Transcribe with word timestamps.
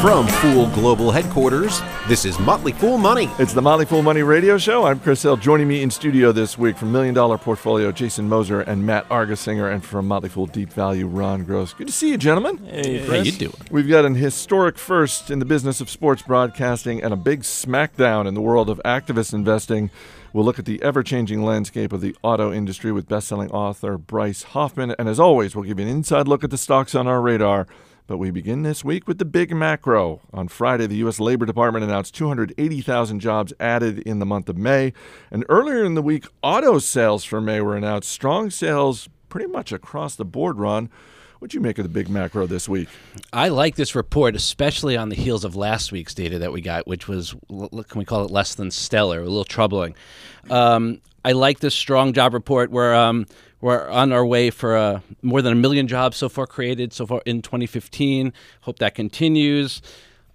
From 0.00 0.28
Fool 0.28 0.68
Global 0.68 1.10
Headquarters, 1.10 1.82
this 2.06 2.24
is 2.24 2.38
Motley 2.38 2.70
Fool 2.70 2.98
Money. 2.98 3.28
It's 3.40 3.52
the 3.52 3.60
Motley 3.60 3.84
Fool 3.84 4.02
Money 4.02 4.22
Radio 4.22 4.56
Show. 4.56 4.84
I'm 4.84 5.00
Chris 5.00 5.22
Hill. 5.24 5.36
Joining 5.36 5.66
me 5.66 5.82
in 5.82 5.90
studio 5.90 6.30
this 6.30 6.56
week 6.56 6.76
from 6.76 6.92
Million 6.92 7.16
Dollar 7.16 7.36
Portfolio, 7.36 7.90
Jason 7.90 8.28
Moser 8.28 8.60
and 8.60 8.86
Matt 8.86 9.08
Argersinger, 9.08 9.74
and 9.74 9.84
from 9.84 10.06
Motley 10.06 10.28
Fool 10.28 10.46
Deep 10.46 10.72
Value, 10.72 11.08
Ron 11.08 11.42
Gross. 11.42 11.72
Good 11.72 11.88
to 11.88 11.92
see 11.92 12.10
you, 12.10 12.16
gentlemen. 12.16 12.58
Hey, 12.58 13.04
How 13.04 13.14
you 13.16 13.32
doing? 13.32 13.52
We've 13.72 13.88
got 13.88 14.04
an 14.04 14.14
historic 14.14 14.78
first 14.78 15.32
in 15.32 15.40
the 15.40 15.44
business 15.44 15.80
of 15.80 15.90
sports 15.90 16.22
broadcasting 16.22 17.02
and 17.02 17.12
a 17.12 17.16
big 17.16 17.40
smackdown 17.40 18.28
in 18.28 18.34
the 18.34 18.40
world 18.40 18.70
of 18.70 18.80
activist 18.84 19.34
investing. 19.34 19.90
We'll 20.32 20.44
look 20.44 20.60
at 20.60 20.64
the 20.64 20.80
ever 20.80 21.02
changing 21.02 21.42
landscape 21.42 21.92
of 21.92 22.02
the 22.02 22.14
auto 22.22 22.52
industry 22.52 22.92
with 22.92 23.08
best 23.08 23.26
selling 23.26 23.50
author 23.50 23.98
Bryce 23.98 24.44
Hoffman. 24.44 24.94
And 24.96 25.08
as 25.08 25.18
always, 25.18 25.56
we'll 25.56 25.64
give 25.64 25.80
you 25.80 25.86
an 25.86 25.90
inside 25.90 26.28
look 26.28 26.44
at 26.44 26.50
the 26.50 26.58
stocks 26.58 26.94
on 26.94 27.08
our 27.08 27.20
radar. 27.20 27.66
But 28.08 28.16
we 28.16 28.30
begin 28.30 28.62
this 28.62 28.82
week 28.82 29.06
with 29.06 29.18
the 29.18 29.26
big 29.26 29.54
macro. 29.54 30.22
On 30.32 30.48
Friday, 30.48 30.86
the 30.86 30.96
U.S. 30.96 31.20
Labor 31.20 31.44
Department 31.44 31.84
announced 31.84 32.14
280,000 32.14 33.20
jobs 33.20 33.52
added 33.60 33.98
in 33.98 34.18
the 34.18 34.24
month 34.24 34.48
of 34.48 34.56
May. 34.56 34.94
And 35.30 35.44
earlier 35.50 35.84
in 35.84 35.92
the 35.92 36.00
week, 36.00 36.24
auto 36.42 36.78
sales 36.78 37.22
for 37.22 37.42
May 37.42 37.60
were 37.60 37.76
announced. 37.76 38.08
Strong 38.08 38.48
sales 38.48 39.10
pretty 39.28 39.46
much 39.46 39.72
across 39.72 40.16
the 40.16 40.24
board, 40.24 40.58
Ron. 40.58 40.88
What'd 41.38 41.52
you 41.52 41.60
make 41.60 41.76
of 41.76 41.82
the 41.82 41.90
big 41.90 42.08
macro 42.08 42.46
this 42.46 42.66
week? 42.66 42.88
I 43.30 43.48
like 43.48 43.76
this 43.76 43.94
report, 43.94 44.34
especially 44.34 44.96
on 44.96 45.10
the 45.10 45.14
heels 45.14 45.44
of 45.44 45.54
last 45.54 45.92
week's 45.92 46.14
data 46.14 46.38
that 46.38 46.50
we 46.50 46.62
got, 46.62 46.86
which 46.86 47.08
was, 47.08 47.34
can 47.50 47.98
we 47.98 48.06
call 48.06 48.24
it 48.24 48.30
less 48.30 48.54
than 48.54 48.70
stellar, 48.70 49.20
a 49.20 49.24
little 49.24 49.44
troubling. 49.44 49.94
Um, 50.48 51.02
I 51.26 51.32
like 51.32 51.60
this 51.60 51.74
strong 51.74 52.14
job 52.14 52.32
report. 52.32 52.70
We're, 52.70 52.94
um, 52.94 53.26
we're 53.60 53.88
on 53.88 54.12
our 54.12 54.24
way 54.24 54.50
for 54.50 54.76
uh, 54.76 55.00
more 55.22 55.42
than 55.42 55.52
a 55.52 55.56
million 55.56 55.88
jobs 55.88 56.16
so 56.16 56.28
far 56.28 56.46
created 56.46 56.92
so 56.92 57.06
far 57.06 57.22
in 57.26 57.42
2015. 57.42 58.32
Hope 58.62 58.78
that 58.78 58.94
continues. 58.94 59.82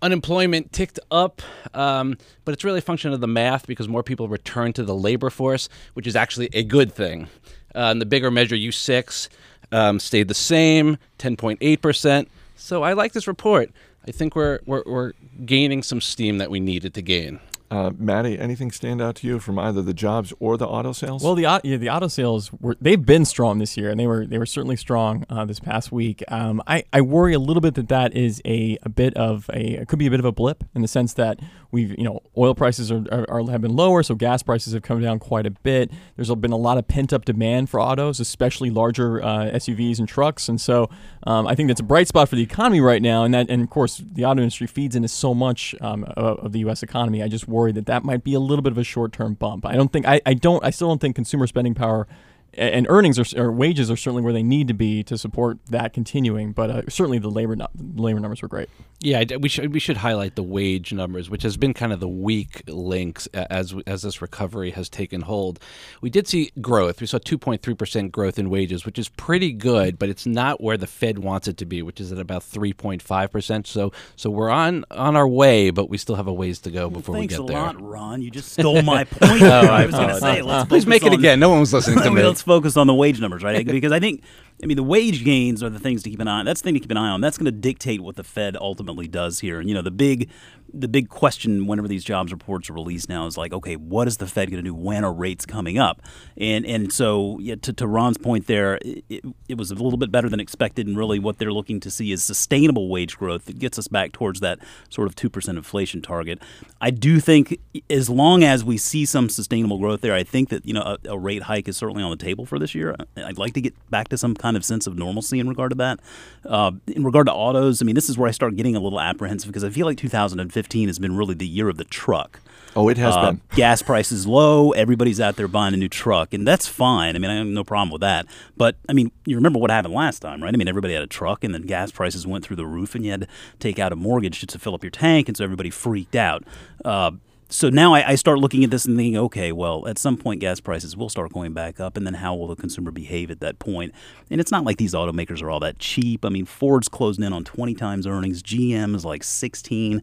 Unemployment 0.02 0.74
ticked 0.74 1.00
up, 1.12 1.42
um, 1.74 2.18
but 2.44 2.54
it's 2.54 2.66
really 2.66 2.80
a 2.80 2.82
function 2.82 3.14
of 3.14 3.22
the 3.22 3.28
math 3.28 3.66
because 3.66 3.88
more 3.88 4.04
people 4.04 4.28
return 4.28 4.74
to 4.74 4.84
the 4.84 4.94
labor 4.94 5.30
force, 5.30 5.70
which 5.94 6.06
is 6.06 6.16
actually 6.16 6.50
a 6.52 6.64
good 6.64 6.94
thing. 6.94 7.30
Uh, 7.74 7.92
and 7.92 8.02
the 8.02 8.06
bigger 8.06 8.30
measure, 8.30 8.56
U6, 8.56 9.30
um, 9.72 10.00
stayed 10.00 10.28
the 10.28 10.34
same, 10.34 10.98
10.8%. 11.20 12.28
So 12.58 12.84
I 12.84 12.94
like 12.94 13.14
this 13.14 13.28
report. 13.28 13.72
I 14.06 14.12
think 14.12 14.36
we're, 14.36 14.60
we're, 14.66 14.84
we're 14.86 15.14
gaining 15.46 15.84
some 15.84 16.02
steam 16.02 16.38
that 16.40 16.52
we 16.52 16.60
needed 16.60 16.94
to 16.96 17.02
gain. 17.02 17.40
Uh, 17.72 17.92
Maddie, 17.98 18.38
anything 18.38 18.72
stand 18.72 19.02
out 19.02 19.16
to 19.16 19.28
you 19.28 19.40
from 19.40 19.58
either 19.58 19.82
the 19.82 19.94
jobs 19.94 20.32
or 20.40 20.58
the 20.58 20.68
auto 20.68 20.92
sales? 20.92 21.24
Well, 21.24 21.34
the 21.34 21.60
yeah, 21.64 21.78
the 21.78 21.90
auto 21.90 22.08
sales 22.08 22.52
were 22.60 22.78
they've 22.80 23.04
been 23.04 23.26
strong 23.26 23.58
this 23.58 23.76
year, 23.78 23.90
and 23.90 24.00
they 24.00 24.06
were 24.06 24.28
they 24.28 24.38
were 24.38 24.46
certainly 24.46 24.76
strong 24.76 25.26
uh, 25.30 25.46
this 25.46 25.60
past 25.60 25.92
week. 25.92 26.24
Um, 26.28 26.62
I 26.68 26.84
I 26.94 27.02
worry 27.02 27.34
a 27.34 27.40
little 27.40 27.62
bit 27.62 27.74
that 27.76 27.88
that 27.90 28.16
is 28.16 28.42
a, 28.46 28.78
a 28.84 28.90
bit 28.90 29.16
of 29.16 29.50
a 29.52 29.86
could 29.86 30.00
be 30.00 30.08
a 30.08 30.12
bit 30.12 30.20
of 30.20 30.26
a 30.26 30.32
blip 30.32 30.64
in 30.76 30.82
the 30.82 30.88
sense 30.88 31.14
that 31.16 31.40
we've 31.74 31.98
you 31.98 32.06
know 32.06 32.22
oil 32.38 32.56
prices 32.56 32.92
are, 32.92 33.04
are, 33.28 33.52
have 33.52 33.62
been 33.62 33.76
lower, 33.76 34.04
so 34.04 34.16
gas 34.16 34.42
prices 34.44 34.74
have 34.74 34.84
come 34.84 35.02
down 35.02 35.20
quite 35.20 35.46
a 35.46 35.52
bit. 35.52 35.92
There's 36.16 36.34
been 36.36 36.54
a 36.54 36.58
lot 36.58 36.78
of 36.78 36.88
pent 36.88 37.12
up 37.12 37.26
demand 37.26 37.70
for 37.70 37.82
autos, 37.82 38.20
especially 38.22 38.70
larger 38.70 39.22
uh, 39.22 39.52
SUVs 39.52 40.00
and 40.00 40.08
trucks, 40.08 40.48
and 40.48 40.62
so 40.62 40.90
um, 41.28 41.48
I 41.48 41.56
think 41.56 41.68
that's 41.68 41.82
a 41.82 41.84
bright 41.84 42.08
spot 42.08 42.30
for 42.30 42.36
the 42.36 42.44
economy 42.44 42.80
right 42.80 43.02
now. 43.02 43.24
And 43.24 43.34
that 43.34 43.50
and 43.50 43.62
of 43.62 43.70
course 43.70 44.02
the 44.06 44.24
auto 44.24 44.42
industry 44.42 44.68
feeds 44.68 44.96
into 44.96 45.10
so 45.10 45.34
much 45.34 45.76
um, 45.82 46.06
of, 46.16 46.40
of 46.40 46.52
the 46.54 46.60
U.S. 46.60 46.84
economy. 46.84 47.22
I 47.22 47.28
just 47.28 47.48
worry 47.48 47.74
that 47.74 47.88
that 47.88 48.06
might 48.06 48.24
be 48.24 48.34
a 48.34 48.40
little 48.40 48.64
bit 48.64 48.72
of 48.72 48.78
a 48.78 48.84
short 48.84 49.12
term 49.12 49.34
bump. 49.34 49.66
I 49.66 49.74
don't 49.74 49.92
think 49.92 50.08
I, 50.08 50.22
I 50.26 50.36
don't 50.36 50.64
I 50.64 50.70
still 50.70 50.88
don't 50.88 51.02
think 51.02 51.16
consumer 51.16 51.48
spending 51.48 51.74
power 51.74 52.08
and 52.56 52.86
earnings 52.90 53.18
are, 53.18 53.42
or 53.42 53.52
wages 53.52 53.90
are 53.90 53.98
certainly 53.98 54.22
where 54.22 54.34
they 54.34 54.44
need 54.44 54.68
to 54.68 54.74
be 54.74 55.04
to 55.04 55.18
support 55.18 55.58
that 55.70 55.94
continuing. 55.94 56.52
But 56.52 56.70
uh, 56.70 56.82
certainly 56.88 57.20
the 57.20 57.32
labor 57.32 57.56
nu- 57.56 57.66
labor 57.96 58.20
numbers 58.20 58.42
were 58.42 58.48
great. 58.48 58.70
Yeah, 59.04 59.24
we 59.40 59.50
should 59.50 59.74
we 59.74 59.80
should 59.80 59.98
highlight 59.98 60.36
the 60.36 60.44
wage 60.44 60.94
numbers, 60.94 61.30
which 61.30 61.44
has 61.44 61.58
been 61.58 61.74
kind 61.74 61.92
of 61.92 62.00
the 62.00 62.08
weak 62.08 62.64
links 62.68 63.28
as 63.34 63.76
as 63.86 64.02
this 64.04 64.22
recovery 64.22 64.72
has 64.72 64.88
taken 64.90 65.22
hold. 65.22 65.60
We 66.02 66.10
did 66.10 66.28
see 66.28 66.52
growth. 66.62 67.02
We 67.02 67.08
saw 67.08 67.18
2.3 67.20 67.78
percent 67.78 68.12
growth 68.12 68.40
in 68.40 68.50
wages, 68.50 68.86
which 68.86 68.98
is 68.98 69.10
pretty 69.10 69.52
good, 69.52 70.00
but 70.00 70.10
it's 70.10 70.26
not 70.26 70.62
where 70.62 70.78
the 70.78 70.88
Fed 70.88 71.20
wants 71.20 71.48
it 71.48 71.58
to 71.58 71.66
be, 71.66 71.82
which 71.82 72.00
is 72.00 72.12
at 72.12 72.18
about 72.18 72.44
3.5 72.44 73.32
percent. 73.32 73.68
So 73.68 73.92
so 74.16 74.30
we're 74.30 74.50
on 74.50 74.86
on 74.92 75.16
our 75.16 75.28
way, 75.28 75.70
but 75.70 75.90
we 75.90 75.98
still 75.98 76.16
have 76.16 76.28
a 76.28 76.34
ways 76.34 76.60
to 76.60 76.72
go 76.72 76.90
before 76.90 77.16
Thanks 77.16 77.38
we 77.38 77.46
get 77.46 77.48
there. 77.54 77.62
Thanks 77.66 77.80
a 77.80 77.84
lot, 77.84 77.90
Ron. 77.92 78.22
You 78.22 78.32
just 78.32 78.54
stole 78.54 78.82
my 78.84 79.04
point. 79.04 79.22
Oh, 79.24 79.38
there. 79.38 79.72
I 79.72 79.86
was 79.86 79.96
going 79.96 80.08
to 80.10 80.20
say, 80.20 80.42
let's 80.42 80.70
Please 80.70 80.88
make 80.88 81.04
it 81.04 81.10
on- 81.12 81.20
again. 81.20 81.40
No 81.40 81.50
one 81.50 81.60
was 81.60 81.74
listening 81.74 82.02
to 82.04 82.10
me. 82.12 82.24
Let's 82.24 82.42
focus 82.42 82.78
on 82.78 82.88
the 82.88 82.94
wage 82.94 83.20
numbers, 83.20 83.44
right? 83.44 83.66
Because 83.66 83.92
I 83.92 84.00
think, 84.00 84.24
I 84.64 84.66
mean, 84.66 84.78
the 84.78 84.84
wage 84.84 85.26
gains 85.26 85.62
are 85.62 85.70
the 85.70 85.80
things 85.80 86.04
to 86.04 86.10
keep 86.10 86.22
an 86.22 86.28
eye 86.30 86.40
on. 86.40 86.46
That's 86.46 86.62
the 86.62 86.68
thing 86.68 86.74
to 86.76 86.80
keep 86.80 86.92
an 86.92 86.98
eye 86.98 87.10
on. 87.10 87.20
That's 87.20 87.38
going 87.38 87.46
to 87.46 87.52
dictate 87.52 88.00
what 88.00 88.16
the 88.16 88.24
Fed 88.24 88.56
ultimately 88.56 89.10
does 89.10 89.40
here. 89.40 89.60
And 89.60 89.68
you 89.68 89.76
know, 89.76 89.82
the 89.82 89.92
big, 89.92 90.30
the 90.74 90.88
big 90.88 91.10
question 91.10 91.68
whenever 91.68 91.90
these 91.90 92.04
jobs 92.04 92.32
reports 92.32 92.70
are 92.70 92.74
released 92.74 93.10
now 93.10 93.28
is 93.28 93.38
like, 93.38 93.52
okay, 93.52 93.76
what 93.76 94.08
is 94.08 94.18
the 94.18 94.26
Fed 94.26 94.50
going 94.50 94.64
to 94.64 94.70
do? 94.70 94.74
When 94.74 95.04
are 95.04 95.14
rates 95.14 95.46
coming 95.46 95.78
up? 95.78 96.02
And 96.38 96.66
and 96.66 96.94
so 96.94 97.38
yeah, 97.40 97.56
to, 97.62 97.74
to 97.74 97.88
Ron's 97.88 98.18
point 98.18 98.48
there, 98.48 98.80
it, 98.82 99.26
it, 99.50 99.58
was 99.58 99.70
a 99.70 99.76
little 99.76 99.98
bit 99.98 100.12
better 100.12 100.30
than 100.30 100.40
expected. 100.40 100.88
And 100.88 100.98
really, 100.98 101.20
what 101.20 101.40
they're 101.40 101.54
looking 101.54 101.82
to 101.82 101.92
see 101.92 102.14
is 102.14 102.24
sustainable 102.24 102.88
wage 102.88 103.18
growth 103.18 103.46
that 103.46 103.60
gets 103.60 103.78
us 103.78 103.90
back 103.90 104.14
towards 104.14 104.40
that 104.40 104.60
sort 104.90 105.08
of 105.08 105.16
two 105.16 105.30
percent 105.30 105.58
inflation 105.58 106.02
target. 106.02 106.42
I 106.80 106.90
do 106.90 107.20
think 107.20 107.60
as 107.90 108.10
long 108.10 108.44
as 108.44 108.64
we 108.64 108.78
see 108.78 109.06
some 109.06 109.28
sustainable 109.28 109.78
growth 109.78 110.00
there, 110.00 110.14
I 110.14 110.24
think 110.24 110.50
that 110.50 110.66
you 110.66 110.74
know 110.74 110.82
a, 110.82 111.10
a 111.10 111.18
rate 111.20 111.44
hike 111.44 111.68
is 111.68 111.76
certainly 111.76 112.02
on 112.02 112.12
the 112.12 112.18
table 112.18 112.46
for 112.46 112.58
this 112.58 112.74
year. 112.74 112.96
I'd 113.18 113.38
like 113.38 113.54
to 113.54 113.62
get 113.62 113.74
back 113.92 114.08
to 114.08 114.18
some 114.18 114.34
kind 114.34 114.53
of 114.56 114.66
sense 114.66 114.88
of 114.88 114.98
normalcy 114.98 115.40
in 115.40 115.48
regard 115.50 115.72
to 115.72 115.76
that. 115.76 116.00
Uh, 116.46 116.72
in 116.88 117.04
regard 117.04 117.28
to 117.28 117.34
autos, 117.34 117.82
I 117.82 117.86
mean, 117.86 117.96
this 117.96 118.10
is 118.10 118.18
where 118.18 118.28
I 118.28 118.32
start 118.32 118.56
getting 118.56 118.76
a 118.76 118.80
little 118.80 119.00
apprehensive 119.00 119.48
because 119.50 119.64
I 119.64 119.70
feel 119.70 119.86
like 119.86 119.98
2015 119.98 120.88
has 120.90 121.00
been 121.00 121.16
really 121.16 121.36
the 121.36 121.48
year 121.48 121.70
of 121.70 121.78
the 121.78 121.84
truck. 121.86 122.40
oh, 122.76 122.90
it 122.90 122.98
has 122.98 123.16
Uh, 123.16 123.32
been. 123.32 123.42
gas 123.56 123.84
prices 123.84 124.26
low. 124.26 124.72
Everybody's 124.72 125.20
out 125.22 125.36
there 125.36 125.48
buying 125.48 125.74
a 125.76 125.78
new 125.78 125.88
truck, 125.88 126.34
and 126.34 126.48
that's 126.48 126.68
fine. 126.68 127.16
I 127.16 127.20
mean, 127.20 127.30
I 127.30 127.36
have 127.36 127.46
no 127.46 127.64
problem 127.64 127.92
with 127.92 128.02
that. 128.02 128.26
But 128.58 128.78
I 128.90 128.94
mean, 128.94 129.12
you 129.26 129.36
remember 129.36 129.60
what 129.60 129.70
happened 129.70 129.94
last 129.94 130.20
time, 130.22 130.42
right? 130.42 130.52
I 130.54 130.58
mean, 130.58 130.68
everybody 130.68 130.94
had 130.96 131.04
a 131.04 131.08
truck, 131.08 131.44
and 131.44 131.54
then 131.54 131.62
gas 131.64 131.92
prices 131.92 132.26
went 132.26 132.44
through 132.44 132.56
the 132.56 132.66
roof, 132.66 132.96
and 132.96 133.06
you 133.06 133.12
had 133.12 133.22
to 133.22 133.28
take 133.60 133.78
out 133.78 133.92
a 133.94 133.96
mortgage 133.96 134.40
just 134.40 134.50
to 134.54 134.60
fill 134.60 134.74
up 134.74 134.84
your 134.84 134.90
tank, 134.90 135.28
and 135.28 135.38
so 135.38 135.44
everybody 135.44 135.70
freaked 135.70 136.16
out. 136.16 136.44
Uh, 136.84 137.12
so 137.54 137.70
now 137.70 137.94
I, 137.94 138.10
I 138.10 138.16
start 138.16 138.40
looking 138.40 138.64
at 138.64 138.72
this 138.72 138.86
and 138.86 138.98
thinking, 138.98 139.16
okay, 139.18 139.52
well, 139.52 139.88
at 139.88 140.00
some 140.00 140.18
point 140.18 140.42
gas 140.42 140.60
prices 140.60 140.98
will 140.98 141.10
start 141.10 141.32
going 141.32 141.54
back 141.54 141.80
up, 141.80 141.96
and 141.96 142.06
then 142.06 142.16
how 142.16 142.34
will 142.34 142.48
the 142.48 142.56
consumer 142.56 142.90
behave 142.90 143.30
at 143.30 143.42
that 143.42 143.60
point? 143.60 143.94
And 144.32 144.42
it's 144.42 144.52
not 144.52 144.64
like 144.64 144.78
these 144.78 144.96
automakers 144.96 145.42
are 145.44 145.52
all 145.52 145.60
that 145.60 145.78
cheap. 145.78 146.26
I 146.26 146.30
mean, 146.30 146.46
Ford's 146.46 146.90
closing 146.90 147.24
in 147.24 147.32
on 147.32 147.44
20 147.44 147.76
times 147.76 148.08
earnings, 148.08 148.42
GM 148.42 148.96
is 148.96 149.06
like 149.06 149.24
16 149.24 150.02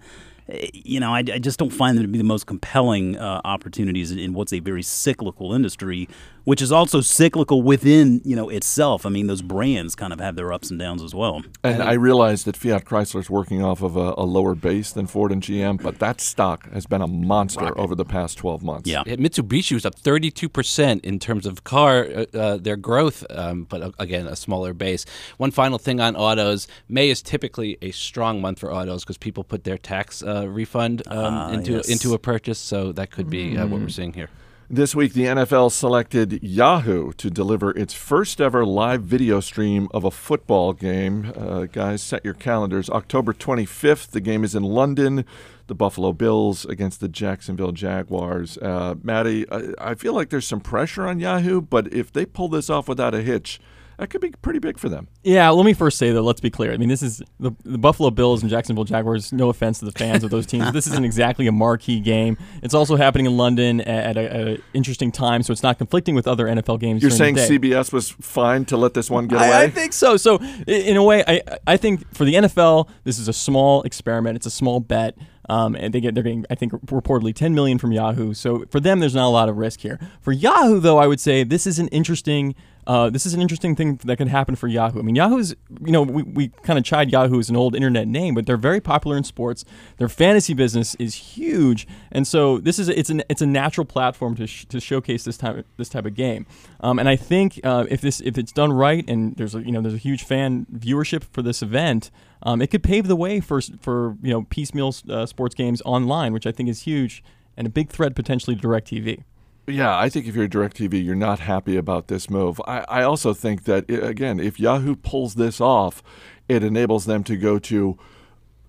you 0.72 1.00
know, 1.00 1.14
I, 1.14 1.18
I, 1.18 1.38
just 1.38 1.58
don't 1.58 1.70
find 1.70 1.96
them 1.96 2.04
to 2.04 2.08
be 2.08 2.18
the 2.18 2.24
most 2.24 2.46
compelling 2.46 3.16
uh, 3.16 3.40
opportunities 3.44 4.10
in, 4.10 4.32
what's 4.34 4.52
a 4.52 4.58
very 4.58 4.82
cyclical 4.82 5.52
industry, 5.54 6.08
which 6.44 6.62
is 6.62 6.72
also 6.72 7.00
cyclical 7.00 7.62
within 7.62 8.20
you 8.24 8.36
know 8.36 8.48
itself. 8.48 9.06
I 9.06 9.08
mean, 9.08 9.26
those 9.26 9.42
brands 9.42 9.94
kind 9.94 10.12
of 10.12 10.20
have 10.20 10.36
their 10.36 10.52
ups 10.52 10.70
and 10.70 10.78
downs 10.78 11.02
as 11.02 11.14
well. 11.14 11.42
And 11.62 11.82
I 11.82 11.94
realize 11.94 12.44
that 12.44 12.56
Fiat 12.56 12.84
Chrysler 12.84 13.20
is 13.20 13.30
working 13.30 13.62
off 13.62 13.82
of 13.82 13.96
a, 13.96 14.14
a, 14.16 14.24
lower 14.24 14.54
base 14.54 14.92
than 14.92 15.06
Ford 15.06 15.32
and 15.32 15.42
GM, 15.42 15.82
but 15.82 15.98
that 15.98 16.20
stock 16.20 16.70
has 16.72 16.86
been 16.86 17.02
a 17.02 17.06
monster 17.06 17.64
right. 17.64 17.76
over 17.76 17.94
the 17.94 18.04
past 18.04 18.38
12 18.38 18.62
months. 18.62 18.88
Yeah. 18.88 19.02
Mitsubishi 19.04 19.72
was 19.72 19.84
up 19.84 19.96
32% 19.96 21.04
in 21.04 21.18
terms 21.18 21.46
of 21.46 21.64
car, 21.64 22.06
uh, 22.14 22.36
uh, 22.36 22.56
their 22.56 22.76
growth, 22.76 23.24
um, 23.30 23.64
but 23.64 23.82
uh, 23.82 23.90
again, 23.98 24.26
a 24.26 24.36
smaller 24.36 24.72
base. 24.72 25.04
One 25.36 25.50
final 25.50 25.78
thing 25.78 26.00
on 26.00 26.16
autos 26.16 26.68
May 26.88 27.10
is 27.10 27.22
typically 27.22 27.76
a 27.82 27.90
strong 27.90 28.40
month 28.40 28.60
for 28.60 28.72
autos 28.72 29.04
because 29.04 29.18
people 29.18 29.44
put 29.44 29.64
their 29.64 29.78
tax 29.78 30.22
uh, 30.22 30.48
refund 30.48 31.02
um, 31.08 31.54
into, 31.54 31.72
yes. 31.72 31.88
into 31.88 32.14
a 32.14 32.18
purchase, 32.18 32.58
so 32.58 32.92
that 32.92 33.10
could 33.10 33.28
be 33.28 33.56
uh, 33.56 33.66
what 33.66 33.80
we're 33.80 33.88
seeing 33.88 34.12
here. 34.12 34.30
This 34.72 34.94
week, 34.94 35.14
the 35.14 35.24
NFL 35.24 35.72
selected 35.72 36.44
Yahoo 36.44 37.12
to 37.14 37.28
deliver 37.28 37.72
its 37.72 37.92
first 37.92 38.40
ever 38.40 38.64
live 38.64 39.02
video 39.02 39.40
stream 39.40 39.88
of 39.92 40.04
a 40.04 40.12
football 40.12 40.74
game. 40.74 41.32
Uh, 41.36 41.64
guys, 41.64 42.04
set 42.04 42.24
your 42.24 42.34
calendars. 42.34 42.88
October 42.88 43.32
25th, 43.32 44.12
the 44.12 44.20
game 44.20 44.44
is 44.44 44.54
in 44.54 44.62
London. 44.62 45.24
The 45.66 45.74
Buffalo 45.74 46.12
Bills 46.12 46.64
against 46.64 47.00
the 47.00 47.08
Jacksonville 47.08 47.72
Jaguars. 47.72 48.58
Uh, 48.58 48.94
Maddie, 49.02 49.44
I, 49.50 49.72
I 49.76 49.94
feel 49.96 50.14
like 50.14 50.30
there's 50.30 50.46
some 50.46 50.60
pressure 50.60 51.04
on 51.04 51.18
Yahoo, 51.18 51.60
but 51.60 51.92
if 51.92 52.12
they 52.12 52.24
pull 52.24 52.48
this 52.48 52.70
off 52.70 52.86
without 52.86 53.12
a 53.12 53.22
hitch, 53.22 53.58
that 54.00 54.08
could 54.08 54.22
be 54.22 54.30
pretty 54.42 54.58
big 54.58 54.78
for 54.78 54.88
them. 54.88 55.08
Yeah, 55.22 55.50
let 55.50 55.66
me 55.66 55.74
first 55.74 55.98
say 55.98 56.10
though, 56.10 56.22
let's 56.22 56.40
be 56.40 56.48
clear. 56.48 56.72
I 56.72 56.78
mean, 56.78 56.88
this 56.88 57.02
is 57.02 57.22
the, 57.38 57.52
the 57.64 57.76
Buffalo 57.76 58.10
Bills 58.10 58.40
and 58.40 58.50
Jacksonville 58.50 58.84
Jaguars. 58.84 59.30
No 59.30 59.50
offense 59.50 59.78
to 59.80 59.84
the 59.84 59.92
fans 59.92 60.24
of 60.24 60.30
those 60.30 60.46
teams, 60.46 60.72
this 60.72 60.86
isn't 60.86 61.04
exactly 61.10 61.46
a 61.46 61.52
marquee 61.52 62.00
game. 62.00 62.38
It's 62.62 62.72
also 62.72 62.96
happening 62.96 63.26
in 63.26 63.36
London 63.36 63.82
at 63.82 64.16
an 64.16 64.62
interesting 64.72 65.12
time, 65.12 65.42
so 65.42 65.52
it's 65.52 65.62
not 65.62 65.76
conflicting 65.76 66.14
with 66.14 66.26
other 66.26 66.46
NFL 66.46 66.80
games. 66.80 67.02
You're 67.02 67.10
saying 67.10 67.34
the 67.34 67.46
day. 67.46 67.58
CBS 67.58 67.92
was 67.92 68.08
fine 68.10 68.64
to 68.66 68.76
let 68.78 68.94
this 68.94 69.10
one 69.10 69.28
get 69.28 69.36
away? 69.36 69.52
I, 69.52 69.62
I 69.64 69.70
think 69.70 69.92
so. 69.92 70.16
So, 70.16 70.38
in 70.66 70.96
a 70.96 71.04
way, 71.04 71.22
I 71.28 71.42
I 71.66 71.76
think 71.76 72.12
for 72.14 72.24
the 72.24 72.34
NFL, 72.34 72.88
this 73.04 73.18
is 73.18 73.28
a 73.28 73.34
small 73.34 73.82
experiment. 73.82 74.36
It's 74.36 74.46
a 74.46 74.50
small 74.50 74.80
bet. 74.80 75.14
um, 75.50 75.74
and 75.74 75.92
they 75.92 76.00
get 76.00 76.14
they're 76.14 76.22
getting 76.24 76.46
I 76.48 76.54
think 76.54 76.72
reportedly 76.72 77.34
10 77.34 77.54
million 77.54 77.76
from 77.78 77.92
Yahoo. 77.92 78.32
So 78.34 78.64
for 78.70 78.80
them, 78.80 79.00
there's 79.00 79.14
not 79.14 79.26
a 79.26 79.34
lot 79.34 79.48
of 79.50 79.58
risk 79.58 79.80
here. 79.80 79.98
For 80.22 80.32
Yahoo, 80.32 80.80
though, 80.80 80.96
I 80.98 81.06
would 81.06 81.20
say 81.20 81.44
this 81.44 81.66
is 81.66 81.78
an 81.78 81.88
interesting. 81.88 82.54
Uh, 82.86 83.10
this 83.10 83.26
is 83.26 83.34
an 83.34 83.40
interesting 83.40 83.76
thing 83.76 83.96
that 84.04 84.16
could 84.16 84.28
happen 84.28 84.56
for 84.56 84.68
Yahoo. 84.68 84.98
I 84.98 85.02
mean, 85.02 85.14
Yahoo's, 85.14 85.54
you 85.84 85.92
know, 85.92 86.02
we, 86.02 86.22
we 86.22 86.48
kind 86.62 86.78
of 86.78 86.84
chide 86.84 87.10
Yahoo 87.10 87.38
as 87.38 87.50
an 87.50 87.56
old 87.56 87.74
internet 87.74 88.08
name, 88.08 88.34
but 88.34 88.46
they're 88.46 88.56
very 88.56 88.80
popular 88.80 89.16
in 89.16 89.24
sports. 89.24 89.64
Their 89.98 90.08
fantasy 90.08 90.54
business 90.54 90.94
is 90.96 91.14
huge, 91.14 91.86
and 92.10 92.26
so 92.26 92.58
this 92.58 92.78
is 92.78 92.88
it's 92.88 93.10
an 93.10 93.22
it's 93.28 93.42
a 93.42 93.46
natural 93.46 93.84
platform 93.84 94.34
to, 94.36 94.46
sh- 94.46 94.64
to 94.66 94.80
showcase 94.80 95.24
this 95.24 95.36
type 95.36 95.66
this 95.76 95.88
type 95.88 96.06
of 96.06 96.14
game. 96.14 96.46
Um, 96.80 96.98
and 96.98 97.08
I 97.08 97.16
think 97.16 97.60
uh, 97.64 97.86
if 97.88 98.00
this 98.00 98.20
if 98.20 98.38
it's 98.38 98.52
done 98.52 98.72
right, 98.72 99.04
and 99.08 99.36
there's 99.36 99.54
a 99.54 99.62
you 99.62 99.72
know 99.72 99.80
there's 99.80 99.94
a 99.94 99.98
huge 99.98 100.24
fan 100.24 100.66
viewership 100.74 101.24
for 101.24 101.42
this 101.42 101.62
event, 101.62 102.10
um, 102.42 102.62
it 102.62 102.68
could 102.68 102.82
pave 102.82 103.08
the 103.08 103.16
way 103.16 103.40
for 103.40 103.60
for 103.80 104.16
you 104.22 104.30
know 104.30 104.42
piecemeal 104.42 104.94
uh, 105.08 105.26
sports 105.26 105.54
games 105.54 105.82
online, 105.84 106.32
which 106.32 106.46
I 106.46 106.52
think 106.52 106.68
is 106.68 106.82
huge 106.82 107.22
and 107.56 107.66
a 107.66 107.70
big 107.70 107.90
threat 107.90 108.14
potentially 108.14 108.56
to 108.56 108.66
Directv. 108.66 109.22
Yeah, 109.70 109.96
I 109.96 110.08
think 110.08 110.26
if 110.26 110.34
you're 110.34 110.48
DirecTV, 110.48 111.04
you're 111.04 111.14
not 111.14 111.40
happy 111.40 111.76
about 111.76 112.08
this 112.08 112.28
move. 112.28 112.60
I, 112.66 112.84
I 112.88 113.02
also 113.02 113.32
think 113.32 113.64
that, 113.64 113.88
again, 113.90 114.40
if 114.40 114.58
Yahoo 114.58 114.96
pulls 114.96 115.34
this 115.34 115.60
off, 115.60 116.02
it 116.48 116.62
enables 116.62 117.06
them 117.06 117.24
to 117.24 117.36
go 117.36 117.58
to 117.60 117.98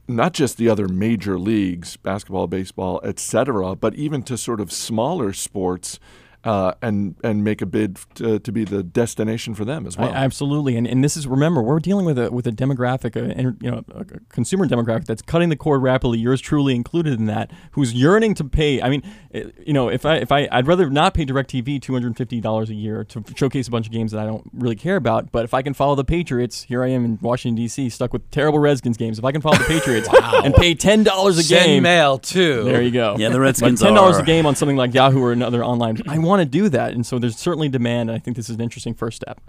not 0.08 0.34
just 0.34 0.58
the 0.58 0.70
other 0.70 0.88
major 0.88 1.40
leagues, 1.40 1.98
basketball, 1.98 2.48
baseball, 2.48 3.02
etc., 3.04 3.76
but 3.76 3.96
even 3.96 4.24
to 4.24 4.38
sort 4.38 4.60
of 4.60 4.72
smaller 4.72 5.34
sports 5.34 6.00
uh, 6.44 6.74
and 6.82 7.16
and 7.24 7.44
make 7.44 7.62
a 7.62 7.66
bid 7.66 8.00
to, 8.16 8.40
to 8.40 8.52
be 8.52 8.64
the 8.64 8.82
destination 8.84 9.54
for 9.54 9.64
them 9.66 9.86
as 9.86 9.98
well. 9.98 10.10
I, 10.10 10.14
absolutely, 10.14 10.76
and 10.76 10.88
and 10.88 11.04
this 11.04 11.16
is 11.16 11.28
remember 11.28 11.62
we're 11.62 11.80
dealing 11.80 12.06
with 12.06 12.18
a 12.18 12.32
with 12.32 12.48
a 12.48 12.52
demographic, 12.52 13.16
a, 13.16 13.56
you 13.64 13.70
know, 13.72 13.84
a 13.94 14.06
consumer 14.30 14.68
demographic 14.68 15.06
that's 15.06 15.22
cutting 15.22 15.50
the 15.50 15.56
cord 15.56 15.82
rapidly. 15.84 16.18
Yours 16.20 16.42
truly 16.42 16.76
included 16.76 17.20
in 17.20 17.26
that, 17.26 17.52
who's 17.72 17.94
yearning 17.94 18.34
to 18.36 18.44
pay. 18.44 18.82
I 18.82 18.90
mean, 18.90 19.04
eh, 19.34 19.46
you 19.66 19.74
know, 19.74 19.90
if 19.90 20.06
I 20.06 20.16
if 20.18 20.32
I 20.32 20.48
I'd 20.52 20.68
rather 20.68 20.90
not 20.90 21.14
pay 21.14 21.26
Directv 21.26 21.82
two 21.82 21.94
hundred 21.94 22.18
fifty 22.18 22.42
dollars 22.42 22.70
a 22.70 22.74
year 22.76 23.04
to 23.06 23.24
showcase 23.36 23.68
a 23.68 23.72
bunch 23.72 23.86
of 23.86 23.92
games 23.92 24.12
that 24.12 24.20
I 24.22 24.26
don't 24.26 24.50
really 24.54 24.76
care 24.76 24.96
about. 24.96 25.32
But 25.32 25.46
if 25.46 25.54
I 25.54 25.62
can 25.62 25.74
follow 25.74 25.96
the 25.96 26.04
Patriots, 26.06 26.64
here 26.64 26.84
I 26.84 26.88
am 26.90 27.06
in 27.06 27.20
Washington 27.22 27.56
D.C. 27.56 27.90
stuck 27.90 28.14
with 28.14 28.30
terrible 28.32 28.60
Redskins 28.60 28.98
games. 28.98 29.20
If 29.20 29.26
I 29.26 29.32
can 29.32 29.42
follow 29.42 29.58
the 29.58 29.66
Patriots 29.66 30.08
and 30.44 30.54
pay 30.56 30.74
ten 30.74 31.04
dollars 31.04 31.38
a 31.38 31.44
Send 31.44 31.66
game, 31.66 31.84
mail 31.84 32.18
too. 32.18 32.64
there 32.64 32.82
you 32.82 32.92
go. 32.92 33.16
Yeah, 33.20 33.30
the 33.30 33.40
Redskins 33.40 33.80
But 33.80 33.86
ten 33.88 33.96
dollars 33.96 34.18
are- 34.18 34.22
a 34.24 34.26
game 34.26 34.46
on 34.46 34.56
something 34.56 34.78
like 34.78 34.94
Yahoo 34.94 35.22
or 35.22 35.32
another 35.32 35.64
online. 35.64 35.98
I 36.08 36.18
want 36.20 36.31
to 36.40 36.46
do 36.46 36.70
that, 36.70 36.94
and 36.94 37.06
so 37.06 37.20
there's 37.20 37.38
certainly 37.38 37.68
demand. 37.68 38.10
And 38.10 38.16
I 38.16 38.20
think 38.20 38.38
this 38.38 38.50
is 38.50 38.56
an 38.56 38.62
interesting 38.62 38.94
first 38.94 39.18
step. 39.18 39.42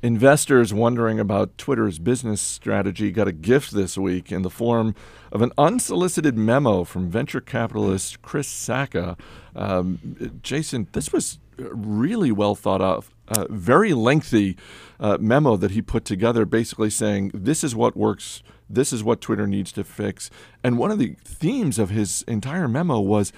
Investors 0.00 0.72
wondering 0.72 1.18
about 1.18 1.58
Twitter's 1.58 1.98
business 1.98 2.40
strategy 2.40 3.10
got 3.10 3.26
a 3.26 3.32
gift 3.32 3.72
this 3.72 3.98
week 3.98 4.30
in 4.30 4.42
the 4.42 4.50
form 4.50 4.94
of 5.32 5.42
an 5.42 5.50
unsolicited 5.58 6.38
memo 6.38 6.84
from 6.84 7.10
venture 7.10 7.40
capitalist 7.40 8.22
Chris 8.22 8.48
Sacca. 8.48 9.18
Um, 9.56 10.40
Jason, 10.40 10.86
this 10.92 11.12
was 11.12 11.40
really 11.56 12.30
well 12.30 12.54
thought 12.54 12.80
of, 12.80 13.12
uh, 13.26 13.46
very 13.50 13.92
lengthy 13.92 14.56
uh, 15.00 15.18
memo 15.20 15.56
that 15.56 15.72
he 15.72 15.82
put 15.82 16.04
together, 16.04 16.44
basically 16.44 16.90
saying 16.90 17.32
this 17.34 17.64
is 17.64 17.74
what 17.74 17.96
works, 17.96 18.44
this 18.70 18.92
is 18.92 19.02
what 19.02 19.20
Twitter 19.20 19.48
needs 19.48 19.72
to 19.72 19.82
fix. 19.82 20.30
And 20.62 20.78
one 20.78 20.92
of 20.92 21.00
the 21.00 21.16
themes 21.24 21.76
of 21.76 21.90
his 21.90 22.22
entire 22.28 22.68
memo 22.68 23.00
was 23.00 23.32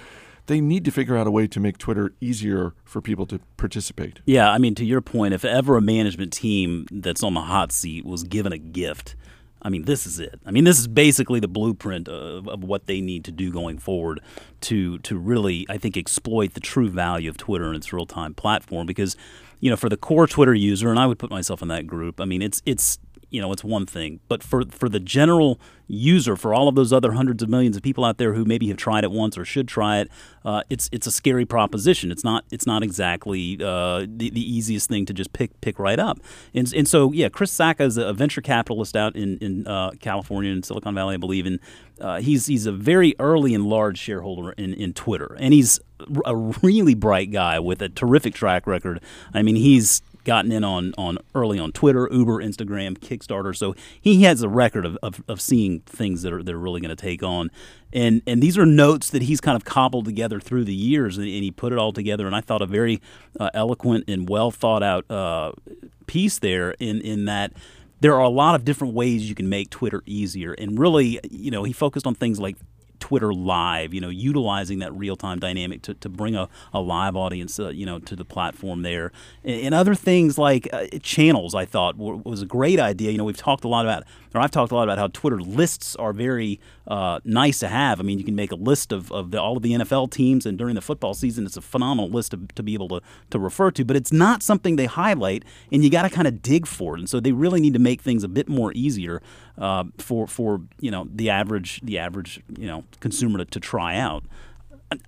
they 0.51 0.61
need 0.61 0.85
to 0.85 0.91
figure 0.91 1.17
out 1.17 1.29
a 1.29 1.31
way 1.31 1.47
to 1.47 1.61
make 1.61 1.79
Twitter 1.79 2.13
easier 2.21 2.75
for 2.85 3.01
people 3.01 3.25
to 3.25 3.39
participate. 3.57 4.19
Yeah, 4.27 4.51
I 4.51 4.59
mean, 4.59 4.75
to 4.75 4.85
your 4.85 5.01
point, 5.01 5.33
if 5.33 5.45
ever 5.45 5.77
a 5.77 5.81
management 5.81 6.33
team 6.33 6.87
that's 6.91 7.23
on 7.23 7.35
the 7.35 7.43
hot 7.43 7.71
seat 7.71 8.05
was 8.05 8.25
given 8.25 8.53
a 8.53 8.59
gift, 8.59 9.15
I 9.63 9.69
mean, 9.69 9.85
this 9.85 10.07
is 10.07 10.19
it. 10.19 10.41
I 10.45 10.51
mean, 10.51 10.65
this 10.65 10.81
is 10.81 10.89
basically 10.89 11.39
the 11.39 11.49
blueprint 11.49 12.09
of, 12.09 12.49
of 12.49 12.65
what 12.65 12.87
they 12.87 13.01
need 13.01 13.25
to 13.27 13.33
do 13.33 13.53
going 13.53 13.79
forward 13.79 14.21
to 14.63 14.99
to 14.99 15.17
really, 15.17 15.67
I 15.69 15.79
think, 15.79 15.97
exploit 15.97 16.55
the 16.55 16.61
true 16.61 16.89
value 16.89 17.31
of 17.31 17.37
Twitter 17.37 17.67
and 17.67 17.77
its 17.77 17.93
real 17.93 18.07
time 18.07 18.35
platform. 18.35 18.87
Because, 18.87 19.17
you 19.61 19.71
know, 19.71 19.77
for 19.77 19.89
the 19.89 19.97
core 19.97 20.27
Twitter 20.27 20.55
user, 20.55 20.91
and 20.91 20.99
I 20.99 21.07
would 21.07 21.19
put 21.19 21.31
myself 21.31 21.63
in 21.63 21.69
that 21.69 21.87
group. 21.87 22.21
I 22.21 22.25
mean, 22.25 22.43
it's 22.43 22.61
it's 22.67 22.99
you 23.31 23.41
know, 23.41 23.53
it's 23.53 23.65
one 23.65 23.87
thing, 23.87 24.21
but 24.29 24.43
for 24.43 24.65
for 24.71 24.89
the 24.89 25.01
general 25.01 25.61
user, 25.87 26.37
for 26.37 26.55
all 26.55 26.69
of 26.69 26.75
those 26.75 26.93
other 26.93 27.13
hundreds 27.13 27.43
of 27.43 27.49
millions 27.49 27.77
of 27.77 27.83
people 27.83 28.05
out 28.05 28.19
there 28.19 28.33
who 28.33 28.45
maybe 28.45 28.69
have 28.69 28.77
tried 28.77 29.03
it 29.05 29.11
once 29.11 29.37
or 29.37 29.45
should 29.45 29.67
try 29.67 29.99
it, 29.99 30.09
uh, 30.45 30.63
it's 30.71 30.89
it's 30.93 31.07
a 31.07 31.11
scary 31.11 31.45
proposition. 31.45 32.11
It's 32.11 32.25
not 32.25 32.45
it's 32.51 32.67
not 32.67 32.83
exactly 32.83 33.55
uh, 33.63 34.01
the, 34.09 34.31
the 34.31 34.41
easiest 34.41 34.89
thing 34.89 35.07
to 35.07 35.13
just 35.13 35.33
pick 35.33 35.61
pick 35.61 35.79
right 35.79 35.99
up. 35.99 36.19
And 36.55 36.73
and 36.75 36.89
so 36.89 37.13
yeah, 37.13 37.29
Chris 37.29 37.57
Sacca 37.57 37.83
is 37.83 37.97
a 37.97 38.13
venture 38.13 38.41
capitalist 38.41 38.97
out 38.97 39.17
in 39.17 39.39
in 39.39 39.67
uh, 39.67 39.91
California 40.01 40.53
in 40.53 40.63
Silicon 40.63 40.95
Valley, 40.95 41.15
I 41.15 41.19
believe, 41.19 41.47
and 41.47 41.59
uh, 42.01 42.21
he's 42.21 42.47
he's 42.47 42.67
a 42.67 42.73
very 42.73 43.15
early 43.19 43.55
and 43.55 43.67
large 43.67 43.99
shareholder 43.99 44.53
in 44.53 44.75
in 44.75 44.93
Twitter, 44.93 45.37
and 45.39 45.53
he's 45.55 45.81
a 46.25 46.35
really 46.35 46.95
bright 46.95 47.31
guy 47.31 47.59
with 47.59 47.83
a 47.83 47.89
terrific 47.89 48.35
track 48.35 48.67
record. 48.67 49.01
I 49.35 49.43
mean, 49.43 49.57
he's 49.57 50.03
gotten 50.31 50.53
in 50.53 50.63
on, 50.63 50.95
on 50.97 51.19
early 51.35 51.59
on 51.59 51.73
Twitter, 51.73 52.09
Uber, 52.09 52.37
Instagram, 52.37 52.97
Kickstarter. 52.97 53.57
So 53.57 53.75
he 54.01 54.23
has 54.23 54.43
a 54.43 54.49
record 54.49 54.87
of, 54.87 54.97
of, 55.03 55.25
of 55.27 55.41
seeing 55.41 55.81
things 55.81 56.23
that 56.23 56.33
are 56.33 56.41
that 56.41 56.55
are 56.55 56.59
really 56.59 56.81
going 56.81 56.97
to 56.97 57.03
take 57.11 57.25
on. 57.25 57.51
And 57.93 58.23
and 58.29 58.41
these 58.41 58.57
are 58.57 58.65
notes 58.65 59.11
that 59.11 59.23
he's 59.23 59.41
kind 59.41 59.57
of 59.57 59.65
cobbled 59.65 60.05
together 60.05 60.39
through 60.39 60.67
the 60.67 60.75
years, 60.75 61.19
and, 61.19 61.27
and 61.27 61.43
he 61.43 61.51
put 61.51 61.73
it 61.73 61.81
all 61.81 61.93
together. 61.93 62.29
And 62.29 62.37
I 62.37 62.43
thought 62.43 62.63
a 62.63 62.67
very 62.67 63.03
uh, 63.41 63.51
eloquent 63.55 64.05
and 64.07 64.29
well 64.29 64.53
thought 64.53 64.85
out 64.85 65.11
uh, 65.11 65.51
piece 66.07 66.39
there. 66.39 66.77
In 66.79 67.01
in 67.01 67.25
that 67.25 67.53
there 67.99 68.15
are 68.15 68.23
a 68.23 68.29
lot 68.29 68.55
of 68.55 68.65
different 68.65 68.95
ways 68.95 69.29
you 69.29 69.35
can 69.35 69.49
make 69.49 69.69
Twitter 69.69 70.01
easier. 70.07 70.53
And 70.53 70.79
really, 70.79 71.19
you 71.29 71.51
know, 71.51 71.65
he 71.65 71.73
focused 71.73 72.07
on 72.07 72.15
things 72.15 72.39
like 72.39 72.57
Twitter 73.01 73.33
Live, 73.33 73.93
you 73.93 74.01
know, 74.01 74.09
utilizing 74.09 74.79
that 74.79 74.95
real 74.95 75.17
time 75.17 75.39
dynamic 75.39 75.83
to, 75.83 75.95
to 75.95 76.09
bring 76.09 76.37
a, 76.37 76.49
a 76.73 76.81
live 76.81 77.17
audience, 77.17 77.59
uh, 77.59 77.71
you 77.71 77.87
know, 77.87 77.99
to 77.99 78.15
the 78.15 78.25
platform 78.25 78.83
there. 78.83 79.11
And, 79.45 79.61
and 79.63 79.75
other 79.75 79.95
things 79.95 80.39
like 80.39 80.69
uh, 80.73 80.87
channels, 81.03 81.55
I 81.55 81.65
thought 81.65 81.97
were, 81.97 82.17
was 82.17 82.43
a 82.43 82.47
great 82.47 82.79
idea. 82.79 83.11
You 83.11 83.19
know, 83.19 83.25
we've 83.25 83.37
talked 83.37 83.65
a 83.65 83.69
lot 83.69 83.85
about, 83.85 84.05
or 84.35 84.41
I've 84.41 84.51
talked 84.51 84.71
a 84.71 84.75
lot 84.75 84.85
about 84.85 84.99
how 84.99 85.09
Twitter 85.09 85.41
lists 85.41 85.97
are 85.97 86.13
very 86.13 86.61
uh, 86.91 87.21
nice 87.25 87.61
to 87.61 87.69
have. 87.69 88.01
I 88.01 88.03
mean, 88.03 88.19
you 88.19 88.25
can 88.25 88.35
make 88.35 88.51
a 88.51 88.57
list 88.57 88.91
of, 88.91 89.13
of 89.13 89.31
the, 89.31 89.41
all 89.41 89.57
of 89.57 89.63
the 89.63 89.73
NFL 89.75 90.11
teams, 90.11 90.45
and 90.45 90.59
during 90.59 90.75
the 90.75 90.81
football 90.81 91.15
season, 91.15 91.47
it's 91.47 91.57
a 91.57 91.61
phenomenal 91.61 92.11
list 92.11 92.33
to, 92.33 92.41
to 92.57 92.65
be 92.65 92.75
able 92.75 92.89
to, 92.89 93.01
to 93.31 93.39
refer 93.39 93.71
to, 93.71 93.85
but 93.85 93.95
it's 93.95 94.11
not 94.11 94.43
something 94.43 94.75
they 94.75 94.87
highlight, 94.87 95.45
and 95.71 95.85
you 95.85 95.91
got 95.91 96.03
to 96.03 96.11
kind 96.11 96.27
of 96.27 96.43
dig 96.43 96.67
for 96.67 96.97
it. 96.97 96.99
And 96.99 97.09
so 97.09 97.21
they 97.21 97.31
really 97.31 97.61
need 97.61 97.75
to 97.75 97.79
make 97.79 98.01
things 98.01 98.25
a 98.25 98.29
bit 98.29 98.49
more 98.49 98.73
easier 98.75 99.23
uh, 99.57 99.85
for 99.99 100.27
for 100.27 100.63
you 100.81 100.91
know 100.91 101.07
the 101.15 101.31
average 101.31 101.81
the 101.83 101.97
average 101.97 102.43
you 102.59 102.67
know 102.67 102.83
consumer 102.99 103.39
to, 103.39 103.45
to 103.45 103.61
try 103.61 103.97
out. 103.97 104.25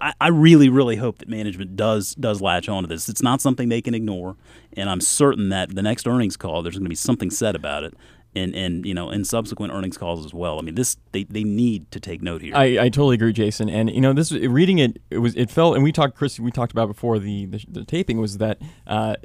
I, 0.01 0.13
I 0.21 0.29
really, 0.29 0.69
really 0.69 0.95
hope 0.95 1.19
that 1.19 1.29
management 1.29 1.75
does 1.75 2.15
does 2.15 2.41
latch 2.41 2.69
onto 2.69 2.87
this. 2.87 3.09
It's 3.09 3.23
not 3.23 3.41
something 3.41 3.69
they 3.69 3.83
can 3.83 3.95
ignore, 3.95 4.37
and 4.77 4.89
I'm 4.89 5.01
certain 5.01 5.49
that 5.49 5.75
the 5.75 5.83
next 5.83 6.07
earnings 6.07 6.37
call, 6.37 6.63
there's 6.63 6.77
going 6.77 6.85
to 6.85 6.89
be 6.89 6.95
something 6.95 7.31
said 7.31 7.57
about 7.57 7.83
it, 7.83 7.95
and 8.35 8.55
and 8.55 8.87
you 8.87 8.95
know, 8.95 9.11
in 9.11 9.25
subsequent 9.25 9.73
earnings 9.73 9.99
calls 9.99 10.25
as 10.25 10.33
well. 10.33 10.59
I 10.59 10.63
mean, 10.63 10.75
this 10.75 10.97
they, 11.13 11.25
they 11.25 11.45
need 11.45 11.91
to 11.91 12.01
take 12.01 12.23
note 12.23 12.43
here. 12.43 12.55
I, 12.55 12.65
I 12.79 12.89
totally 12.89 13.15
agree, 13.15 13.33
Jason. 13.33 13.69
And 13.69 13.91
you 13.91 14.01
know, 14.01 14.13
this 14.13 14.33
reading 14.33 14.79
it, 14.79 15.01
it 15.11 15.19
was 15.19 15.35
it 15.37 15.51
felt, 15.51 15.75
and 15.75 15.85
we 15.85 15.93
talked, 15.93 16.17
Chris, 16.17 16.41
we 16.41 16.51
talked 16.51 16.73
about 16.73 16.89
before 16.89 17.19
the 17.19 17.47
the, 17.47 17.65
the 17.69 17.85
taping 17.85 18.19
was 18.19 18.39
that. 18.39 18.61
Uh, 18.87 19.17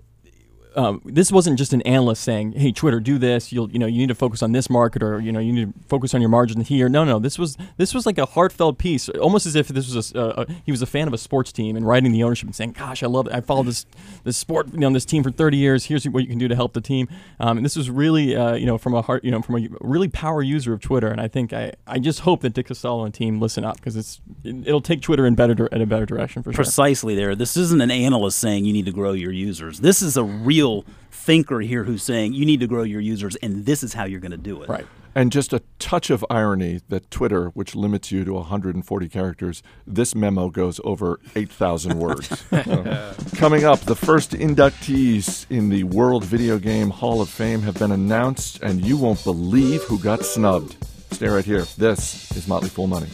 um, 0.77 1.01
this 1.03 1.31
wasn't 1.31 1.57
just 1.57 1.73
an 1.73 1.81
analyst 1.81 2.23
saying, 2.23 2.51
"Hey, 2.51 2.71
Twitter, 2.71 2.99
do 2.99 3.17
this. 3.17 3.51
You'll, 3.51 3.71
you 3.71 3.79
know, 3.79 3.87
you 3.87 3.97
need 3.97 4.09
to 4.09 4.15
focus 4.15 4.43
on 4.43 4.51
this 4.51 4.69
market, 4.69 5.01
or 5.01 5.19
you 5.19 5.31
know, 5.31 5.39
you 5.39 5.51
need 5.51 5.73
to 5.73 5.87
focus 5.87 6.13
on 6.13 6.21
your 6.21 6.29
margin 6.29 6.61
here." 6.61 6.87
No, 6.87 7.03
no, 7.03 7.17
this 7.17 7.39
was 7.39 7.57
this 7.77 7.95
was 7.95 8.05
like 8.05 8.19
a 8.19 8.27
heartfelt 8.27 8.77
piece, 8.77 9.09
almost 9.09 9.47
as 9.47 9.55
if 9.55 9.69
this 9.69 9.91
was 9.91 10.13
a, 10.13 10.19
uh, 10.19 10.45
a 10.47 10.53
he 10.65 10.71
was 10.71 10.83
a 10.83 10.85
fan 10.85 11.07
of 11.07 11.15
a 11.15 11.17
sports 11.17 11.51
team 11.51 11.75
and 11.75 11.87
writing 11.87 12.11
the 12.11 12.21
ownership 12.21 12.45
and 12.47 12.55
saying, 12.55 12.73
"Gosh, 12.73 13.01
I 13.01 13.07
love 13.07 13.25
it. 13.25 13.33
I 13.33 13.41
followed 13.41 13.65
this 13.65 13.87
this 14.23 14.37
sport, 14.37 14.71
you 14.71 14.79
know, 14.79 14.91
this 14.91 15.03
team 15.03 15.23
for 15.23 15.31
30 15.31 15.57
years. 15.57 15.85
Here's 15.85 16.07
what 16.07 16.21
you 16.21 16.29
can 16.29 16.37
do 16.37 16.47
to 16.47 16.55
help 16.55 16.73
the 16.73 16.81
team." 16.81 17.07
Um, 17.39 17.57
and 17.57 17.65
this 17.65 17.75
was 17.75 17.89
really, 17.89 18.35
uh, 18.35 18.53
you 18.53 18.67
know, 18.67 18.77
from 18.77 18.93
a 18.93 19.01
heart, 19.01 19.23
you 19.23 19.31
know, 19.31 19.41
from 19.41 19.55
a 19.55 19.67
really 19.81 20.09
power 20.09 20.43
user 20.43 20.73
of 20.73 20.81
Twitter. 20.81 21.07
And 21.07 21.19
I 21.19 21.27
think 21.27 21.53
I, 21.53 21.73
I 21.87 21.97
just 21.97 22.19
hope 22.19 22.41
that 22.41 22.53
Dick 22.53 22.67
Costolo 22.67 23.03
and 23.03 23.13
team 23.13 23.39
listen 23.39 23.65
up 23.65 23.77
because 23.77 23.95
it's 23.95 24.21
it, 24.43 24.71
will 24.71 24.81
take 24.81 25.01
Twitter 25.01 25.25
in 25.25 25.33
better 25.33 25.65
in 25.67 25.81
a 25.81 25.87
better 25.87 26.05
direction 26.05 26.43
for 26.43 26.51
sure. 26.51 26.63
Precisely 26.63 27.15
there. 27.15 27.33
This 27.33 27.57
isn't 27.57 27.81
an 27.81 27.89
analyst 27.89 28.37
saying 28.37 28.65
you 28.65 28.73
need 28.73 28.85
to 28.85 28.91
grow 28.91 29.13
your 29.13 29.31
users. 29.31 29.79
This 29.79 30.03
is 30.03 30.17
a 30.17 30.23
real 30.23 30.66
thinker 31.11 31.59
here 31.59 31.83
who's 31.83 32.03
saying 32.03 32.33
you 32.33 32.45
need 32.45 32.59
to 32.59 32.67
grow 32.67 32.83
your 32.83 33.01
users, 33.01 33.35
and 33.37 33.65
this 33.65 33.83
is 33.83 33.93
how 33.93 34.05
you're 34.05 34.19
going 34.19 34.31
to 34.31 34.37
do 34.37 34.61
it. 34.61 34.69
Right. 34.69 34.85
And 35.15 35.31
just 35.31 35.51
a 35.51 35.63
touch 35.79 36.11
of 36.11 36.23
irony 36.29 36.79
that 36.89 37.09
Twitter, 37.09 37.47
which 37.49 37.73
limits 37.75 38.11
you 38.11 38.23
to 38.23 38.33
140 38.33 39.09
characters, 39.09 39.63
this 39.87 40.13
memo 40.13 40.49
goes 40.49 40.79
over 40.83 41.19
8,000 41.35 41.97
words. 41.99 42.45
So, 42.51 43.15
coming 43.35 43.63
up, 43.65 43.79
the 43.79 43.95
first 43.95 44.33
inductees 44.33 45.47
in 45.49 45.69
the 45.69 45.85
World 45.85 46.23
Video 46.23 46.59
Game 46.59 46.91
Hall 46.91 47.19
of 47.19 47.29
Fame 47.29 47.61
have 47.63 47.79
been 47.79 47.91
announced, 47.91 48.61
and 48.61 48.85
you 48.85 48.95
won't 48.95 49.23
believe 49.23 49.81
who 49.83 49.97
got 49.97 50.23
snubbed. 50.23 50.77
Stay 51.11 51.27
right 51.27 51.45
here. 51.45 51.65
This 51.77 52.31
is 52.37 52.47
Motley 52.47 52.69
Fool 52.69 52.85
Money. 52.85 53.07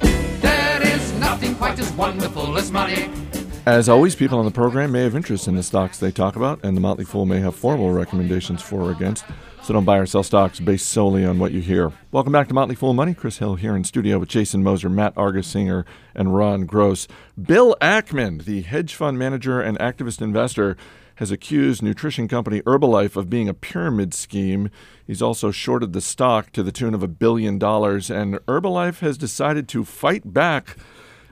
There 0.00 0.82
is 0.82 1.12
nothing 1.20 1.54
quite 1.54 1.78
as 1.78 1.92
wonderful 1.92 2.58
as 2.58 2.72
money. 2.72 3.08
As 3.68 3.86
always, 3.86 4.16
people 4.16 4.38
on 4.38 4.46
the 4.46 4.50
program 4.50 4.92
may 4.92 5.02
have 5.02 5.14
interest 5.14 5.46
in 5.46 5.54
the 5.54 5.62
stocks 5.62 5.98
they 5.98 6.10
talk 6.10 6.36
about, 6.36 6.58
and 6.64 6.74
the 6.74 6.80
Motley 6.80 7.04
Fool 7.04 7.26
may 7.26 7.38
have 7.40 7.54
formal 7.54 7.92
recommendations 7.92 8.62
for 8.62 8.84
or 8.84 8.92
against. 8.92 9.26
So 9.62 9.74
don't 9.74 9.84
buy 9.84 9.98
or 9.98 10.06
sell 10.06 10.22
stocks 10.22 10.58
based 10.58 10.88
solely 10.88 11.26
on 11.26 11.38
what 11.38 11.52
you 11.52 11.60
hear. 11.60 11.92
Welcome 12.10 12.32
back 12.32 12.48
to 12.48 12.54
Motley 12.54 12.76
Fool 12.76 12.94
Money. 12.94 13.12
Chris 13.12 13.36
Hill 13.36 13.56
here 13.56 13.76
in 13.76 13.84
studio 13.84 14.18
with 14.18 14.30
Jason 14.30 14.62
Moser, 14.62 14.88
Matt 14.88 15.14
Argersinger, 15.16 15.84
and 16.14 16.34
Ron 16.34 16.64
Gross. 16.64 17.08
Bill 17.38 17.76
Ackman, 17.82 18.46
the 18.46 18.62
hedge 18.62 18.94
fund 18.94 19.18
manager 19.18 19.60
and 19.60 19.78
activist 19.78 20.22
investor, 20.22 20.74
has 21.16 21.30
accused 21.30 21.82
nutrition 21.82 22.26
company 22.26 22.62
Herbalife 22.62 23.16
of 23.16 23.28
being 23.28 23.50
a 23.50 23.54
pyramid 23.54 24.14
scheme. 24.14 24.70
He's 25.06 25.20
also 25.20 25.50
shorted 25.50 25.92
the 25.92 26.00
stock 26.00 26.52
to 26.52 26.62
the 26.62 26.72
tune 26.72 26.94
of 26.94 27.02
a 27.02 27.08
billion 27.08 27.58
dollars, 27.58 28.08
and 28.08 28.36
Herbalife 28.46 29.00
has 29.00 29.18
decided 29.18 29.68
to 29.68 29.84
fight 29.84 30.32
back 30.32 30.78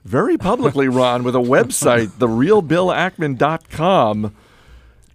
very 0.06 0.38
publicly, 0.38 0.88
Ron, 0.88 1.22
with 1.24 1.36
a 1.36 1.40
website, 1.40 2.08
therealbillackman.com. 2.18 4.34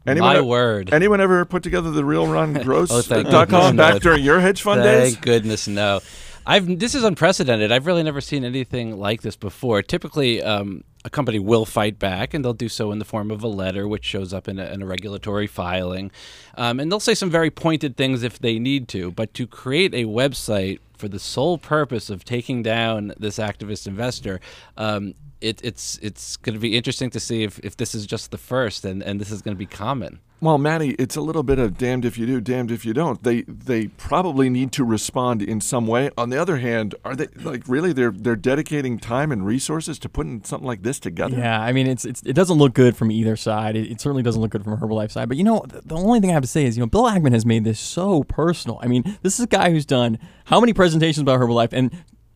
My 0.05 0.41
word. 0.41 0.91
Anyone 0.93 1.21
ever 1.21 1.45
put 1.45 1.62
together 1.63 1.91
the 1.91 2.03
real 2.03 2.25
Ron 2.27 2.53
Gross 2.63 2.89
Oh, 2.91 3.01
dot 3.24 3.50
com 3.50 3.75
goodness, 3.75 3.77
back 3.77 3.93
no. 3.93 4.00
during 4.00 4.24
your 4.24 4.39
hedge 4.39 4.62
fund 4.63 4.81
Thank 4.81 5.03
days? 5.03 5.13
Thank 5.13 5.25
goodness, 5.25 5.67
no. 5.67 6.00
I've 6.45 6.79
this 6.79 6.95
is 6.95 7.03
unprecedented. 7.03 7.71
I've 7.71 7.86
really 7.86 8.01
never 8.01 8.19
seen 8.19 8.43
anything 8.43 8.98
like 8.98 9.21
this 9.21 9.36
before. 9.36 9.83
Typically, 9.83 10.41
um, 10.41 10.83
a 11.05 11.10
company 11.12 11.38
will 11.38 11.65
fight 11.65 12.00
back, 12.00 12.33
and 12.33 12.43
they'll 12.43 12.53
do 12.53 12.67
so 12.67 12.91
in 12.91 12.98
the 12.98 13.05
form 13.05 13.29
of 13.29 13.43
a 13.43 13.48
letter, 13.48 13.88
which 13.88 14.03
shows 14.03 14.33
up 14.33 14.48
in 14.48 14.57
a, 14.57 14.65
in 14.65 14.81
a 14.81 14.88
regulatory 14.88 15.45
filing, 15.45 16.10
um, 16.55 16.79
and 16.79 16.91
they'll 16.91 17.00
say 17.00 17.13
some 17.13 17.29
very 17.29 17.51
pointed 17.51 17.95
things 17.95 18.24
if 18.24 18.39
they 18.39 18.57
need 18.57 18.88
to. 18.88 19.12
But 19.12 19.36
to 19.36 19.45
create 19.45 19.93
a 19.93 20.05
website 20.05 20.79
for 21.01 21.10
the 21.10 21.20
sole 21.20 21.58
purpose 21.58 22.12
of 22.12 22.24
taking 22.24 22.62
down 22.62 23.12
this 23.17 23.39
activist 23.39 23.88
investor. 23.88 24.39
Um, 24.77 25.15
it, 25.41 25.60
it's 25.63 25.98
it's 26.01 26.38
going 26.38 26.53
to 26.53 26.60
be 26.60 26.77
interesting 26.77 27.10
to 27.10 27.19
see 27.19 27.43
if, 27.43 27.60
if 27.60 27.75
this 27.75 27.93
is 27.93 28.05
just 28.05 28.31
the 28.31 28.38
first 28.38 28.86
and, 28.86 29.03
and 29.03 29.19
this 29.19 29.31
is 29.31 29.41
going 29.41 29.55
to 29.55 29.60
be 29.60 29.65
common. 29.65 30.19
Well, 30.39 30.57
Matty, 30.57 30.95
it's 30.98 31.15
a 31.15 31.21
little 31.21 31.43
bit 31.43 31.60
of 31.60 31.77
damned 31.77 32.03
if 32.03 32.17
you 32.17 32.25
do, 32.25 32.41
damned 32.41 32.71
if 32.71 32.83
you 32.83 32.95
don't. 32.95 33.21
They 33.21 33.43
they 33.43 33.89
probably 33.89 34.50
need 34.50 34.71
to 34.71 34.83
respond 34.83 35.43
in 35.43 35.62
some 35.62 35.86
way. 35.86 36.10
On 36.17 36.31
the 36.31 36.41
other 36.41 36.57
hand, 36.57 36.95
are 37.05 37.15
they 37.15 37.27
like 37.36 37.67
really 37.67 37.93
they're 37.93 38.10
they're 38.10 38.36
dedicating 38.36 38.98
time 38.98 39.31
and 39.31 39.45
resources 39.45 40.00
to 40.00 40.10
putting 40.10 40.43
something 40.43 40.65
like 40.65 40.81
this 40.81 41.00
together? 41.00 41.38
Yeah, 41.38 41.62
I 41.62 41.71
mean, 41.74 41.86
it's, 41.86 42.05
it's 42.05 42.24
it 42.24 42.33
doesn't 42.33 42.57
look 42.57 42.74
good 42.74 42.98
from 42.98 43.12
either 43.12 43.36
side. 43.36 43.75
It, 43.75 43.91
it 43.91 44.01
certainly 44.01 44.24
doesn't 44.24 44.41
look 44.41 44.50
good 44.50 44.63
from 44.63 44.75
Herbalife 44.79 45.12
side. 45.12 45.27
But 45.27 45.38
you 45.38 45.43
know, 45.43 45.63
the, 45.67 45.81
the 45.81 45.95
only 45.95 46.19
thing 46.19 46.31
I 46.31 46.33
have 46.33 46.41
to 46.41 46.48
say 46.48 46.65
is, 46.65 46.75
you 46.75 46.81
know, 46.81 46.88
Bill 46.88 47.03
Ackman 47.03 47.33
has 47.33 47.45
made 47.45 47.63
this 47.63 47.79
so 47.79 48.24
personal. 48.24 48.79
I 48.81 48.88
mean, 48.88 49.19
this 49.21 49.38
is 49.38 49.45
a 49.45 49.48
guy 49.48 49.69
who's 49.69 49.86
done 49.86 50.17
how 50.45 50.60
many 50.60 50.74
presentations 50.74 51.21
about 51.21 51.39
Herbalife, 51.39 51.71
and 51.71 51.91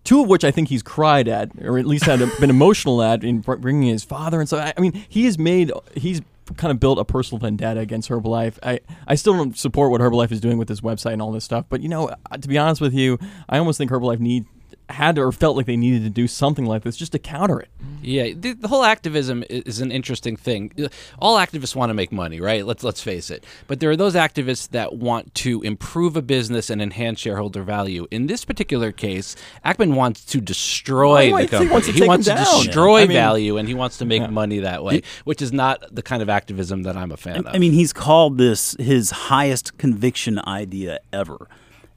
two 0.05 0.21
of 0.21 0.29
which 0.29 0.45
I 0.45 0.51
think 0.51 0.69
he's 0.69 0.81
cried 0.81 1.27
at, 1.27 1.51
or 1.61 1.77
at 1.77 1.85
least 1.85 2.05
had 2.05 2.19
been 2.39 2.49
emotional 2.49 3.03
at, 3.03 3.23
in 3.23 3.41
bringing 3.41 3.89
his 3.89 4.05
father 4.05 4.39
and 4.39 4.47
so. 4.47 4.57
I, 4.57 4.79
mean, 4.79 5.05
he 5.09 5.25
has 5.25 5.37
made 5.37 5.71
he's 5.95 6.21
kind 6.57 6.71
of 6.71 6.79
built 6.79 6.99
a 6.99 7.03
personal 7.03 7.39
vendetta 7.39 7.79
against 7.79 8.07
Herbalife. 8.09 8.57
I, 8.63 8.79
I 9.07 9.15
still 9.15 9.33
don't 9.33 9.57
support 9.57 9.91
what 9.91 9.99
Herbalife 9.99 10.31
is 10.31 10.39
doing 10.39 10.57
with 10.57 10.67
this 10.67 10.81
website 10.81 11.13
and 11.13 11.21
all 11.21 11.31
this 11.31 11.43
stuff. 11.43 11.65
But 11.67 11.81
you 11.81 11.89
know, 11.89 12.09
uh, 12.09 12.37
to 12.37 12.47
be 12.47 12.57
honest 12.57 12.79
with 12.79 12.93
you, 12.93 13.19
I 13.49 13.57
almost 13.57 13.77
think 13.77 13.91
Herbalife 13.91 14.19
need 14.19 14.45
had 14.89 15.17
or 15.17 15.31
felt 15.31 15.57
like 15.57 15.65
they 15.65 15.77
needed 15.77 16.03
to 16.03 16.09
do 16.09 16.27
something 16.27 16.65
like 16.65 16.83
this 16.83 16.95
just 16.95 17.11
to 17.13 17.19
counter 17.19 17.59
it. 17.59 17.69
Yeah, 18.01 18.33
the, 18.35 18.53
the 18.53 18.67
whole 18.67 18.83
activism 18.83 19.43
is 19.49 19.81
an 19.81 19.91
interesting 19.91 20.35
thing. 20.35 20.71
Uh, 20.79 20.89
All 21.19 21.37
activists 21.37 21.75
want 21.75 21.89
to 21.89 21.93
make 21.95 22.11
money, 22.11 22.39
right? 22.39 22.65
Let's 22.65 22.83
let's 22.83 23.01
face 23.01 23.29
it. 23.31 23.43
But 23.67 23.79
there 23.79 23.89
are 23.89 23.95
those 23.95 24.13
activists 24.13 24.69
that 24.69 24.95
want 24.95 25.33
to 25.35 25.61
improve 25.63 26.15
a 26.15 26.21
business 26.21 26.69
and 26.69 26.81
enhance 26.81 27.19
shareholder 27.19 27.63
value. 27.63 28.07
In 28.11 28.27
this 28.27 28.45
particular 28.45 28.91
case, 28.91 29.35
Ackman 29.65 29.95
wants 29.95 30.23
to 30.25 30.39
destroy 30.39 31.33
I 31.35 31.45
the 31.45 31.47
think 31.47 31.49
he 31.49 31.57
company. 31.57 31.71
wants 31.71 31.87
to 31.87 31.93
He 31.93 32.07
wants 32.07 32.25
to 32.25 32.33
them 32.35 32.43
down. 32.43 32.63
destroy 32.65 32.97
I 33.01 33.07
mean- 33.07 33.15
value, 33.15 33.57
and 33.57 33.67
he 33.67 33.73
wants 33.73 33.97
to 33.97 34.05
make 34.05 34.29
money 34.29 34.59
that 34.59 34.83
way, 34.83 35.01
which 35.23 35.41
is 35.41 35.51
not 35.51 35.83
the 35.93 36.03
kind 36.03 36.21
of 36.21 36.29
activism 36.29 36.83
that 36.83 36.95
I'm 36.95 37.11
a 37.11 37.17
fan 37.17 37.37
of. 37.37 37.47
I 37.47 37.57
mean, 37.57 37.73
he's 37.73 37.91
called 37.93 38.37
this 38.37 38.75
his 38.79 39.09
highest 39.11 39.77
conviction 39.79 40.39
idea 40.47 40.99
ever. 41.11 41.47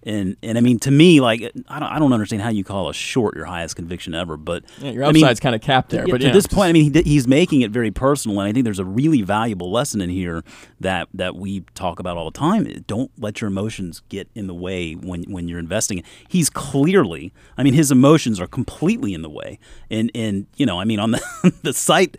And 0.08 0.36
and 0.42 0.56
I 0.56 0.62
mean, 0.62 0.78
to 0.80 0.90
me, 0.90 1.20
like 1.20 1.42
I 1.68 1.78
don't, 1.78 1.88
I 1.90 1.98
don't 1.98 2.14
understand 2.14 2.40
how 2.40 2.48
you 2.48 2.64
call 2.64 2.88
a 2.88 2.94
short 2.94 3.36
your 3.36 3.44
highest 3.44 3.76
conviction 3.76 4.14
ever. 4.14 4.38
But 4.38 4.64
Yeah, 4.80 4.90
your 4.92 5.04
I 5.04 5.12
mean, 5.12 5.22
upside's 5.22 5.38
kind 5.40 5.54
of 5.54 5.60
capped 5.60 5.90
there. 5.90 6.06
yeah, 6.06 6.12
but 6.12 6.20
to 6.22 6.28
yeah, 6.28 6.32
this 6.32 6.46
point, 6.46 6.70
I 6.70 6.72
mean, 6.72 6.94
he, 6.94 7.02
he's 7.02 7.28
making 7.28 7.60
it 7.60 7.70
very 7.70 7.90
personal, 7.90 8.40
and 8.40 8.48
I 8.48 8.52
think 8.52 8.64
there's 8.64 8.78
a 8.78 8.86
really 8.86 9.20
valuable 9.20 9.70
lesson 9.70 10.00
in 10.00 10.08
here 10.08 10.42
that 10.80 11.08
that 11.12 11.36
we 11.36 11.60
talk 11.74 12.00
about 12.00 12.16
all 12.16 12.30
the 12.30 12.38
time. 12.38 12.64
Don't 12.86 13.10
let 13.18 13.40
your 13.42 13.48
emotions 13.48 14.00
get 14.08 14.28
in 14.34 14.46
the 14.46 14.54
way 14.54 14.94
when 14.94 15.24
when 15.24 15.46
you're 15.46 15.58
investing. 15.58 16.02
He's 16.26 16.48
clearly, 16.48 17.32
I 17.58 17.62
mean, 17.62 17.74
his 17.74 17.90
emotions 17.90 18.40
are 18.40 18.46
completely 18.46 19.12
in 19.12 19.20
the 19.20 19.30
way, 19.30 19.58
and 19.90 20.10
and 20.14 20.46
you 20.56 20.64
know, 20.64 20.80
I 20.80 20.84
mean, 20.86 21.00
on 21.00 21.10
the 21.10 21.52
the 21.62 21.74
site. 21.74 22.16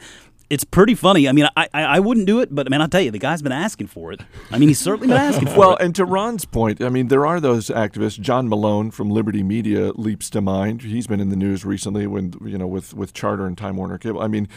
It's 0.49 0.63
pretty 0.63 0.95
funny. 0.95 1.27
I 1.29 1.31
mean, 1.31 1.47
I, 1.55 1.67
I 1.73 1.81
I 1.83 1.99
wouldn't 1.99 2.25
do 2.25 2.39
it, 2.39 2.53
but 2.53 2.65
I 2.65 2.69
mean, 2.71 2.81
I'll 2.81 2.87
tell 2.87 3.01
you, 3.01 3.11
the 3.11 3.19
guy's 3.19 3.41
been 3.43 3.51
asking 3.51 3.85
for 3.87 4.11
it. 4.11 4.21
I 4.51 4.57
mean, 4.57 4.67
he's 4.69 4.79
certainly 4.79 5.07
been 5.07 5.17
asking 5.17 5.47
for 5.49 5.57
Well, 5.59 5.69
it. 5.69 5.73
Well, 5.73 5.77
and 5.85 5.95
to 5.95 6.05
Ron's 6.05 6.45
point, 6.45 6.81
I 6.81 6.89
mean, 6.89 7.07
there 7.09 7.25
are 7.27 7.39
those 7.39 7.67
activists. 7.69 8.19
John 8.19 8.49
Malone 8.49 8.89
from 8.89 9.11
Liberty 9.11 9.43
Media 9.43 9.91
leaps 9.93 10.27
to 10.31 10.41
mind. 10.41 10.81
He's 10.81 11.05
been 11.05 11.19
in 11.19 11.29
the 11.29 11.35
news 11.35 11.65
recently 11.65 12.07
when 12.07 12.33
you 12.43 12.57
know 12.57 12.65
with 12.67 12.95
with 12.95 13.13
Charter 13.13 13.45
and 13.45 13.55
Time 13.57 13.75
Warner 13.77 13.99
Cable. 13.99 14.21
I 14.21 14.27
mean, 14.27 14.47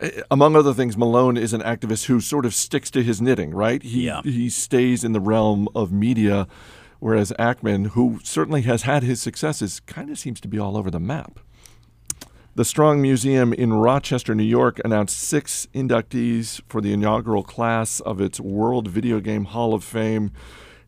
eh, 0.00 0.22
among 0.32 0.56
other 0.56 0.74
things, 0.74 0.96
Malone 0.96 1.36
is 1.36 1.52
an 1.52 1.60
activist 1.62 2.06
who 2.06 2.20
sort 2.20 2.44
of 2.44 2.52
sticks 2.52 2.90
to 2.90 3.02
his 3.04 3.22
knitting. 3.22 3.54
Right? 3.54 3.82
He 3.82 4.06
Yeah. 4.06 4.22
he 4.24 4.48
stays 4.50 5.04
in 5.04 5.12
the 5.12 5.20
realm 5.20 5.68
of 5.76 5.92
media, 5.92 6.48
whereas 6.98 7.32
Ackman, 7.38 7.88
who 7.90 8.18
certainly 8.24 8.62
has 8.62 8.82
had 8.82 9.04
his 9.04 9.22
successes, 9.22 9.78
kind 9.86 10.10
of 10.10 10.18
seems 10.18 10.40
to 10.40 10.48
be 10.48 10.58
all 10.58 10.76
over 10.76 10.90
the 10.90 10.98
map. 11.00 11.38
The 12.56 12.64
Strong 12.64 13.02
Museum 13.02 13.52
in 13.52 13.74
Rochester, 13.74 14.34
New 14.34 14.42
York 14.42 14.80
announced 14.82 15.20
six 15.20 15.68
inductees 15.74 16.62
for 16.66 16.80
the 16.80 16.94
inaugural 16.94 17.42
class 17.42 18.00
of 18.00 18.18
its 18.18 18.40
World 18.40 18.88
Video 18.88 19.20
Game 19.20 19.44
Hall 19.44 19.74
of 19.74 19.84
Fame. 19.84 20.32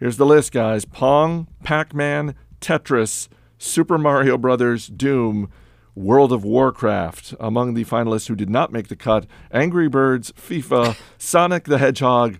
Here's 0.00 0.16
the 0.16 0.24
list, 0.24 0.50
guys 0.50 0.86
Pong, 0.86 1.46
Pac 1.62 1.92
Man, 1.92 2.34
Tetris, 2.62 3.28
Super 3.58 3.98
Mario 3.98 4.38
Brothers, 4.38 4.86
Doom, 4.86 5.50
World 5.94 6.32
of 6.32 6.42
Warcraft. 6.42 7.34
Among 7.38 7.74
the 7.74 7.84
finalists 7.84 8.28
who 8.28 8.34
did 8.34 8.48
not 8.48 8.72
make 8.72 8.88
the 8.88 8.96
cut 8.96 9.26
Angry 9.52 9.90
Birds, 9.90 10.32
FIFA, 10.32 10.96
Sonic 11.18 11.64
the 11.64 11.76
Hedgehog, 11.76 12.38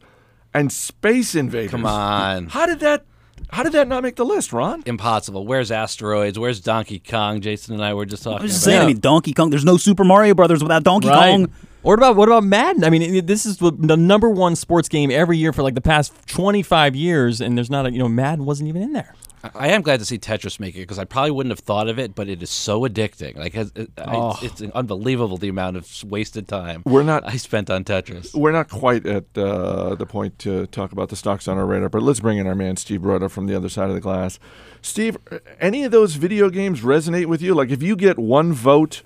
and 0.54 0.72
Space 0.72 1.34
Invaders. 1.34 1.72
Come 1.72 1.84
on. 1.84 2.46
How 2.46 2.64
did 2.64 2.80
that. 2.80 3.04
How 3.50 3.62
did 3.62 3.72
that 3.72 3.88
not 3.88 4.02
make 4.02 4.16
the 4.16 4.24
list, 4.24 4.52
Ron? 4.52 4.82
Impossible. 4.86 5.46
Where's 5.46 5.70
asteroids? 5.70 6.38
Where's 6.38 6.60
Donkey 6.60 6.98
Kong? 6.98 7.40
Jason 7.40 7.74
and 7.74 7.84
I 7.84 7.94
were 7.94 8.06
just 8.06 8.22
talking 8.22 8.40
I 8.40 8.42
was 8.42 8.52
just 8.52 8.64
about. 8.64 8.70
saying. 8.72 8.82
I 8.82 8.86
mean, 8.86 9.00
Donkey 9.00 9.32
Kong. 9.32 9.50
There's 9.50 9.64
no 9.64 9.76
Super 9.76 10.04
Mario 10.04 10.34
Brothers 10.34 10.62
without 10.62 10.82
Donkey 10.84 11.08
Right. 11.08 11.30
Kong. 11.30 11.44
Or 11.84 11.92
what 11.92 11.98
about 12.00 12.16
what 12.16 12.28
about 12.28 12.44
Madden? 12.44 12.84
I 12.84 12.90
mean, 12.90 13.02
it- 13.02 13.26
this 13.26 13.46
is 13.46 13.58
the 13.58 13.70
the 13.70 13.96
number 13.96 14.28
one 14.28 14.56
sports 14.56 14.88
game 14.88 15.10
every 15.10 15.38
year 15.38 15.52
for 15.52 15.62
like 15.62 15.74
the 15.74 15.80
past 15.80 16.12
twenty 16.26 16.62
five 16.62 16.96
years, 16.96 17.40
and 17.40 17.56
there's 17.56 17.70
not 17.70 17.86
a 17.86 17.92
you 17.92 17.98
know 17.98 18.08
Madden 18.08 18.44
wasn't 18.44 18.68
even 18.68 18.82
in 18.82 18.92
there. 18.92 19.14
I 19.54 19.68
am 19.68 19.82
glad 19.82 20.00
to 20.00 20.04
see 20.06 20.18
Tetris 20.18 20.58
make 20.58 20.74
it 20.74 20.80
because 20.80 20.98
I 20.98 21.04
probably 21.04 21.30
wouldn't 21.30 21.50
have 21.52 21.60
thought 21.60 21.88
of 21.88 21.98
it, 21.98 22.14
but 22.14 22.28
it 22.28 22.42
is 22.42 22.50
so 22.50 22.80
addicting. 22.82 23.36
Like, 23.36 23.54
it, 23.54 23.70
it, 23.76 23.90
I- 23.98 24.38
it's, 24.42 24.60
it's 24.62 24.72
unbelievable 24.74 25.36
the 25.36 25.48
amount 25.48 25.76
of 25.76 25.88
wasted 26.04 26.48
time 26.48 26.82
We're 26.84 27.02
not- 27.02 27.26
I 27.26 27.36
spent 27.36 27.70
on 27.70 27.84
Tetris. 27.84 28.34
We're 28.34 28.52
not 28.52 28.68
quite 28.68 29.06
at 29.06 29.24
uh, 29.36 29.94
the 29.94 30.06
point 30.06 30.38
to 30.40 30.66
talk 30.66 30.92
about 30.92 31.08
the 31.08 31.16
stocks 31.16 31.46
on 31.48 31.56
our 31.58 31.66
radar, 31.66 31.88
but 31.88 32.02
let's 32.02 32.20
bring 32.20 32.38
in 32.38 32.46
our 32.46 32.54
man 32.54 32.76
Steve 32.76 33.00
Broido 33.00 33.30
from 33.30 33.46
the 33.46 33.54
other 33.54 33.68
side 33.68 33.88
of 33.88 33.94
the 33.94 34.00
glass. 34.00 34.38
Steve, 34.82 35.16
any 35.60 35.84
of 35.84 35.92
those 35.92 36.14
video 36.16 36.50
games 36.50 36.80
resonate 36.82 37.26
with 37.26 37.42
you? 37.42 37.54
Like, 37.54 37.70
if 37.70 37.82
you 37.82 37.96
get 37.96 38.18
one 38.18 38.52
vote, 38.52 39.02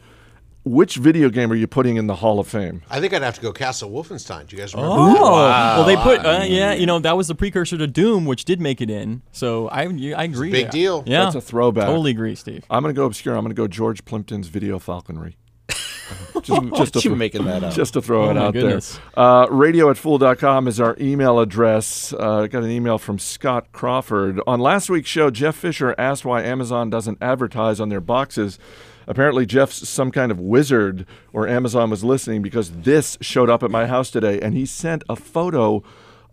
which 0.64 0.96
video 0.96 1.28
game 1.28 1.50
are 1.50 1.54
you 1.56 1.66
putting 1.66 1.96
in 1.96 2.06
the 2.06 2.16
Hall 2.16 2.38
of 2.38 2.46
Fame? 2.48 2.82
I 2.90 3.00
think 3.00 3.12
I'd 3.12 3.22
have 3.22 3.34
to 3.36 3.40
go 3.40 3.52
Castle 3.52 3.90
Wolfenstein. 3.90 4.46
Do 4.46 4.56
you 4.56 4.62
guys 4.62 4.74
remember? 4.74 4.94
Oh, 4.96 5.38
that? 5.44 5.76
well 5.78 5.84
they 5.86 5.96
put 5.96 6.24
uh, 6.24 6.44
yeah, 6.46 6.72
you 6.72 6.86
know 6.86 6.98
that 7.00 7.16
was 7.16 7.28
the 7.28 7.34
precursor 7.34 7.76
to 7.78 7.86
Doom, 7.86 8.24
which 8.26 8.44
did 8.44 8.60
make 8.60 8.80
it 8.80 8.90
in. 8.90 9.22
So 9.32 9.68
I 9.68 9.82
I 10.16 10.24
agree. 10.24 10.50
big 10.50 10.64
there. 10.66 10.70
deal. 10.72 11.04
Yeah, 11.06 11.24
That's 11.24 11.36
a 11.36 11.40
throwback. 11.40 11.86
Totally 11.86 12.12
agree, 12.12 12.34
Steve. 12.34 12.64
I'm 12.70 12.82
going 12.82 12.94
to 12.94 12.98
go 12.98 13.06
obscure. 13.06 13.34
I'm 13.34 13.42
going 13.42 13.54
to 13.54 13.60
go 13.60 13.66
George 13.68 14.04
Plimpton's 14.04 14.48
Video 14.48 14.78
Falconry. 14.78 15.36
just, 16.42 16.62
Just 16.76 16.92
to 16.94 16.98
you 16.98 17.02
throw- 17.10 17.14
making 17.14 17.44
that 17.44 17.64
up. 17.64 17.72
Just 17.74 17.94
to 17.94 18.02
throw 18.02 18.26
Oh, 18.26 18.30
it 18.30 18.34
my 18.34 18.40
out 18.42 18.52
goodness. 18.52 18.98
there. 19.14 19.24
Uh, 19.24 19.46
radio 19.48 19.88
at 19.90 19.96
fool.com 19.96 20.68
is 20.68 20.78
our 20.80 20.96
email 21.00 21.40
address. 21.40 22.12
Uh, 22.12 22.46
got 22.48 22.62
an 22.64 22.70
email 22.70 22.98
from 22.98 23.18
Scott 23.18 23.72
Crawford. 23.72 24.40
On 24.46 24.60
last 24.60 24.90
week's 24.90 25.08
show, 25.08 25.30
Jeff 25.30 25.56
Fischer 25.56 25.94
asked 25.98 26.24
why 26.24 26.42
Amazon 26.42 26.90
doesn't 26.90 27.18
advertise 27.22 27.80
on 27.80 27.88
their 27.88 28.00
boxes. 28.00 28.58
Apparently, 29.06 29.46
Jeff's 29.46 29.88
some 29.88 30.10
kind 30.10 30.30
of 30.32 30.38
wizard, 30.40 31.06
or 31.32 31.48
Amazon 31.48 31.90
was 31.90 32.02
listening 32.04 32.42
because 32.42 32.70
this 32.70 33.18
showed 33.20 33.50
up 33.50 33.62
at 33.62 33.70
my 33.70 33.86
house 33.86 34.10
today, 34.10 34.40
and 34.40 34.54
he 34.54 34.66
sent 34.66 35.02
a 35.08 35.16
photo 35.16 35.82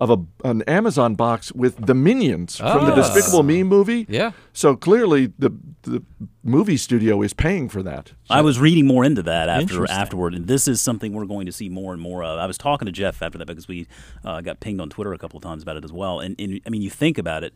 of 0.01 0.09
a, 0.09 0.47
an 0.47 0.61
Amazon 0.61 1.13
box 1.13 1.51
with 1.51 1.85
the 1.85 1.93
Minions 1.93 2.55
from 2.55 2.85
the 2.85 2.93
Ah. 2.93 2.95
Despicable 2.95 3.43
Me 3.43 3.63
movie. 3.63 4.05
Yeah. 4.07 4.31
So 4.53 4.77
clearly, 4.77 5.33
the 5.37 5.51
the 5.81 6.03
movie 6.41 6.77
studio 6.77 7.21
is 7.21 7.33
paying 7.33 7.67
for 7.67 7.83
that. 7.83 8.13
I 8.29 8.39
was 8.41 8.59
reading 8.59 8.87
more 8.87 9.03
into 9.03 9.23
that 9.23 9.49
after 9.49 9.89
afterward, 9.91 10.35
and 10.35 10.47
this 10.47 10.69
is 10.69 10.79
something 10.79 11.11
we're 11.11 11.25
going 11.25 11.47
to 11.47 11.51
see 11.51 11.67
more 11.67 11.91
and 11.91 12.01
more 12.01 12.23
of. 12.23 12.39
I 12.39 12.45
was 12.45 12.57
talking 12.57 12.85
to 12.85 12.93
Jeff 12.93 13.21
after 13.21 13.37
that 13.39 13.47
because 13.47 13.67
we 13.67 13.87
uh, 14.23 14.39
got 14.39 14.61
pinged 14.61 14.79
on 14.79 14.89
Twitter 14.89 15.11
a 15.11 15.17
couple 15.17 15.35
of 15.35 15.43
times 15.43 15.63
about 15.63 15.75
it 15.75 15.83
as 15.83 15.91
well. 15.91 16.21
And, 16.21 16.33
and 16.39 16.61
I 16.65 16.69
mean, 16.69 16.81
you 16.81 16.89
think 16.89 17.17
about 17.17 17.43
it. 17.43 17.53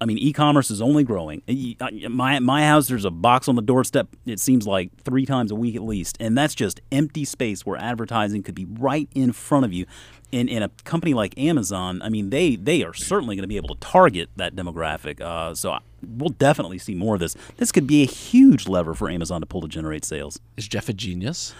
I 0.00 0.04
mean, 0.04 0.18
e-commerce 0.18 0.70
is 0.70 0.80
only 0.82 1.04
growing. 1.04 1.42
Uh, 1.80 2.08
My 2.08 2.38
my 2.38 2.66
house, 2.66 2.88
there's 2.88 3.04
a 3.04 3.10
box 3.10 3.48
on 3.48 3.54
the 3.56 3.62
doorstep. 3.62 4.08
It 4.26 4.40
seems 4.40 4.66
like 4.66 4.90
three 5.02 5.26
times 5.26 5.50
a 5.50 5.54
week 5.54 5.76
at 5.76 5.82
least, 5.82 6.16
and 6.20 6.36
that's 6.36 6.54
just 6.54 6.80
empty 6.92 7.24
space 7.24 7.64
where 7.64 7.76
advertising 7.78 8.42
could 8.42 8.54
be 8.54 8.64
right 8.66 9.08
in 9.14 9.32
front 9.32 9.64
of 9.64 9.72
you. 9.72 9.86
In, 10.32 10.48
in 10.48 10.60
a 10.62 10.68
company 10.84 11.14
like 11.14 11.38
Amazon, 11.38 12.02
I 12.02 12.08
mean, 12.08 12.30
they 12.30 12.56
they 12.56 12.82
are 12.82 12.92
certainly 12.92 13.36
going 13.36 13.44
to 13.44 13.48
be 13.48 13.56
able 13.56 13.74
to 13.74 13.80
target 13.80 14.28
that 14.36 14.54
demographic. 14.56 15.20
Uh, 15.20 15.54
so 15.54 15.70
I- 15.70 15.80
we'll 16.06 16.30
definitely 16.30 16.78
see 16.78 16.94
more 16.94 17.14
of 17.14 17.20
this. 17.20 17.36
This 17.58 17.70
could 17.72 17.86
be 17.86 18.02
a 18.02 18.06
huge 18.06 18.66
lever 18.68 18.94
for 18.94 19.08
Amazon 19.08 19.40
to 19.40 19.46
pull 19.46 19.60
to 19.60 19.68
generate 19.68 20.04
sales. 20.04 20.38
Is 20.56 20.66
Jeff 20.68 20.88
a 20.88 20.92
genius? 20.92 21.54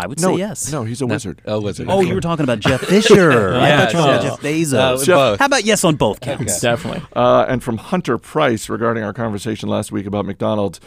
I 0.00 0.06
would 0.06 0.20
No, 0.20 0.34
say 0.34 0.38
yes. 0.38 0.70
no, 0.70 0.84
he's 0.84 1.00
a 1.02 1.06
wizard. 1.08 1.42
Oh, 1.44 1.60
wizard. 1.60 1.88
Oh, 1.90 2.00
you 2.00 2.14
were 2.14 2.20
talking 2.20 2.44
about 2.44 2.60
Jeff 2.60 2.82
Fischer. 2.82 3.54
I 3.54 3.66
Yes, 3.68 3.92
thought 3.92 3.98
you 3.98 4.06
were 4.06 4.12
yes. 4.14 4.22
Jeff 4.22 4.40
Bezos. 4.40 5.08
Uh, 5.08 5.14
both. 5.32 5.38
How 5.40 5.46
about 5.46 5.64
yes 5.64 5.82
on 5.82 5.96
both 5.96 6.20
counts? 6.20 6.60
Definitely. 6.60 7.02
Uh, 7.16 7.46
and 7.48 7.62
from 7.64 7.78
Hunter 7.78 8.16
Price 8.16 8.68
regarding 8.68 9.02
our 9.02 9.12
conversation 9.12 9.68
last 9.68 9.90
week 9.90 10.06
about 10.06 10.24
McDonald's. 10.24 10.80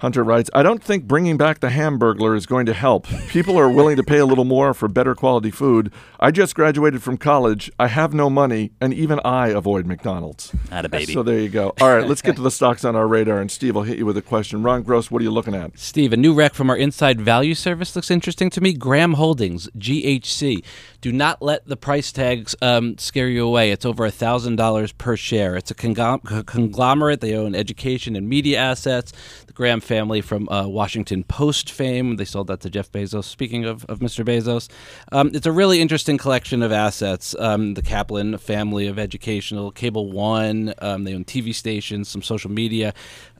Hunter 0.00 0.22
writes, 0.22 0.50
I 0.54 0.62
don't 0.62 0.82
think 0.82 1.04
bringing 1.04 1.36
back 1.36 1.60
the 1.60 1.68
Hamburglar 1.68 2.36
is 2.36 2.46
going 2.46 2.66
to 2.66 2.74
help. 2.74 3.06
People 3.28 3.58
are 3.58 3.70
willing 3.70 3.96
to 3.96 4.02
pay 4.02 4.18
a 4.18 4.26
little 4.26 4.44
more 4.44 4.74
for 4.74 4.88
better 4.88 5.14
quality 5.14 5.50
food. 5.50 5.92
I 6.20 6.30
just 6.30 6.54
graduated 6.54 7.02
from 7.02 7.16
college. 7.16 7.70
I 7.78 7.88
have 7.88 8.12
no 8.12 8.28
money, 8.28 8.72
and 8.80 8.92
even 8.92 9.20
I 9.24 9.48
avoid 9.48 9.86
McDonald's. 9.86 10.54
Atta 10.70 10.88
baby. 10.88 11.12
So 11.12 11.22
there 11.22 11.38
you 11.38 11.48
go. 11.48 11.74
All 11.80 11.94
right, 11.94 12.06
let's 12.06 12.22
get 12.22 12.36
to 12.36 12.42
the 12.42 12.50
stocks 12.50 12.84
on 12.84 12.94
our 12.96 13.06
radar, 13.06 13.40
and 13.40 13.50
Steve 13.50 13.76
I'll 13.76 13.82
hit 13.84 13.98
you 13.98 14.06
with 14.06 14.16
a 14.16 14.22
question. 14.22 14.62
Ron 14.62 14.82
Gross, 14.82 15.10
what 15.10 15.20
are 15.20 15.24
you 15.24 15.30
looking 15.30 15.54
at? 15.54 15.78
Steve, 15.78 16.12
a 16.12 16.16
new 16.16 16.34
rec 16.34 16.54
from 16.54 16.70
our 16.70 16.76
Inside 16.76 17.20
Value 17.20 17.54
service 17.54 17.96
looks 17.96 18.10
interesting 18.10 18.50
to 18.50 18.60
me. 18.60 18.72
Graham 18.72 19.14
Holdings, 19.14 19.68
GHC. 19.78 20.64
Do 21.00 21.12
not 21.12 21.40
let 21.40 21.66
the 21.66 21.76
price 21.76 22.12
tags 22.12 22.54
um, 22.60 22.98
scare 22.98 23.28
you 23.28 23.46
away. 23.46 23.70
It's 23.70 23.86
over 23.86 24.08
$1,000 24.08 24.98
per 24.98 25.16
share. 25.16 25.56
It's 25.56 25.70
a 25.70 25.74
conglomerate. 25.74 27.20
They 27.20 27.34
own 27.34 27.54
education 27.54 28.16
and 28.16 28.28
media 28.28 28.58
assets. 28.58 29.12
The 29.46 29.52
Graham 29.52 29.80
family 29.86 30.20
from 30.20 30.48
uh, 30.48 30.66
Washington 30.66 31.24
Post 31.24 31.70
fame. 31.70 32.16
They 32.16 32.24
sold 32.24 32.48
that 32.48 32.60
to 32.60 32.70
Jeff 32.70 32.90
Bezos. 32.92 33.24
Speaking 33.24 33.64
of, 33.64 33.84
of 33.86 34.00
Mr. 34.00 34.24
Bezos, 34.24 34.68
um, 35.12 35.30
it's 35.32 35.46
a 35.46 35.52
really 35.52 35.80
interesting 35.80 36.18
collection 36.18 36.62
of 36.62 36.72
assets. 36.72 37.34
Um, 37.38 37.74
the 37.74 37.82
Kaplan 37.82 38.38
family 38.38 38.86
of 38.86 38.98
educational, 38.98 39.70
Cable 39.70 40.10
One, 40.10 40.74
um, 40.78 41.04
they 41.04 41.14
own 41.14 41.24
TV 41.24 41.54
stations, 41.54 42.08
some 42.08 42.22
social 42.22 42.50
media. 42.50 42.92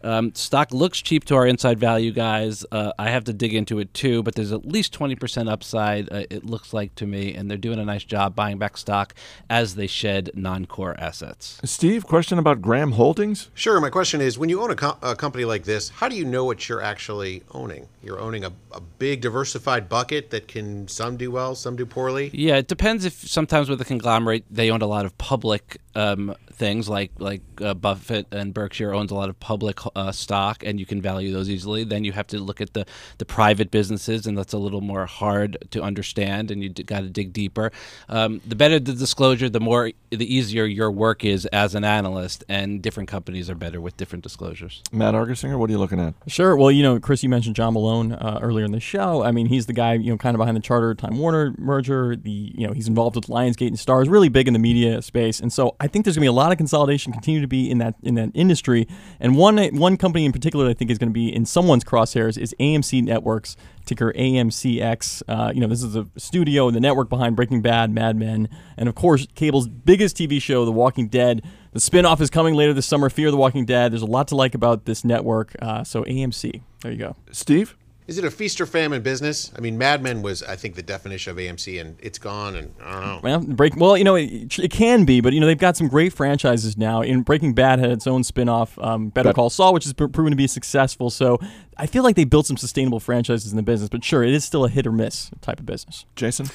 Um, 0.07 0.33
stock 0.35 0.73
looks 0.73 1.03
cheap 1.03 1.25
to 1.25 1.35
our 1.35 1.47
inside 1.47 1.81
value 1.81 2.13
guys. 2.13 2.65
Uh, 2.71 2.93
I 2.97 3.11
have 3.11 3.25
to 3.25 3.33
dig 3.33 3.55
into 3.55 3.81
it 3.81 3.93
too, 3.93 4.23
but 4.23 4.37
there's 4.37 4.53
at 4.53 4.65
least 4.65 4.97
20% 4.97 5.51
upside, 5.51 6.13
uh, 6.13 6.25
it 6.31 6.45
looks 6.45 6.73
like 6.73 6.95
to 6.97 7.07
me, 7.07 7.35
and 7.35 7.51
they're 7.51 7.59
doing 7.59 7.81
a 7.81 7.85
nice 7.85 8.05
job 8.05 8.37
buying 8.37 8.57
back 8.57 8.77
stock 8.77 9.15
as 9.51 9.75
they 9.75 9.89
shed 9.89 10.31
non 10.35 10.65
core 10.67 10.95
assets. 10.99 11.61
Steve, 11.65 12.07
question 12.07 12.39
about 12.39 12.63
Graham 12.63 12.93
Holdings? 12.93 13.51
Sure. 13.55 13.81
My 13.81 13.91
question 13.91 14.21
is 14.21 14.39
when 14.39 14.49
you 14.49 14.63
own 14.63 14.71
a, 14.71 14.77
co- 14.77 14.99
a 15.03 15.17
company 15.17 15.45
like 15.45 15.65
this, 15.65 15.89
how 15.89 16.09
do 16.09 16.15
you 16.15 16.25
know 16.25 16.45
what 16.45 16.69
you're 16.69 16.83
actually 16.83 17.43
owning? 17.53 17.89
You're 18.01 18.21
owning 18.21 18.45
a, 18.45 18.53
a 18.71 18.81
big 18.81 19.21
diversified 19.21 19.89
bucket 19.89 20.31
that 20.31 20.47
can 20.47 20.87
some 20.87 21.17
do 21.17 21.33
well, 21.33 21.57
some 21.57 21.75
do 21.75 21.85
poorly. 21.85 22.31
Yeah, 22.33 22.57
it 22.57 22.69
depends 22.69 23.05
if 23.05 23.15
sometimes 23.29 23.69
with 23.69 23.81
a 23.81 23.85
conglomerate 23.85 24.45
they 24.49 24.71
owned 24.71 24.83
a 24.83 24.87
lot 24.87 25.05
of 25.05 25.19
public 25.19 25.79
um, 25.97 26.35
things 26.57 26.89
like 26.89 27.13
like 27.19 27.43
uh, 27.61 27.75
Buffett 27.75 28.27
and 28.33 28.53
Berkshire 28.55 28.93
owns 28.95 29.11
a 29.11 29.15
lot 29.15 29.29
of 29.29 29.39
public 29.41 29.79
uh, 29.95 30.13
stock 30.13 30.63
and 30.65 30.81
you 30.81 30.87
can 30.87 31.01
value 31.01 31.33
those 31.33 31.51
easily. 31.51 31.85
Then 31.85 32.05
you 32.05 32.13
have 32.13 32.27
to 32.29 32.39
look 32.39 32.61
at 32.61 32.73
the 32.73 32.87
the 33.19 33.25
private 33.25 33.71
businesses 33.71 34.27
and 34.27 34.37
that's 34.37 34.53
a 34.53 34.59
little 34.59 34.81
more 34.81 35.07
hard 35.07 35.59
to 35.71 35.83
understand 35.83 36.51
and 36.51 36.63
you 36.63 36.71
got 36.71 37.01
to 37.01 37.09
dig 37.09 37.33
deeper. 37.33 37.71
Um, 38.09 38.41
the 38.47 38.57
better 38.57 38.79
the 38.79 38.95
disclosure, 38.95 39.49
the 39.49 39.61
more 39.61 39.91
the 40.11 40.35
easier 40.35 40.65
your 40.65 40.91
work 40.91 41.25
is 41.25 41.47
as 41.47 41.75
an 41.75 41.85
analyst. 41.85 42.45
And 42.49 42.83
different 42.83 43.09
companies 43.09 43.51
are 43.51 43.55
better 43.55 43.81
with 43.81 43.97
different 43.97 44.23
disclosures. 44.23 44.83
Matt 44.93 45.15
Argersinger, 45.15 45.59
what 45.59 45.69
are 45.71 45.73
you 45.73 45.79
looking 45.79 46.01
at? 46.01 46.15
Sure. 46.27 46.57
Well, 46.57 46.71
you 46.71 46.83
know, 46.83 46.99
Chris, 46.99 47.23
you 47.23 47.29
mentioned 47.29 47.57
John 47.57 47.75
Malone 47.75 48.13
uh, 48.13 48.39
earlier 48.43 48.65
in 48.65 48.73
the 48.73 48.81
show. 48.81 49.23
I 49.23 49.33
mean, 49.33 49.47
he's 49.47 49.67
the 49.67 49.73
guy, 49.73 49.95
you 49.95 50.11
know, 50.11 50.17
kind 50.17 50.35
of 50.35 50.39
behind 50.39 50.57
the 50.57 50.61
Charter 50.61 50.95
Time 50.95 51.19
Warner 51.19 51.55
merger. 51.59 52.17
The, 52.17 52.31
you 52.31 52.67
know, 52.67 52.73
he's 52.73 52.89
involved 52.89 53.17
with 53.17 53.27
Lionsgate 53.27 53.69
and 53.69 53.77
Starz, 53.77 54.11
really 54.11 54.29
big 54.29 54.47
in 54.47 54.53
the 54.53 54.59
media 54.59 55.03
space. 55.03 55.41
And 55.41 55.53
so 55.53 55.77
I 55.81 55.87
think 55.87 56.05
there's 56.05 56.17
going 56.17 56.23
to 56.23 56.25
be 56.25 56.29
a 56.29 56.33
lot 56.33 56.46
of 56.53 56.59
consolidation 56.59 57.13
continue 57.13 57.41
to 57.41 57.47
be 57.47 57.71
in 57.71 57.79
that 57.79 57.95
in 58.03 58.15
that 58.15 58.31
industry. 58.35 58.87
And 59.21 59.37
one 59.37 59.59
one 59.77 59.97
company 59.97 60.25
in 60.25 60.33
particular, 60.33 60.69
I 60.69 60.75
think, 60.75 60.91
is 60.91 60.99
going 60.99 61.11
to 61.11 61.15
be 61.15 61.35
in 61.35 61.47
someone's 61.47 61.85
crosshairs 61.85 62.39
is 62.39 62.55
AMC 62.61 63.03
Networks, 63.03 63.57
ticker 63.85 64.13
AMCX. 64.13 65.23
Uh, 65.29 65.53
you 65.55 65.61
know, 65.61 65.67
this 65.67 65.83
is 65.83 65.97
a 65.97 66.07
studio 66.17 66.67
and 66.67 66.77
the 66.77 66.81
network 66.81 67.09
behind 67.09 67.37
Breaking 67.37 67.63
Bad, 67.63 67.91
Mad 67.91 68.17
Men, 68.17 68.49
and 68.77 68.89
of 68.89 68.95
course, 68.95 69.27
cable's 69.35 69.69
biggest 69.69 70.17
TV 70.17 70.41
show, 70.41 70.65
The 70.65 70.73
Walking 70.73 71.09
Dead. 71.09 71.43
The 71.73 71.81
spinoff 71.81 72.21
is 72.21 72.31
coming 72.31 72.55
later 72.55 72.73
this 72.73 72.87
summer, 72.87 73.11
Fear 73.11 73.31
the 73.31 73.37
Walking 73.37 73.67
Dead. 73.67 73.93
There's 73.93 74.03
a 74.03 74.07
lot 74.07 74.29
to 74.29 74.37
like 74.37 74.55
about 74.55 74.87
this 74.87 75.05
network. 75.05 75.55
Uh, 75.61 75.85
so 75.85 76.05
AMC, 76.05 76.63
there 76.83 76.93
you 76.93 76.99
go. 76.99 77.17
Steve? 77.33 77.77
Is 78.07 78.19
it 78.19 78.25
a 78.25 78.31
feast 78.31 78.61
or 78.61 78.67
famine 78.67 79.03
business? 79.03 79.53
I 79.57 79.61
mean, 79.61 79.77
Mad 79.77 80.01
Men 80.01 80.23
was, 80.23 80.41
I 80.43 80.55
think, 80.55 80.77
the 80.77 80.83
definition 80.83 81.33
of 81.33 81.39
AMC, 81.39 81.81
and 81.81 81.97
it's 82.01 82.19
gone, 82.19 82.55
and 82.55 82.73
I 82.81 82.93
don't 82.93 83.03
know. 83.03 83.21
Well, 83.23 83.41
break. 83.41 83.77
Well, 83.77 83.97
you 83.97 84.05
know, 84.05 84.15
it, 84.15 84.59
it 84.61 84.71
can 84.71 85.05
be, 85.05 85.21
but 85.21 85.33
you 85.33 85.41
know, 85.41 85.47
they've 85.47 85.59
got 85.59 85.77
some 85.77 85.89
great 85.89 86.13
franchises 86.13 86.77
now. 86.77 87.03
In 87.03 87.23
Breaking 87.23 87.53
Bad 87.53 87.81
had 87.81 87.91
its 87.91 88.07
own 88.07 88.23
spin-off, 88.23 88.79
um, 88.79 89.09
Better 89.09 89.31
Bet- 89.31 89.35
Call 89.35 89.51
Saul, 89.51 89.75
which 89.75 89.85
has 89.85 89.93
pr- 89.93 90.07
proven 90.07 90.31
to 90.31 90.37
be 90.37 90.47
successful. 90.47 91.11
So 91.11 91.39
I 91.77 91.87
feel 91.87 92.05
like 92.05 92.15
they 92.15 92.25
built 92.25 92.47
some 92.47 92.57
sustainable 92.57 93.01
franchises 93.01 93.51
in 93.51 93.57
the 93.57 93.63
business. 93.65 93.89
But 93.89 94.05
sure, 94.05 94.23
it 94.23 94.33
is 94.33 94.45
still 94.45 94.65
a 94.65 94.69
hit 94.69 94.87
or 94.87 94.93
miss 94.93 95.31
type 95.41 95.59
of 95.59 95.67
business. 95.67 96.07
Jason? 96.15 96.47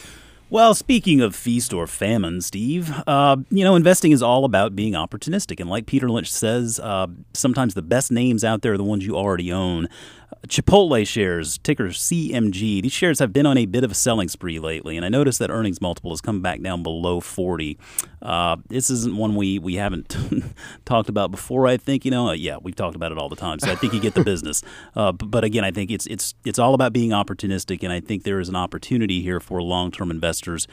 Well, 0.52 0.74
speaking 0.76 1.22
of 1.22 1.34
feast 1.34 1.72
or 1.72 1.88
famine, 1.88 2.42
Steve, 2.42 2.94
uh, 3.08 3.38
you 3.50 3.64
know, 3.64 3.76
investing 3.76 4.12
is 4.12 4.22
all 4.22 4.44
about 4.44 4.76
being 4.76 4.96
opportunistic. 4.96 5.62
And 5.62 5.70
like 5.70 5.86
Peter 5.86 6.10
Lynch 6.10 6.30
says, 6.30 6.78
uh, 6.78 7.08
sometimes 7.34 7.74
the 7.74 7.82
best 7.82 8.12
names 8.12 8.44
out 8.44 8.62
there 8.62 8.74
are 8.74 8.78
the 8.78 8.84
ones 8.84 9.06
you 9.06 9.16
already 9.16 9.50
own. 9.54 9.88
Chipotle 10.48 11.08
shares, 11.08 11.58
ticker 11.60 11.88
CMG. 11.88 12.82
These 12.82 12.92
shares 12.92 13.20
have 13.20 13.32
been 13.32 13.46
on 13.46 13.58
a 13.58 13.66
bit 13.66 13.84
of 13.84 13.92
a 13.92 13.94
selling 13.94 14.28
spree 14.28 14.60
lately, 14.60 14.98
and 14.98 15.06
I 15.06 15.10
noticed 15.10 15.40
that 15.40 15.50
earnings 15.50 15.82
multiple 15.82 16.12
has 16.12 16.22
come 16.22 16.42
back 16.42 16.62
down 16.62 16.84
below 16.84 17.20
40. 17.20 17.78
Uh, 18.22 18.58
this 18.68 18.90
isn't 18.90 19.16
one 19.16 19.36
we, 19.36 19.60
we 19.60 19.76
haven't 19.76 20.16
talked 20.86 21.10
about 21.10 21.32
before. 21.32 21.68
I 21.68 21.78
think 21.78 22.06
you 22.06 22.12
know, 22.12 22.30
uh, 22.30 22.34
yeah, 22.34 22.58
we've 22.62 22.76
talked 22.76 22.96
about 22.96 23.12
it 23.12 23.18
all 23.18 23.30
the 23.30 23.36
time, 23.36 23.60
so 23.60 23.72
I 23.72 23.76
think 23.76 23.94
you 23.94 24.00
get 24.00 24.14
the 24.14 24.24
business. 24.24 24.62
Uh, 24.96 25.12
but, 25.12 25.32
but 25.32 25.44
again, 25.44 25.64
I 25.64 25.72
think 25.72 25.90
it's 25.90 26.06
it's 26.08 26.34
it's 26.44 26.60
all 26.60 26.74
about 26.74 26.92
being 26.92 27.12
opportunistic, 27.12 27.84
and 27.84 27.94
I 27.94 28.00
think 28.00 28.24
there 28.24 28.40
is 28.40 28.50
an 28.50 28.56
opportunity 28.56 29.22
here 29.22 29.40
for 29.40 29.62
long-term 29.62 30.12
investors. 30.12 30.68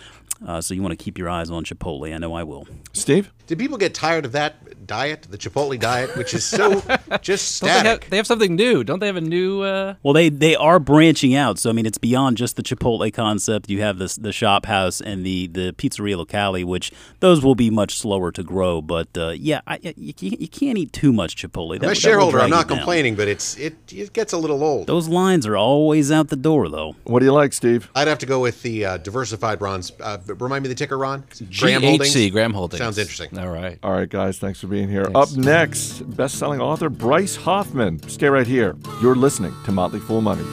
Uh, 0.45 0.61
so 0.61 0.75
you 0.75 0.83
want 0.83 0.97
to 0.97 1.03
keep 1.03 1.19
your 1.19 1.29
eyes 1.29 1.51
on 1.51 1.65
Chipotle. 1.65 2.13
I 2.13 2.19
know 2.19 2.35
I 2.35 2.43
will. 2.43 2.67
Steve? 2.93 3.33
Did 3.47 3.59
people 3.59 3.77
get 3.77 3.95
tired 3.95 4.25
of 4.25 4.33
that 4.33 4.57
diet, 4.89 5.29
the 5.31 5.39
Chipotle 5.39 5.79
diet, 5.79 6.17
which 6.17 6.35
is 6.35 6.45
so 6.45 6.83
just 7.23 7.61
Don't 7.69 7.83
they, 7.85 7.89
have, 7.89 8.11
they 8.11 8.17
have 8.17 8.27
something 8.27 8.57
new. 8.57 8.83
Don't 8.83 8.99
they 8.99 9.07
have 9.07 9.17
a 9.17 9.21
new? 9.21 9.63
Uh, 9.63 9.95
Well, 10.03 10.15
they 10.15 10.29
they 10.29 10.57
are 10.57 10.81
branching 10.81 11.37
out. 11.37 11.59
So 11.61 11.71
I 11.71 11.73
mean, 11.73 11.87
it's 11.87 11.99
beyond 11.99 12.37
just 12.37 12.57
the 12.57 12.63
Chipotle 12.63 13.13
concept. 13.13 13.71
You 13.71 13.83
have 13.83 13.99
this 13.99 14.17
the 14.17 14.33
shop 14.33 14.67
house 14.67 15.01
and 15.01 15.25
the 15.25 15.47
the 15.47 15.73
pizzeria 15.75 16.17
locale, 16.17 16.65
which 16.67 16.91
those 17.21 17.45
will 17.45 17.55
be 17.55 17.71
much 17.71 17.97
slower 17.99 18.33
to 18.33 18.43
grow. 18.43 18.83
But 18.83 19.09
uh, 19.17 19.31
yeah, 19.31 19.61
I, 19.67 19.79
you, 19.97 20.15
you 20.17 20.49
can't 20.49 20.79
eat 20.79 20.93
too 20.93 21.13
much 21.13 21.37
Chipotle. 21.37 21.79
That, 21.79 21.87
I'm 21.87 21.93
a 21.93 21.95
shareholder. 21.95 22.41
I'm 22.41 22.51
not 22.51 22.67
complaining, 22.67 23.15
but 23.15 23.29
it's 23.29 23.57
it 23.57 23.77
it 23.93 24.13
gets 24.13 24.33
a 24.33 24.39
little 24.39 24.65
old. 24.65 24.87
Those 24.87 25.09
lines 25.09 25.47
are 25.47 25.57
always 25.57 26.11
out 26.11 26.29
the 26.29 26.37
door, 26.37 26.69
though. 26.69 26.97
What 27.05 27.21
do 27.21 27.27
you 27.27 27.33
like, 27.33 27.53
Steve? 27.53 27.91
I'd 27.95 28.09
have 28.09 28.19
to 28.19 28.27
go 28.27 28.41
with 28.41 28.63
the 28.63 28.85
uh, 28.85 28.97
diversified 28.97 29.61
Ron's. 29.61 29.93
Uh, 30.01 30.19
remind 30.27 30.63
me 30.63 30.69
the 30.69 30.75
ticker, 30.75 30.97
Ron. 30.97 31.25
Graham 31.59 31.83
Holdings? 31.83 32.15
GHC, 32.15 32.33
Graham 32.33 32.53
Holdings. 32.55 32.79
Sounds 32.79 32.99
interesting. 32.99 33.39
All 33.39 33.49
right. 33.49 33.79
All 33.83 33.93
right, 33.93 34.09
guys, 34.09 34.39
thanks 34.39 34.61
for 34.61 34.67
being 34.67 34.78
here. 34.87 35.05
Thanks. 35.07 35.33
Up 35.33 35.39
next, 35.39 36.17
best 36.17 36.39
selling 36.39 36.61
author 36.61 36.91
Bryce 36.91 37.35
Hoffman. 37.35 38.07
Stay 38.09 38.29
right 38.29 38.47
here. 38.47 38.77
You're 39.01 39.17
listening 39.17 39.55
to 39.65 39.73
Motley 39.73 40.01
Fool 40.01 40.21
Money. 40.21 40.45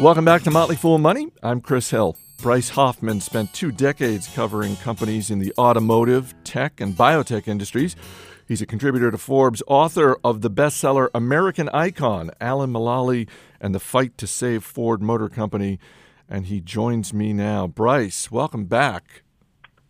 Welcome 0.00 0.24
back 0.24 0.42
to 0.44 0.50
Motley 0.50 0.76
Fool 0.76 0.98
Money. 0.98 1.28
I'm 1.42 1.60
Chris 1.60 1.90
Hill. 1.90 2.16
Bryce 2.38 2.70
Hoffman 2.70 3.20
spent 3.20 3.52
two 3.52 3.70
decades 3.70 4.26
covering 4.34 4.74
companies 4.76 5.30
in 5.30 5.38
the 5.38 5.52
automotive, 5.58 6.34
tech, 6.42 6.80
and 6.80 6.94
biotech 6.94 7.46
industries. 7.46 7.94
He's 8.48 8.60
a 8.60 8.66
contributor 8.66 9.12
to 9.12 9.18
Forbes, 9.18 9.62
author 9.68 10.16
of 10.24 10.40
the 10.40 10.50
bestseller 10.50 11.08
American 11.14 11.68
Icon, 11.68 12.32
Alan 12.40 12.72
Mulally 12.72 13.28
and 13.60 13.74
the 13.74 13.78
Fight 13.78 14.18
to 14.18 14.26
Save 14.26 14.64
Ford 14.64 15.00
Motor 15.00 15.28
Company. 15.28 15.78
And 16.28 16.46
he 16.46 16.60
joins 16.60 17.14
me 17.14 17.32
now. 17.32 17.68
Bryce, 17.68 18.30
welcome 18.30 18.64
back. 18.64 19.22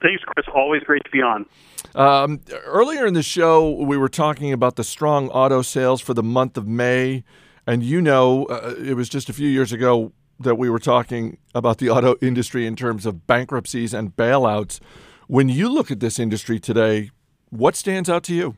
Thanks, 0.03 0.23
Chris. 0.25 0.47
Always 0.55 0.83
great 0.83 1.05
to 1.05 1.11
be 1.11 1.23
on. 1.23 1.47
Um, 1.95 2.41
earlier 2.65 3.07
in 3.07 3.15
the 3.15 3.23
show, 3.23 3.71
we 3.71 3.97
were 3.97 4.09
talking 4.09 4.53
about 4.53 4.77
the 4.77 4.85
strong 4.85 5.29
auto 5.31 5.63
sales 5.63 6.01
for 6.01 6.15
the 6.15 6.23
month 6.23 6.57
of 6.57 6.67
May. 6.67 7.25
And 7.67 7.83
you 7.83 8.01
know, 8.01 8.47
uh, 8.47 8.75
it 8.77 8.95
was 8.95 9.09
just 9.09 9.29
a 9.29 9.33
few 9.33 9.49
years 9.49 9.73
ago 9.73 10.13
that 10.41 10.57
we 10.57 10.69
were 10.69 10.81
talking 10.81 11.39
about 11.55 11.79
the 11.79 11.91
auto 11.91 12.17
industry 12.21 12.67
in 12.67 12.75
terms 12.75 13.07
of 13.07 13.27
bankruptcies 13.27 13.95
and 13.95 14.17
bailouts. 14.17 14.81
When 15.29 15.49
you 15.49 15.69
look 15.69 15.91
at 15.91 16.01
this 16.01 16.19
industry 16.19 16.59
today, 16.59 17.11
what 17.51 17.77
stands 17.77 18.11
out 18.11 18.25
to 18.25 18.35
you? 18.35 18.57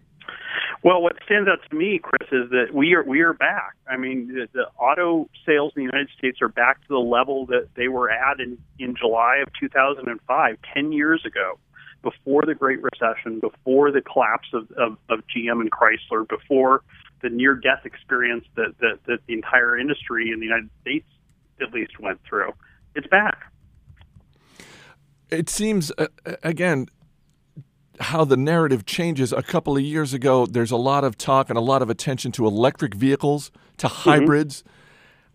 Well, 0.84 1.00
what 1.00 1.16
stands 1.24 1.48
out 1.48 1.60
to 1.70 1.74
me, 1.74 1.98
Chris, 2.00 2.28
is 2.30 2.50
that 2.50 2.74
we 2.74 2.92
are 2.92 3.02
we 3.02 3.22
are 3.22 3.32
back. 3.32 3.74
I 3.90 3.96
mean, 3.96 4.28
the, 4.28 4.48
the 4.52 4.66
auto 4.78 5.30
sales 5.46 5.72
in 5.74 5.80
the 5.80 5.86
United 5.86 6.10
States 6.16 6.42
are 6.42 6.48
back 6.48 6.82
to 6.82 6.88
the 6.88 6.98
level 6.98 7.46
that 7.46 7.68
they 7.74 7.88
were 7.88 8.10
at 8.10 8.38
in 8.38 8.58
in 8.78 8.94
July 8.94 9.38
of 9.38 9.48
2005, 9.58 10.58
10 10.74 10.92
years 10.92 11.24
ago. 11.24 11.58
before 12.04 12.42
the 12.46 12.54
Great 12.54 12.80
Recession, 12.82 13.40
before 13.40 13.90
the 13.90 14.02
collapse 14.02 14.48
of, 14.52 14.70
of, 14.72 14.96
of 15.08 15.20
GM 15.34 15.60
and 15.60 15.70
Chrysler, 15.72 16.28
before 16.28 16.82
the 17.22 17.30
near 17.30 17.54
death 17.54 17.84
experience 17.84 18.44
that, 18.54 18.74
that, 18.78 18.98
that 19.06 19.18
the 19.26 19.32
entire 19.32 19.76
industry 19.76 20.30
in 20.30 20.38
the 20.38 20.46
United 20.46 20.70
States 20.82 21.06
at 21.60 21.72
least 21.72 21.98
went 21.98 22.20
through. 22.28 22.52
It's 22.94 23.06
back. 23.06 23.50
It 25.30 25.48
seems, 25.48 25.90
uh, 25.98 26.08
again, 26.42 26.86
how 28.00 28.24
the 28.24 28.36
narrative 28.36 28.86
changes. 28.86 29.32
A 29.32 29.42
couple 29.42 29.76
of 29.76 29.82
years 29.82 30.12
ago, 30.12 30.46
there's 30.46 30.70
a 30.70 30.76
lot 30.76 31.04
of 31.04 31.16
talk 31.16 31.48
and 31.48 31.56
a 31.56 31.62
lot 31.62 31.82
of 31.82 31.90
attention 31.90 32.32
to 32.32 32.46
electric 32.46 32.94
vehicles, 32.94 33.50
to 33.78 33.88
hybrids. 33.88 34.64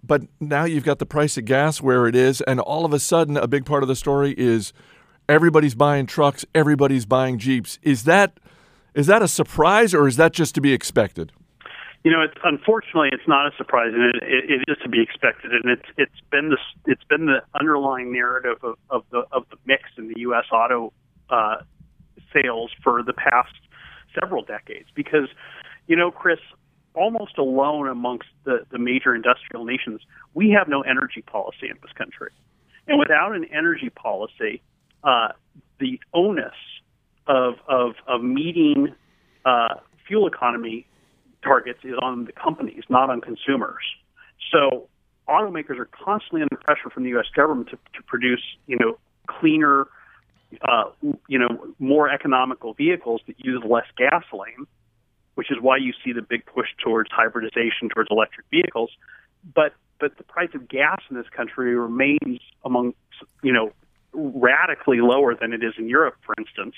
But 0.03 0.23
now 0.39 0.63
you've 0.63 0.83
got 0.83 0.99
the 0.99 1.05
price 1.05 1.37
of 1.37 1.45
gas 1.45 1.81
where 1.81 2.07
it 2.07 2.15
is, 2.15 2.41
and 2.41 2.59
all 2.59 2.85
of 2.85 2.93
a 2.93 2.99
sudden, 2.99 3.37
a 3.37 3.47
big 3.47 3.65
part 3.65 3.83
of 3.83 3.89
the 3.89 3.95
story 3.95 4.33
is 4.37 4.73
everybody's 5.27 5.75
buying 5.75 6.05
trucks, 6.05 6.45
everybody's 6.55 7.05
buying 7.05 7.37
Jeeps. 7.37 7.79
Is 7.81 8.03
that 8.05 8.39
is 8.95 9.07
that 9.07 9.21
a 9.21 9.27
surprise, 9.27 9.93
or 9.93 10.07
is 10.07 10.17
that 10.17 10.33
just 10.33 10.55
to 10.55 10.61
be 10.61 10.73
expected? 10.73 11.31
You 12.03 12.11
know, 12.11 12.21
it's 12.21 12.37
unfortunately 12.43 13.09
it's 13.11 13.27
not 13.27 13.53
a 13.53 13.55
surprise, 13.57 13.91
and 13.93 14.15
it, 14.15 14.23
it, 14.23 14.51
it 14.51 14.71
is 14.71 14.77
to 14.83 14.89
be 14.89 15.01
expected, 15.01 15.51
and 15.51 15.65
it's 15.65 15.89
it's 15.97 16.21
been 16.31 16.49
the 16.49 16.57
it's 16.85 17.03
been 17.03 17.25
the 17.25 17.41
underlying 17.59 18.13
narrative 18.13 18.57
of, 18.63 18.77
of 18.89 19.03
the 19.11 19.23
of 19.31 19.45
the 19.51 19.57
mix 19.65 19.83
in 19.97 20.07
the 20.07 20.19
U.S. 20.21 20.45
auto 20.51 20.93
uh, 21.29 21.57
sales 22.33 22.71
for 22.83 23.03
the 23.03 23.13
past 23.13 23.53
several 24.19 24.43
decades. 24.43 24.89
Because, 24.95 25.29
you 25.87 25.95
know, 25.95 26.11
Chris, 26.11 26.39
almost 26.93 27.37
alone 27.37 27.87
amongst 27.87 28.27
the, 28.43 28.65
the 28.71 28.79
major 28.79 29.15
industrial 29.15 29.65
nations, 29.65 30.01
we 30.33 30.49
have 30.51 30.67
no 30.67 30.81
energy 30.81 31.21
policy 31.21 31.67
in 31.69 31.77
this 31.81 31.91
country. 31.97 32.31
And 32.87 32.99
without 32.99 33.35
an 33.35 33.45
energy 33.45 33.89
policy, 33.89 34.61
uh, 35.03 35.29
the 35.79 35.99
onus 36.13 36.53
of, 37.27 37.55
of, 37.67 37.93
of 38.07 38.23
meeting 38.23 38.93
uh, 39.45 39.75
fuel 40.07 40.27
economy 40.27 40.87
targets 41.43 41.79
is 41.83 41.93
on 42.01 42.25
the 42.25 42.31
companies, 42.31 42.83
not 42.89 43.09
on 43.09 43.21
consumers. 43.21 43.83
So 44.51 44.87
automakers 45.27 45.77
are 45.77 45.89
constantly 45.91 46.41
under 46.41 46.57
pressure 46.57 46.89
from 46.89 47.03
the 47.03 47.09
U.S. 47.09 47.27
government 47.35 47.69
to, 47.69 47.77
to 47.93 48.03
produce, 48.05 48.41
you 48.67 48.77
know, 48.77 48.97
cleaner, 49.27 49.87
uh, 50.61 50.85
you 51.27 51.37
know, 51.37 51.73
more 51.79 52.09
economical 52.09 52.73
vehicles 52.73 53.21
that 53.27 53.35
use 53.39 53.63
less 53.63 53.85
gasoline, 53.97 54.65
which 55.35 55.51
is 55.51 55.57
why 55.61 55.77
you 55.77 55.93
see 56.03 56.11
the 56.11 56.21
big 56.21 56.45
push 56.45 56.67
towards 56.83 57.09
hybridization, 57.11 57.89
towards 57.93 58.09
electric 58.11 58.45
vehicles. 58.49 58.91
But 59.55 59.73
but 59.99 60.17
the 60.17 60.23
price 60.23 60.49
of 60.53 60.67
gas 60.67 60.99
in 61.09 61.17
this 61.17 61.29
country 61.29 61.75
remains 61.75 62.39
among 62.65 62.93
you 63.43 63.53
know 63.53 63.71
radically 64.13 65.01
lower 65.01 65.35
than 65.35 65.53
it 65.53 65.63
is 65.63 65.73
in 65.77 65.87
Europe, 65.87 66.15
for 66.25 66.33
instance. 66.37 66.75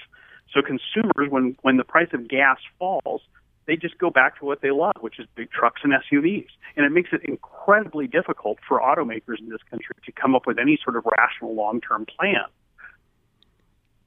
So 0.54 0.62
consumers, 0.62 1.30
when 1.30 1.56
when 1.62 1.78
the 1.78 1.84
price 1.84 2.10
of 2.14 2.28
gas 2.28 2.58
falls, 2.78 3.22
they 3.68 3.76
just 3.78 3.98
go 3.98 4.10
back 4.10 4.38
to 4.40 4.46
what 4.46 4.62
they 4.62 4.72
love, 4.72 4.98
which 5.00 5.20
is 5.20 5.28
big 5.36 5.50
trucks 5.52 5.82
and 5.84 5.94
SUVs. 5.94 6.50
And 6.76 6.86
it 6.86 6.90
makes 6.90 7.10
it 7.14 7.22
incredibly 7.24 8.08
difficult 8.08 8.58
for 8.68 8.80
automakers 8.80 9.40
in 9.40 9.50
this 9.50 9.62
country 9.70 9.96
to 10.06 10.12
come 10.12 10.36
up 10.36 10.46
with 10.46 10.60
any 10.60 10.78
sort 10.84 10.98
of 10.98 11.06
rational 11.18 11.56
long-term 11.56 12.06
plan. 12.06 12.46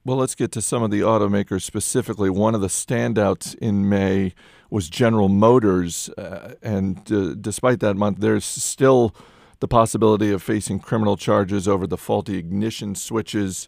Well, 0.06 0.18
let's 0.18 0.34
get 0.34 0.52
to 0.52 0.60
some 0.60 0.82
of 0.82 0.90
the 0.90 1.00
automakers 1.00 1.62
specifically. 1.62 2.28
One 2.28 2.54
of 2.54 2.60
the 2.60 2.66
standouts 2.66 3.54
in 3.56 3.88
May 3.88 4.34
was 4.68 4.90
General 4.90 5.30
Motors, 5.30 6.10
uh, 6.10 6.56
and 6.62 7.10
uh, 7.10 7.34
despite 7.40 7.80
that 7.80 7.94
month, 7.94 8.18
there's 8.18 8.44
still 8.44 9.14
the 9.60 9.68
possibility 9.68 10.30
of 10.30 10.42
facing 10.42 10.78
criminal 10.78 11.16
charges 11.16 11.66
over 11.66 11.86
the 11.86 11.96
faulty 11.96 12.36
ignition 12.36 12.94
switches. 12.94 13.66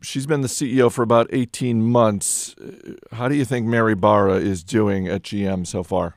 She's 0.00 0.26
been 0.26 0.40
the 0.40 0.48
CEO 0.48 0.90
for 0.90 1.02
about 1.02 1.28
18 1.30 1.82
months. 1.82 2.54
Uh, 2.56 2.94
how 3.14 3.28
do 3.28 3.34
you 3.34 3.44
think 3.44 3.66
Mary 3.66 3.94
Barra 3.94 4.36
is 4.36 4.64
doing 4.64 5.08
at 5.08 5.24
GM 5.24 5.66
so 5.66 5.82
far? 5.82 6.16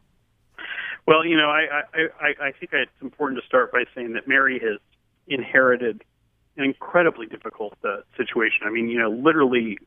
Well, 1.06 1.26
you 1.26 1.36
know, 1.36 1.50
I, 1.50 1.84
I, 1.94 2.08
I, 2.22 2.48
I 2.48 2.52
think 2.54 2.72
it's 2.72 2.92
important 3.02 3.42
to 3.42 3.46
start 3.46 3.74
by 3.74 3.84
saying 3.94 4.14
that 4.14 4.26
Mary 4.26 4.58
has 4.60 4.80
inherited 5.28 6.06
an 6.58 6.64
incredibly 6.64 7.28
difficult 7.28 7.74
uh, 7.84 7.98
situation. 8.18 8.62
I 8.66 8.70
mean, 8.72 8.90
you 8.90 9.00
know, 9.00 9.10
literally 9.10 9.78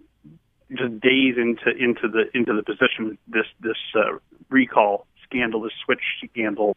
just 0.71 1.01
days 1.01 1.35
into 1.37 1.71
into 1.77 2.09
the 2.09 2.25
into 2.33 2.55
the 2.55 2.63
position 2.63 3.19
this 3.29 3.47
this 3.61 3.77
uh, 3.95 4.19
recall 4.49 5.07
scandal, 5.25 5.61
this 5.63 5.73
switch 5.85 6.01
scandal, 6.25 6.75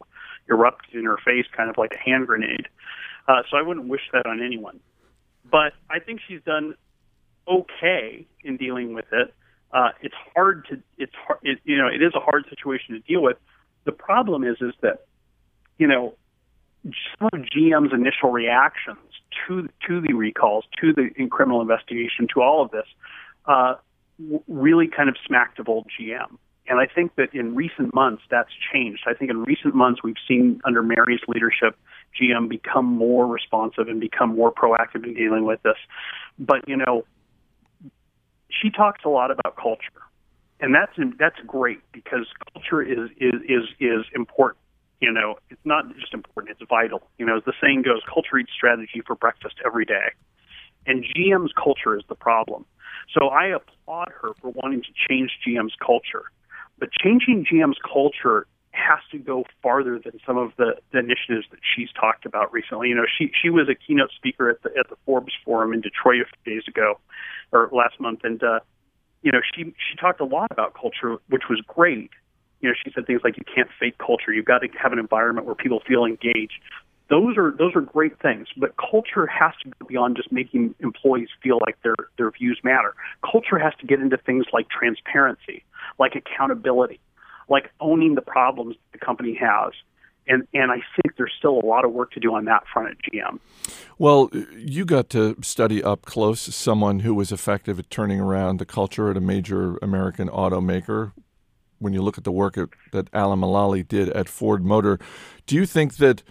erupted 0.48 0.94
in 0.94 1.04
her 1.04 1.18
face, 1.24 1.46
kind 1.56 1.70
of 1.70 1.78
like 1.78 1.92
a 1.94 1.98
hand 1.98 2.26
grenade. 2.26 2.66
Uh, 3.28 3.42
so 3.50 3.56
I 3.56 3.62
wouldn't 3.62 3.88
wish 3.88 4.02
that 4.12 4.26
on 4.26 4.42
anyone. 4.42 4.80
But 5.50 5.72
I 5.90 6.00
think 6.00 6.20
she's 6.26 6.42
done 6.42 6.74
okay 7.48 8.26
in 8.42 8.56
dealing 8.56 8.94
with 8.94 9.06
it. 9.12 9.32
Uh, 9.72 9.90
it's 10.02 10.14
hard 10.34 10.66
to 10.70 10.80
it's 10.98 11.14
hard, 11.26 11.38
it, 11.42 11.58
you 11.64 11.78
know 11.78 11.86
it 11.88 12.02
is 12.02 12.12
a 12.14 12.20
hard 12.20 12.44
situation 12.48 12.94
to 12.94 13.00
deal 13.00 13.22
with. 13.22 13.36
The 13.84 13.92
problem 13.92 14.44
is 14.44 14.56
is 14.60 14.74
that 14.80 15.06
you 15.78 15.86
know 15.86 16.14
some 17.18 17.30
of 17.32 17.40
GM's 17.40 17.92
initial 17.92 18.30
reactions 18.30 18.98
to 19.46 19.68
to 19.86 20.00
the 20.00 20.14
recalls, 20.14 20.64
to 20.80 20.92
the 20.92 21.10
criminal 21.28 21.60
investigation, 21.60 22.26
to 22.34 22.42
all 22.42 22.62
of 22.62 22.70
this, 22.70 22.86
uh, 23.46 23.74
really 24.48 24.88
kind 24.88 25.08
of 25.08 25.16
smacked 25.26 25.58
of 25.58 25.68
old 25.68 25.86
GM. 25.98 26.38
And 26.66 26.80
I 26.80 26.86
think 26.86 27.16
that 27.16 27.34
in 27.34 27.54
recent 27.54 27.94
months 27.94 28.22
that's 28.30 28.50
changed. 28.72 29.02
I 29.06 29.12
think 29.12 29.30
in 29.30 29.42
recent 29.42 29.74
months 29.74 30.02
we've 30.02 30.16
seen 30.26 30.60
under 30.64 30.82
Mary's 30.82 31.20
leadership, 31.28 31.76
GM 32.18 32.48
become 32.48 32.86
more 32.86 33.26
responsive 33.26 33.88
and 33.88 34.00
become 34.00 34.34
more 34.34 34.52
proactive 34.52 35.04
in 35.04 35.14
dealing 35.14 35.44
with 35.44 35.62
this. 35.62 35.76
But 36.38 36.66
you 36.66 36.76
know, 36.76 37.04
she 38.48 38.70
talks 38.70 39.04
a 39.04 39.08
lot 39.08 39.30
about 39.30 39.56
culture, 39.56 40.02
and 40.60 40.74
that's 40.74 40.92
that's 41.18 41.38
great 41.46 41.80
because 41.92 42.26
culture 42.54 42.82
is 42.82 43.10
is 43.18 43.34
is 43.46 43.64
is 43.80 44.04
important 44.14 44.63
you 45.00 45.12
know, 45.12 45.36
it's 45.50 45.60
not 45.64 45.84
just 45.98 46.14
important, 46.14 46.56
it's 46.58 46.68
vital. 46.68 47.02
You 47.18 47.26
know, 47.26 47.36
as 47.36 47.44
the 47.44 47.52
saying 47.60 47.82
goes, 47.82 48.00
culture 48.12 48.38
eats 48.38 48.52
strategy 48.52 49.02
for 49.06 49.14
breakfast 49.14 49.56
every 49.64 49.84
day. 49.84 50.12
And 50.86 51.04
GM's 51.04 51.52
culture 51.52 51.96
is 51.96 52.04
the 52.08 52.14
problem. 52.14 52.66
So 53.18 53.28
I 53.28 53.46
applaud 53.46 54.10
her 54.20 54.32
for 54.40 54.50
wanting 54.50 54.82
to 54.82 54.92
change 55.08 55.30
GM's 55.46 55.74
culture. 55.84 56.24
But 56.78 56.90
changing 56.92 57.46
GM's 57.50 57.78
culture 57.82 58.46
has 58.72 58.98
to 59.12 59.18
go 59.18 59.44
farther 59.62 59.98
than 59.98 60.18
some 60.26 60.36
of 60.36 60.52
the, 60.56 60.76
the 60.92 60.98
initiatives 60.98 61.46
that 61.50 61.60
she's 61.62 61.88
talked 61.92 62.26
about 62.26 62.52
recently. 62.52 62.88
You 62.88 62.96
know, 62.96 63.06
she 63.06 63.30
she 63.40 63.48
was 63.48 63.68
a 63.68 63.74
keynote 63.74 64.10
speaker 64.16 64.50
at 64.50 64.62
the 64.62 64.70
at 64.78 64.88
the 64.90 64.96
Forbes 65.06 65.32
Forum 65.44 65.72
in 65.72 65.80
Detroit 65.80 66.22
a 66.22 66.24
few 66.24 66.54
days 66.54 66.64
ago, 66.66 66.98
or 67.52 67.70
last 67.72 68.00
month, 68.00 68.20
and 68.24 68.42
uh, 68.42 68.60
you 69.22 69.30
know 69.30 69.40
she 69.54 69.64
she 69.64 69.96
talked 69.96 70.20
a 70.20 70.24
lot 70.24 70.50
about 70.50 70.74
culture, 70.74 71.18
which 71.28 71.44
was 71.48 71.60
great 71.66 72.10
you 72.64 72.70
know, 72.70 72.74
she 72.82 72.90
said 72.94 73.06
things 73.06 73.20
like 73.22 73.36
you 73.36 73.44
can't 73.44 73.68
fake 73.78 73.98
culture. 73.98 74.32
You've 74.32 74.46
got 74.46 74.60
to 74.60 74.68
have 74.82 74.94
an 74.94 74.98
environment 74.98 75.46
where 75.46 75.54
people 75.54 75.82
feel 75.86 76.06
engaged. 76.06 76.60
Those 77.10 77.36
are 77.36 77.54
those 77.58 77.76
are 77.76 77.82
great 77.82 78.18
things, 78.20 78.48
but 78.56 78.74
culture 78.78 79.26
has 79.26 79.52
to 79.62 79.68
go 79.68 79.86
beyond 79.86 80.16
just 80.16 80.32
making 80.32 80.74
employees 80.80 81.28
feel 81.42 81.58
like 81.66 81.76
their 81.82 81.94
their 82.16 82.30
views 82.30 82.58
matter. 82.64 82.94
Culture 83.30 83.58
has 83.58 83.74
to 83.80 83.86
get 83.86 84.00
into 84.00 84.16
things 84.16 84.46
like 84.54 84.70
transparency, 84.70 85.62
like 85.98 86.14
accountability, 86.14 87.00
like 87.50 87.70
owning 87.80 88.14
the 88.14 88.22
problems 88.22 88.76
the 88.92 88.98
company 88.98 89.34
has. 89.38 89.72
And, 90.26 90.48
and 90.54 90.72
I 90.72 90.76
think 90.76 91.18
there's 91.18 91.34
still 91.38 91.60
a 91.62 91.66
lot 91.66 91.84
of 91.84 91.92
work 91.92 92.12
to 92.12 92.20
do 92.20 92.34
on 92.34 92.46
that 92.46 92.64
front 92.72 92.88
at 92.88 92.96
GM. 93.02 93.40
Well, 93.98 94.30
you 94.56 94.86
got 94.86 95.10
to 95.10 95.36
study 95.42 95.84
up 95.84 96.06
close 96.06 96.40
someone 96.40 97.00
who 97.00 97.14
was 97.14 97.30
effective 97.30 97.78
at 97.78 97.90
turning 97.90 98.20
around 98.20 98.58
the 98.58 98.64
culture 98.64 99.10
at 99.10 99.18
a 99.18 99.20
major 99.20 99.76
American 99.82 100.30
automaker 100.30 101.12
when 101.84 101.92
you 101.92 102.02
look 102.02 102.18
at 102.18 102.24
the 102.24 102.32
work 102.32 102.56
that 102.92 103.08
Alan 103.12 103.40
Mulally 103.40 103.86
did 103.86 104.08
at 104.08 104.28
Ford 104.28 104.64
Motor. 104.64 104.98
Do 105.46 105.54
you 105.54 105.66
think 105.66 105.98
that 105.98 106.22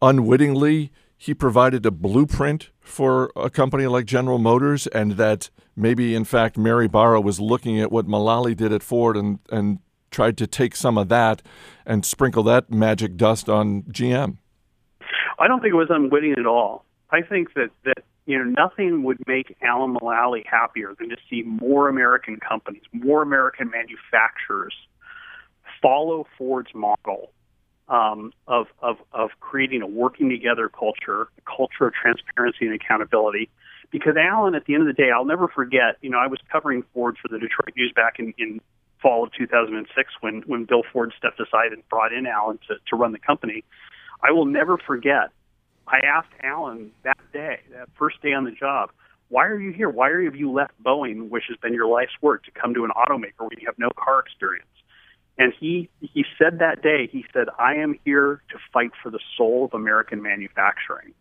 unwittingly 0.00 0.92
he 1.18 1.34
provided 1.34 1.84
a 1.84 1.90
blueprint 1.90 2.70
for 2.80 3.30
a 3.36 3.50
company 3.50 3.86
like 3.86 4.06
General 4.06 4.38
Motors, 4.38 4.86
and 4.86 5.12
that 5.12 5.50
maybe 5.76 6.14
in 6.14 6.24
fact 6.24 6.56
Mary 6.56 6.88
Barra 6.88 7.20
was 7.20 7.38
looking 7.38 7.78
at 7.78 7.92
what 7.92 8.06
Mulally 8.06 8.56
did 8.56 8.72
at 8.72 8.82
Ford 8.82 9.18
and 9.18 9.38
and 9.50 9.80
tried 10.10 10.38
to 10.38 10.46
take 10.46 10.74
some 10.74 10.96
of 10.96 11.08
that 11.08 11.42
and 11.84 12.06
sprinkle 12.06 12.42
that 12.44 12.70
magic 12.70 13.16
dust 13.16 13.50
on 13.50 13.82
GM? 13.82 14.38
I 15.38 15.46
don't 15.46 15.60
think 15.60 15.72
it 15.72 15.76
was 15.76 15.90
unwitting 15.90 16.34
at 16.38 16.46
all. 16.46 16.86
I 17.10 17.20
think 17.20 17.52
that 17.54 17.68
that 17.84 18.02
you 18.24 18.38
know 18.38 18.44
nothing 18.44 19.02
would 19.02 19.18
make 19.26 19.54
Alan 19.60 19.94
Mulally 19.94 20.46
happier 20.46 20.94
than 20.98 21.10
to 21.10 21.16
see 21.28 21.42
more 21.42 21.88
American 21.88 22.38
companies, 22.38 22.82
more 22.92 23.20
American 23.22 23.70
manufacturers 23.70 24.74
follow 25.82 26.26
Ford's 26.38 26.74
model 26.74 27.32
um, 27.88 28.32
of, 28.46 28.66
of, 28.80 28.96
of 29.12 29.30
creating 29.40 29.82
a 29.82 29.86
working 29.86 30.28
together 30.28 30.68
culture, 30.68 31.28
a 31.38 31.56
culture 31.56 31.86
of 31.86 31.92
transparency 31.92 32.66
and 32.66 32.74
accountability. 32.74 33.50
Because 33.90 34.14
Alan, 34.16 34.54
at 34.54 34.66
the 34.66 34.74
end 34.74 34.82
of 34.82 34.86
the 34.86 35.02
day, 35.02 35.10
I'll 35.10 35.24
never 35.24 35.48
forget. 35.48 35.96
You 36.00 36.10
know, 36.10 36.18
I 36.18 36.28
was 36.28 36.38
covering 36.50 36.84
Ford 36.94 37.16
for 37.20 37.28
the 37.28 37.40
Detroit 37.40 37.74
News 37.76 37.92
back 37.94 38.20
in, 38.20 38.32
in 38.38 38.60
fall 39.02 39.24
of 39.24 39.32
2006 39.32 40.12
when 40.20 40.42
when 40.46 40.64
Bill 40.64 40.82
Ford 40.92 41.12
stepped 41.16 41.40
aside 41.40 41.72
and 41.72 41.86
brought 41.88 42.12
in 42.12 42.26
Alan 42.26 42.58
to 42.68 42.76
to 42.88 42.96
run 42.96 43.12
the 43.12 43.18
company. 43.18 43.64
I 44.22 44.30
will 44.30 44.44
never 44.44 44.78
forget. 44.78 45.30
I 45.88 45.98
asked 46.06 46.32
Alan 46.42 46.92
that 47.02 47.18
day, 47.32 47.60
that 47.72 47.88
first 47.98 48.22
day 48.22 48.32
on 48.32 48.44
the 48.44 48.52
job, 48.52 48.90
Why 49.28 49.46
are 49.46 49.58
you 49.58 49.72
here? 49.72 49.88
Why 49.88 50.10
have 50.24 50.36
you 50.36 50.52
left 50.52 50.72
Boeing, 50.82 51.30
which 51.30 51.44
has 51.48 51.56
been 51.56 51.74
your 51.74 51.88
life's 51.88 52.12
work, 52.20 52.44
to 52.44 52.52
come 52.52 52.74
to 52.74 52.84
an 52.84 52.90
automaker 52.96 53.40
where 53.40 53.50
you 53.58 53.66
have 53.66 53.78
no 53.78 53.90
car 53.96 54.20
experience? 54.20 54.69
And 55.40 55.54
he 55.58 55.88
he 56.02 56.26
said 56.38 56.58
that 56.58 56.82
day, 56.82 57.08
he 57.10 57.24
said, 57.32 57.48
"I 57.58 57.76
am 57.76 57.98
here 58.04 58.42
to 58.50 58.58
fight 58.74 58.90
for 59.02 59.08
the 59.08 59.18
soul 59.38 59.64
of 59.64 59.72
American 59.72 60.20
manufacturing." 60.20 61.14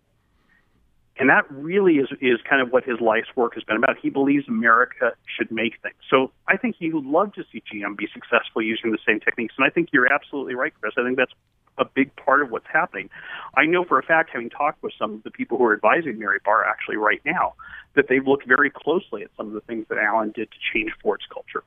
And 1.17 1.29
that 1.29 1.49
really 1.49 1.99
is 1.99 2.09
is 2.19 2.41
kind 2.41 2.61
of 2.61 2.69
what 2.73 2.83
his 2.83 2.99
life's 2.99 3.33
work 3.37 3.53
has 3.53 3.63
been 3.63 3.77
about. 3.77 3.97
He 3.97 4.09
believes 4.09 4.45
America 4.49 5.13
should 5.25 5.49
make 5.51 5.81
things. 5.81 5.95
So 6.09 6.31
I 6.49 6.57
think 6.57 6.75
he 6.77 6.89
would 6.89 7.05
love 7.05 7.33
to 7.35 7.45
see 7.49 7.63
GM 7.71 7.95
be 7.95 8.09
successful 8.13 8.61
using 8.61 8.91
the 8.91 8.97
same 9.07 9.21
techniques. 9.21 9.53
And 9.57 9.65
I 9.65 9.69
think 9.69 9.87
you're 9.93 10.11
absolutely 10.11 10.55
right, 10.55 10.73
Chris. 10.81 10.95
I 10.97 11.03
think 11.05 11.15
that's 11.15 11.33
a 11.77 11.85
big 11.85 12.13
part 12.17 12.41
of 12.41 12.51
what's 12.51 12.67
happening. 12.67 13.09
I 13.55 13.67
know 13.67 13.85
for 13.85 13.99
a 13.99 14.03
fact, 14.03 14.31
having 14.33 14.49
talked 14.49 14.83
with 14.83 14.91
some 14.99 15.13
of 15.13 15.23
the 15.23 15.31
people 15.31 15.57
who 15.57 15.63
are 15.63 15.73
advising 15.73 16.19
Mary 16.19 16.39
Barra 16.43 16.69
actually 16.69 16.97
right 16.97 17.21
now, 17.25 17.53
that 17.93 18.09
they've 18.09 18.27
looked 18.27 18.45
very 18.45 18.69
closely 18.69 19.23
at 19.23 19.29
some 19.37 19.47
of 19.47 19.53
the 19.53 19.61
things 19.61 19.85
that 19.87 19.97
Alan 19.97 20.31
did 20.31 20.51
to 20.51 20.57
change 20.73 20.91
Ford's 21.01 21.25
culture. 21.31 21.63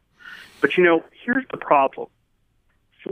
But 0.60 0.76
you 0.76 0.84
know, 0.84 1.02
here's 1.24 1.46
the 1.50 1.56
problem. 1.56 2.08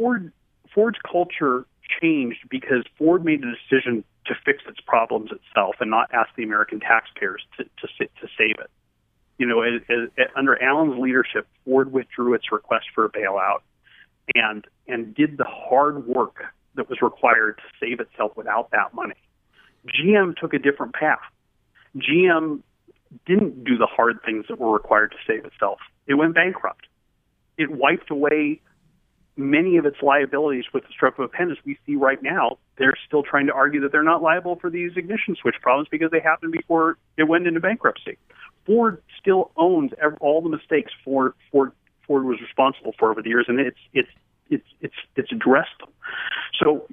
Ford 0.01 0.33
Ford's 0.75 0.99
culture 1.11 1.67
changed 2.01 2.49
because 2.49 2.85
Ford 2.97 3.23
made 3.23 3.43
a 3.45 3.53
decision 3.53 4.03
to 4.27 4.35
fix 4.47 4.63
its 4.67 4.81
problems 4.87 5.31
itself 5.31 5.77
and 5.81 5.91
not 5.91 6.09
ask 6.15 6.31
the 6.37 6.43
American 6.43 6.81
taxpayers 6.81 7.43
to 7.59 7.65
to, 7.65 8.07
to 8.07 8.29
save 8.39 8.57
it. 8.59 8.71
You 9.37 9.47
know, 9.47 9.63
under 10.37 10.63
Alan's 10.63 10.99
leadership, 10.99 11.47
Ford 11.65 11.93
withdrew 11.93 12.35
its 12.35 12.51
request 12.51 12.87
for 12.95 13.05
a 13.05 13.11
bailout 13.11 13.61
and 14.35 14.65
and 14.89 15.15
did 15.15 15.37
the 15.37 15.45
hard 15.45 16.07
work 16.07 16.45
that 16.77 16.89
was 16.89 17.03
required 17.03 17.59
to 17.59 17.87
save 17.87 18.01
itself 18.01 18.33
without 18.37 18.71
that 18.71 18.95
money. 18.95 19.17
GM 19.87 20.35
took 20.37 20.55
a 20.55 20.59
different 20.59 20.95
path. 20.95 21.21
GM 21.97 22.61
didn't 23.27 23.65
do 23.65 23.77
the 23.77 23.87
hard 23.87 24.21
things 24.25 24.47
that 24.49 24.59
were 24.59 24.73
required 24.73 25.11
to 25.11 25.17
save 25.27 25.45
itself. 25.45 25.79
It 26.07 26.15
went 26.15 26.35
bankrupt. 26.35 26.87
It 27.59 27.71
wiped 27.71 28.11
away 28.11 28.61
many 29.41 29.77
of 29.77 29.87
its 29.87 29.97
liabilities 30.03 30.65
with 30.73 30.85
the 30.85 30.91
stroke 30.91 31.19
of 31.19 31.25
a 31.25 31.29
pen, 31.29 31.51
as 31.51 31.57
we 31.65 31.79
see 31.87 31.97
right 31.97 32.23
now, 32.23 32.59
they're 32.77 32.97
still 33.07 33.23
trying 33.23 33.47
to 33.47 33.53
argue 33.53 33.81
that 33.81 33.93
they're 33.93 34.03
not 34.03 34.23
liable 34.23 34.57
for 34.57 34.71
these 34.71 34.93
ignition 34.97 35.37
switch 35.41 35.57
problems 35.61 35.89
because 35.91 36.11
they 36.11 36.21
happened 36.21 36.53
before 36.53 36.97
it 37.17 37.25
went 37.25 37.47
into 37.47 37.61
bankruptcy. 37.61 38.17
Ford 38.67 39.03
still 39.19 39.51
owns 39.57 39.93
all 40.21 40.43
the 40.43 40.49
mistakes 40.49 40.93
Ford 41.05 41.33
Ford 41.51 41.73
Ford 42.07 42.25
was 42.25 42.41
responsible 42.41 42.93
for 42.99 43.11
over 43.11 43.23
the 43.23 43.29
years, 43.29 43.47
and 43.49 43.61
it's 43.61 43.79
it's 43.93 44.09
it's 44.51 44.67
it's 44.81 44.95
it's 45.17 45.33
addressed 45.33 45.79
them. 45.79 45.91
So 46.63 46.87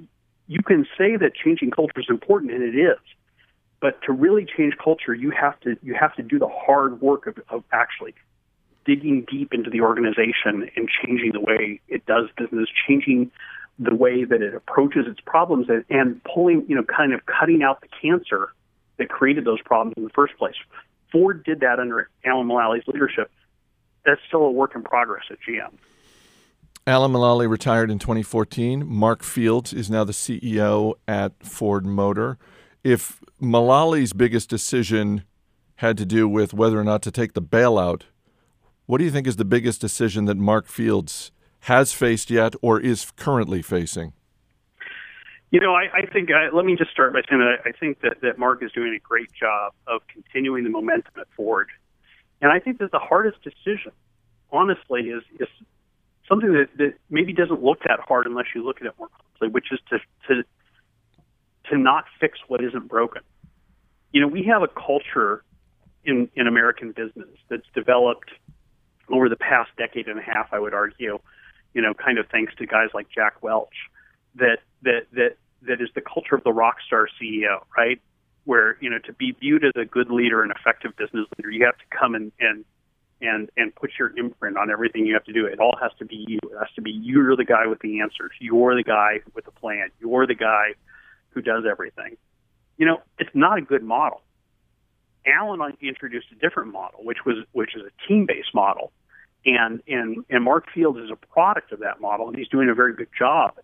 you 0.46 0.62
can 0.62 0.86
say 0.96 1.16
that 1.16 1.32
changing 1.34 1.70
culture 1.70 2.00
is 2.00 2.06
important, 2.08 2.52
and 2.52 2.62
it 2.62 2.78
is. 2.78 2.98
But 3.80 4.02
to 4.02 4.12
really 4.12 4.44
change 4.44 4.74
culture, 4.82 5.14
you 5.14 5.30
have 5.30 5.58
to 5.60 5.76
you 5.82 5.94
have 5.94 6.14
to 6.16 6.22
do 6.22 6.38
the 6.38 6.48
hard 6.48 7.00
work 7.00 7.26
of, 7.26 7.38
of 7.48 7.64
actually 7.72 8.14
digging 8.88 9.26
deep 9.30 9.52
into 9.52 9.68
the 9.68 9.82
organization 9.82 10.70
and 10.74 10.88
changing 10.88 11.32
the 11.32 11.40
way 11.40 11.78
it 11.88 12.06
does 12.06 12.24
business, 12.38 12.68
changing 12.88 13.30
the 13.78 13.94
way 13.94 14.24
that 14.24 14.40
it 14.40 14.54
approaches 14.54 15.04
its 15.06 15.20
problems, 15.20 15.66
and, 15.68 15.84
and 15.90 16.20
pulling, 16.24 16.64
you 16.68 16.74
know, 16.74 16.82
kind 16.84 17.12
of 17.12 17.20
cutting 17.26 17.62
out 17.62 17.82
the 17.82 17.88
cancer 18.00 18.48
that 18.96 19.10
created 19.10 19.44
those 19.44 19.60
problems 19.60 19.94
in 19.98 20.04
the 20.04 20.10
first 20.10 20.36
place. 20.38 20.54
Ford 21.12 21.44
did 21.44 21.60
that 21.60 21.78
under 21.78 22.08
Alan 22.24 22.48
Mulally's 22.48 22.88
leadership. 22.88 23.30
That's 24.06 24.20
still 24.26 24.42
a 24.42 24.50
work 24.50 24.74
in 24.74 24.82
progress 24.82 25.24
at 25.30 25.36
GM. 25.46 25.72
Alan 26.86 27.12
Mulally 27.12 27.48
retired 27.48 27.90
in 27.90 27.98
2014. 27.98 28.86
Mark 28.86 29.22
Fields 29.22 29.74
is 29.74 29.90
now 29.90 30.04
the 30.04 30.12
CEO 30.12 30.94
at 31.06 31.34
Ford 31.44 31.84
Motor. 31.84 32.38
If 32.82 33.20
Mulally's 33.40 34.14
biggest 34.14 34.48
decision 34.48 35.24
had 35.76 35.98
to 35.98 36.06
do 36.06 36.26
with 36.26 36.54
whether 36.54 36.80
or 36.80 36.84
not 36.84 37.02
to 37.02 37.10
take 37.10 37.34
the 37.34 37.42
bailout 37.42 38.04
what 38.88 38.96
do 38.96 39.04
you 39.04 39.10
think 39.10 39.26
is 39.26 39.36
the 39.36 39.44
biggest 39.44 39.82
decision 39.82 40.24
that 40.24 40.38
Mark 40.38 40.66
Fields 40.66 41.30
has 41.60 41.92
faced 41.92 42.30
yet 42.30 42.54
or 42.62 42.80
is 42.80 43.12
currently 43.16 43.60
facing? 43.60 44.14
You 45.50 45.60
know, 45.60 45.74
I, 45.74 45.88
I 45.92 46.06
think, 46.10 46.30
uh, 46.30 46.56
let 46.56 46.64
me 46.64 46.74
just 46.74 46.90
start 46.90 47.12
by 47.12 47.20
saying 47.28 47.42
that 47.42 47.58
I, 47.66 47.68
I 47.68 47.72
think 47.72 48.00
that, 48.00 48.22
that 48.22 48.38
Mark 48.38 48.62
is 48.62 48.72
doing 48.72 48.94
a 48.94 48.98
great 48.98 49.30
job 49.38 49.74
of 49.86 50.00
continuing 50.10 50.64
the 50.64 50.70
momentum 50.70 51.12
at 51.20 51.26
Ford. 51.36 51.68
And 52.40 52.50
I 52.50 52.60
think 52.60 52.78
that 52.78 52.90
the 52.90 52.98
hardest 52.98 53.36
decision, 53.42 53.92
honestly, 54.50 55.02
is, 55.02 55.22
is 55.38 55.48
something 56.26 56.54
that, 56.54 56.68
that 56.78 56.94
maybe 57.10 57.34
doesn't 57.34 57.62
look 57.62 57.80
that 57.86 58.00
hard 58.00 58.26
unless 58.26 58.46
you 58.54 58.64
look 58.64 58.80
at 58.80 58.86
it 58.86 58.94
more 58.98 59.08
closely, 59.08 59.52
which 59.52 59.66
is 59.70 59.80
to, 59.90 59.98
to, 60.28 60.42
to 61.70 61.76
not 61.76 62.04
fix 62.18 62.38
what 62.48 62.64
isn't 62.64 62.88
broken. 62.88 63.20
You 64.12 64.22
know, 64.22 64.28
we 64.28 64.44
have 64.44 64.62
a 64.62 64.68
culture 64.68 65.44
in, 66.06 66.30
in 66.34 66.46
American 66.46 66.92
business 66.92 67.28
that's 67.50 67.66
developed 67.74 68.30
over 69.10 69.28
the 69.28 69.36
past 69.36 69.70
decade 69.76 70.08
and 70.08 70.18
a 70.18 70.22
half, 70.22 70.48
I 70.52 70.58
would 70.58 70.74
argue, 70.74 71.18
you 71.74 71.82
know, 71.82 71.94
kind 71.94 72.18
of 72.18 72.26
thanks 72.28 72.54
to 72.56 72.66
guys 72.66 72.88
like 72.94 73.08
Jack 73.14 73.42
Welch, 73.42 73.74
that 74.36 74.58
that 74.82 75.06
that 75.12 75.36
that 75.62 75.80
is 75.80 75.88
the 75.94 76.00
culture 76.00 76.34
of 76.34 76.44
the 76.44 76.52
rock 76.52 76.76
star 76.86 77.08
CEO, 77.20 77.64
right? 77.76 78.00
Where 78.44 78.76
you 78.80 78.90
know 78.90 78.98
to 79.00 79.12
be 79.12 79.32
viewed 79.32 79.64
as 79.64 79.72
a 79.76 79.84
good 79.84 80.10
leader 80.10 80.42
and 80.42 80.52
effective 80.52 80.96
business 80.96 81.26
leader, 81.36 81.50
you 81.50 81.64
have 81.64 81.78
to 81.78 81.96
come 81.96 82.14
and 82.14 82.32
and 82.40 82.64
and 83.20 83.50
and 83.56 83.74
put 83.74 83.90
your 83.98 84.16
imprint 84.16 84.56
on 84.56 84.70
everything 84.70 85.06
you 85.06 85.14
have 85.14 85.24
to 85.24 85.32
do. 85.32 85.46
It 85.46 85.60
all 85.60 85.76
has 85.80 85.92
to 85.98 86.04
be 86.04 86.24
you. 86.28 86.38
It 86.44 86.58
has 86.58 86.68
to 86.76 86.82
be 86.82 86.90
you're 86.90 87.36
the 87.36 87.44
guy 87.44 87.66
with 87.66 87.80
the 87.80 88.00
answers. 88.00 88.32
You're 88.40 88.76
the 88.76 88.84
guy 88.84 89.20
with 89.34 89.44
the 89.44 89.50
plan. 89.50 89.88
You're 90.00 90.26
the 90.26 90.34
guy 90.34 90.74
who 91.30 91.42
does 91.42 91.64
everything. 91.68 92.16
You 92.76 92.86
know, 92.86 93.02
it's 93.18 93.30
not 93.34 93.58
a 93.58 93.62
good 93.62 93.82
model. 93.82 94.22
Alan 95.26 95.76
introduced 95.82 96.28
a 96.32 96.36
different 96.36 96.72
model, 96.72 97.00
which 97.02 97.18
was 97.26 97.44
which 97.52 97.74
is 97.76 97.82
a 97.82 98.08
team-based 98.08 98.54
model, 98.54 98.92
and 99.44 99.82
and 99.86 100.24
and 100.28 100.44
Mark 100.44 100.66
Fields 100.74 100.98
is 100.98 101.10
a 101.10 101.16
product 101.16 101.72
of 101.72 101.80
that 101.80 102.00
model, 102.00 102.28
and 102.28 102.36
he's 102.36 102.48
doing 102.48 102.68
a 102.68 102.74
very 102.74 102.94
good 102.94 103.08
job 103.16 103.54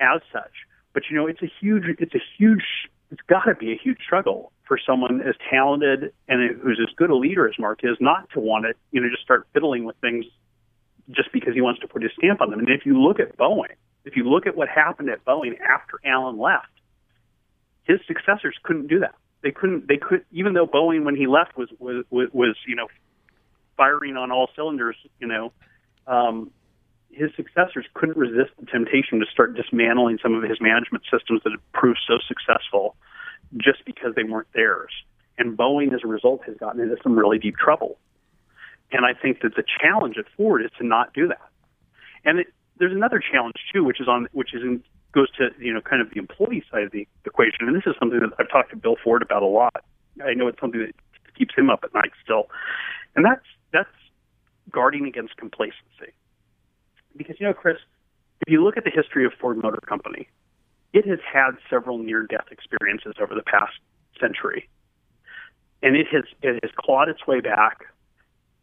as 0.00 0.20
such. 0.32 0.52
But 0.92 1.04
you 1.10 1.16
know, 1.16 1.26
it's 1.26 1.42
a 1.42 1.50
huge, 1.60 1.84
it's 1.98 2.14
a 2.14 2.22
huge, 2.36 2.64
it's 3.10 3.22
got 3.28 3.44
to 3.44 3.54
be 3.54 3.72
a 3.72 3.76
huge 3.76 3.98
struggle 4.04 4.52
for 4.66 4.78
someone 4.84 5.20
as 5.22 5.34
talented 5.50 6.12
and 6.28 6.56
who's 6.60 6.80
as 6.80 6.94
good 6.96 7.10
a 7.10 7.16
leader 7.16 7.48
as 7.48 7.54
Mark 7.58 7.80
is, 7.82 7.96
not 8.00 8.28
to 8.30 8.40
want 8.40 8.64
to, 8.64 8.74
you 8.90 9.00
know, 9.00 9.08
just 9.08 9.22
start 9.22 9.46
fiddling 9.52 9.84
with 9.84 9.96
things 10.00 10.24
just 11.10 11.32
because 11.32 11.54
he 11.54 11.60
wants 11.60 11.80
to 11.80 11.88
put 11.88 12.02
his 12.02 12.12
stamp 12.16 12.40
on 12.40 12.50
them. 12.50 12.60
And 12.60 12.68
if 12.68 12.86
you 12.86 13.00
look 13.00 13.20
at 13.20 13.36
Boeing, 13.36 13.74
if 14.04 14.16
you 14.16 14.28
look 14.28 14.46
at 14.46 14.56
what 14.56 14.68
happened 14.68 15.08
at 15.08 15.24
Boeing 15.24 15.58
after 15.60 15.98
Alan 16.04 16.38
left, 16.38 16.66
his 17.84 17.98
successors 18.06 18.56
couldn't 18.62 18.86
do 18.86 19.00
that. 19.00 19.14
They 19.42 19.50
couldn't. 19.50 19.88
They 19.88 19.96
could, 19.96 20.24
even 20.30 20.52
though 20.52 20.66
Boeing, 20.66 21.04
when 21.04 21.16
he 21.16 21.26
left, 21.26 21.56
was 21.56 21.68
was 21.80 22.04
was 22.10 22.56
you 22.66 22.76
know 22.76 22.86
firing 23.82 24.16
on 24.16 24.30
all 24.30 24.48
cylinders, 24.54 24.96
you 25.18 25.26
know, 25.26 25.52
um, 26.06 26.52
his 27.10 27.30
successors 27.36 27.84
couldn't 27.94 28.16
resist 28.16 28.52
the 28.60 28.66
temptation 28.66 29.18
to 29.18 29.26
start 29.26 29.56
dismantling 29.56 30.18
some 30.22 30.34
of 30.34 30.48
his 30.48 30.60
management 30.60 31.02
systems 31.10 31.40
that 31.42 31.50
had 31.50 31.72
proved 31.72 31.98
so 32.06 32.18
successful 32.26 32.94
just 33.56 33.84
because 33.84 34.14
they 34.14 34.22
weren't 34.22 34.46
theirs. 34.54 34.92
And 35.36 35.58
Boeing, 35.58 35.92
as 35.92 36.00
a 36.04 36.06
result, 36.06 36.42
has 36.46 36.56
gotten 36.56 36.80
into 36.80 36.96
some 37.02 37.18
really 37.18 37.38
deep 37.38 37.56
trouble. 37.56 37.98
And 38.92 39.04
I 39.04 39.14
think 39.20 39.40
that 39.42 39.56
the 39.56 39.64
challenge 39.80 40.16
at 40.16 40.26
Ford 40.36 40.64
is 40.64 40.70
to 40.78 40.86
not 40.86 41.12
do 41.12 41.26
that. 41.26 41.48
And 42.24 42.38
it, 42.38 42.46
there's 42.78 42.94
another 42.94 43.20
challenge 43.20 43.56
too, 43.74 43.82
which 43.82 44.00
is 44.00 44.06
on 44.06 44.28
which 44.32 44.54
is 44.54 44.62
in, 44.62 44.82
goes 45.12 45.30
to 45.38 45.48
you 45.58 45.72
know 45.74 45.80
kind 45.80 46.00
of 46.00 46.10
the 46.10 46.18
employee 46.18 46.62
side 46.70 46.84
of 46.84 46.92
the 46.92 47.08
equation. 47.26 47.66
And 47.66 47.74
this 47.74 47.84
is 47.86 47.94
something 47.98 48.20
that 48.20 48.30
I've 48.38 48.48
talked 48.48 48.70
to 48.70 48.76
Bill 48.76 48.96
Ford 49.02 49.22
about 49.22 49.42
a 49.42 49.46
lot. 49.46 49.84
I 50.24 50.34
know 50.34 50.46
it's 50.46 50.60
something 50.60 50.80
that 50.80 50.94
keeps 51.36 51.54
him 51.56 51.68
up 51.68 51.80
at 51.82 51.92
night 51.94 52.12
still, 52.22 52.48
and 53.16 53.24
that's 53.24 53.44
that's 53.72 53.88
guarding 54.70 55.06
against 55.06 55.36
complacency. 55.36 56.12
Because 57.16 57.36
you 57.38 57.46
know, 57.46 57.54
Chris, 57.54 57.76
if 58.46 58.52
you 58.52 58.62
look 58.62 58.76
at 58.76 58.84
the 58.84 58.90
history 58.90 59.24
of 59.24 59.32
Ford 59.40 59.58
Motor 59.62 59.80
Company, 59.86 60.28
it 60.92 61.06
has 61.06 61.18
had 61.30 61.52
several 61.70 61.98
near-death 61.98 62.46
experiences 62.50 63.14
over 63.20 63.34
the 63.34 63.42
past 63.42 63.72
century, 64.20 64.68
and 65.82 65.96
it 65.96 66.06
has 66.12 66.24
it 66.42 66.60
has 66.62 66.72
clawed 66.76 67.08
its 67.08 67.26
way 67.26 67.40
back 67.40 67.84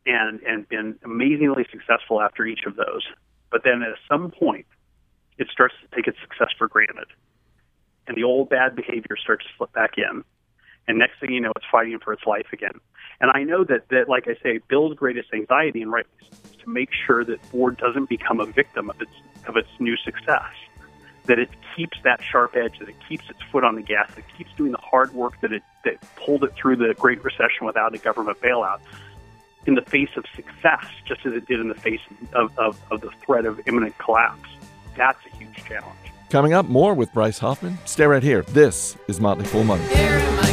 and 0.05 0.39
and 0.41 0.67
been 0.69 0.97
amazingly 1.03 1.65
successful 1.71 2.21
after 2.21 2.45
each 2.45 2.65
of 2.65 2.75
those. 2.75 3.03
But 3.51 3.63
then 3.63 3.81
at 3.81 3.95
some 4.07 4.31
point, 4.31 4.67
it 5.37 5.47
starts 5.51 5.73
to 5.81 5.95
take 5.95 6.07
its 6.07 6.17
success 6.21 6.49
for 6.57 6.67
granted, 6.67 7.07
and 8.07 8.15
the 8.15 8.23
old 8.23 8.49
bad 8.49 8.75
behavior 8.75 9.17
starts 9.21 9.45
to 9.45 9.51
slip 9.57 9.73
back 9.73 9.97
in. 9.97 10.23
And 10.89 10.97
next 10.97 11.19
thing 11.19 11.31
you 11.31 11.39
know, 11.39 11.51
it's 11.55 11.65
fighting 11.71 11.99
for 11.99 12.11
its 12.11 12.25
life 12.25 12.47
again. 12.51 12.73
And 13.21 13.29
I 13.31 13.43
know 13.43 13.63
that, 13.63 13.89
that 13.89 14.09
like 14.09 14.27
I 14.27 14.35
say, 14.41 14.59
Bill's 14.67 14.95
greatest 14.95 15.29
anxiety, 15.31 15.83
and 15.83 15.91
rightly 15.91 16.11
is 16.31 16.55
to 16.63 16.69
make 16.69 16.89
sure 17.05 17.23
that 17.23 17.45
Ford 17.45 17.77
doesn't 17.77 18.09
become 18.09 18.39
a 18.39 18.47
victim 18.47 18.89
of 18.89 18.99
its 18.99 19.11
of 19.47 19.55
its 19.55 19.69
new 19.79 19.95
success. 19.97 20.51
That 21.25 21.37
it 21.37 21.49
keeps 21.75 21.99
that 22.03 22.21
sharp 22.23 22.55
edge, 22.55 22.79
that 22.79 22.89
it 22.89 22.95
keeps 23.07 23.29
its 23.29 23.39
foot 23.51 23.63
on 23.63 23.75
the 23.75 23.83
gas, 23.83 24.09
that 24.09 24.19
it 24.19 24.25
keeps 24.35 24.49
doing 24.57 24.71
the 24.71 24.79
hard 24.79 25.13
work 25.13 25.39
that 25.41 25.53
it 25.53 25.61
that 25.85 26.01
pulled 26.15 26.43
it 26.43 26.55
through 26.55 26.77
the 26.77 26.95
Great 26.97 27.23
Recession 27.23 27.67
without 27.67 27.93
a 27.93 27.99
government 27.99 28.41
bailout 28.41 28.79
in 29.67 29.75
the 29.75 29.83
face 29.83 30.09
of 30.17 30.25
success, 30.35 30.85
just 31.05 31.23
as 31.23 31.33
it 31.33 31.45
did 31.45 31.59
in 31.59 31.67
the 31.67 31.75
face 31.75 32.01
of, 32.33 32.57
of, 32.57 32.81
of 32.89 33.01
the 33.01 33.11
threat 33.23 33.45
of 33.45 33.61
imminent 33.67 33.95
collapse. 33.99 34.49
That's 34.95 35.19
a 35.31 35.37
huge 35.37 35.63
challenge. 35.65 35.99
Coming 36.31 36.53
up, 36.53 36.67
more 36.67 36.95
with 36.95 37.13
Bryce 37.13 37.37
Hoffman. 37.37 37.77
Stay 37.85 38.05
right 38.05 38.23
here. 38.23 38.41
This 38.43 38.97
is 39.07 39.19
Motley 39.19 39.45
Fool 39.45 39.63
Money. 39.63 40.48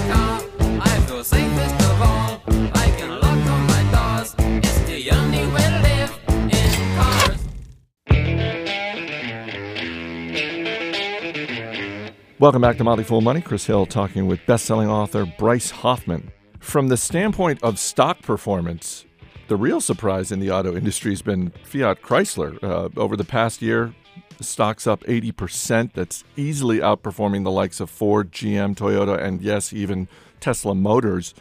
Welcome 12.38 12.60
back 12.60 12.76
to 12.76 12.84
Motley 12.84 13.04
Fool 13.04 13.22
Money. 13.22 13.40
Chris 13.40 13.64
Hill 13.64 13.86
talking 13.86 14.26
with 14.26 14.44
best-selling 14.44 14.90
author 14.90 15.24
Bryce 15.24 15.70
Hoffman. 15.70 16.30
From 16.60 16.88
the 16.88 16.98
standpoint 16.98 17.62
of 17.62 17.78
stock 17.78 18.20
performance, 18.20 19.06
the 19.48 19.56
real 19.56 19.80
surprise 19.80 20.30
in 20.30 20.40
the 20.40 20.50
auto 20.50 20.76
industry 20.76 21.12
has 21.12 21.22
been 21.22 21.52
Fiat 21.64 22.02
Chrysler. 22.02 22.62
Uh, 22.62 22.90
over 23.00 23.16
the 23.16 23.24
past 23.24 23.62
year, 23.62 23.94
stock's 24.40 24.86
up 24.86 25.02
80%. 25.04 25.94
That's 25.94 26.24
easily 26.36 26.80
outperforming 26.80 27.44
the 27.44 27.50
likes 27.50 27.80
of 27.80 27.88
Ford, 27.88 28.32
GM, 28.32 28.76
Toyota, 28.76 29.18
and 29.18 29.40
yes, 29.40 29.72
even 29.72 30.06
Tesla 30.46 30.76
Motors. 30.76 31.34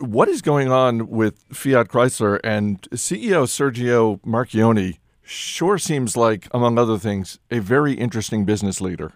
What 0.00 0.28
is 0.28 0.42
going 0.42 0.72
on 0.72 1.06
with 1.06 1.38
Fiat 1.52 1.86
Chrysler 1.86 2.40
and 2.42 2.82
CEO 2.90 3.46
Sergio 3.46 4.20
Marchionne 4.22 4.98
sure 5.22 5.78
seems 5.78 6.16
like, 6.16 6.48
among 6.50 6.78
other 6.78 6.98
things, 6.98 7.38
a 7.48 7.60
very 7.60 7.92
interesting 7.94 8.44
business 8.44 8.80
leader. 8.80 9.12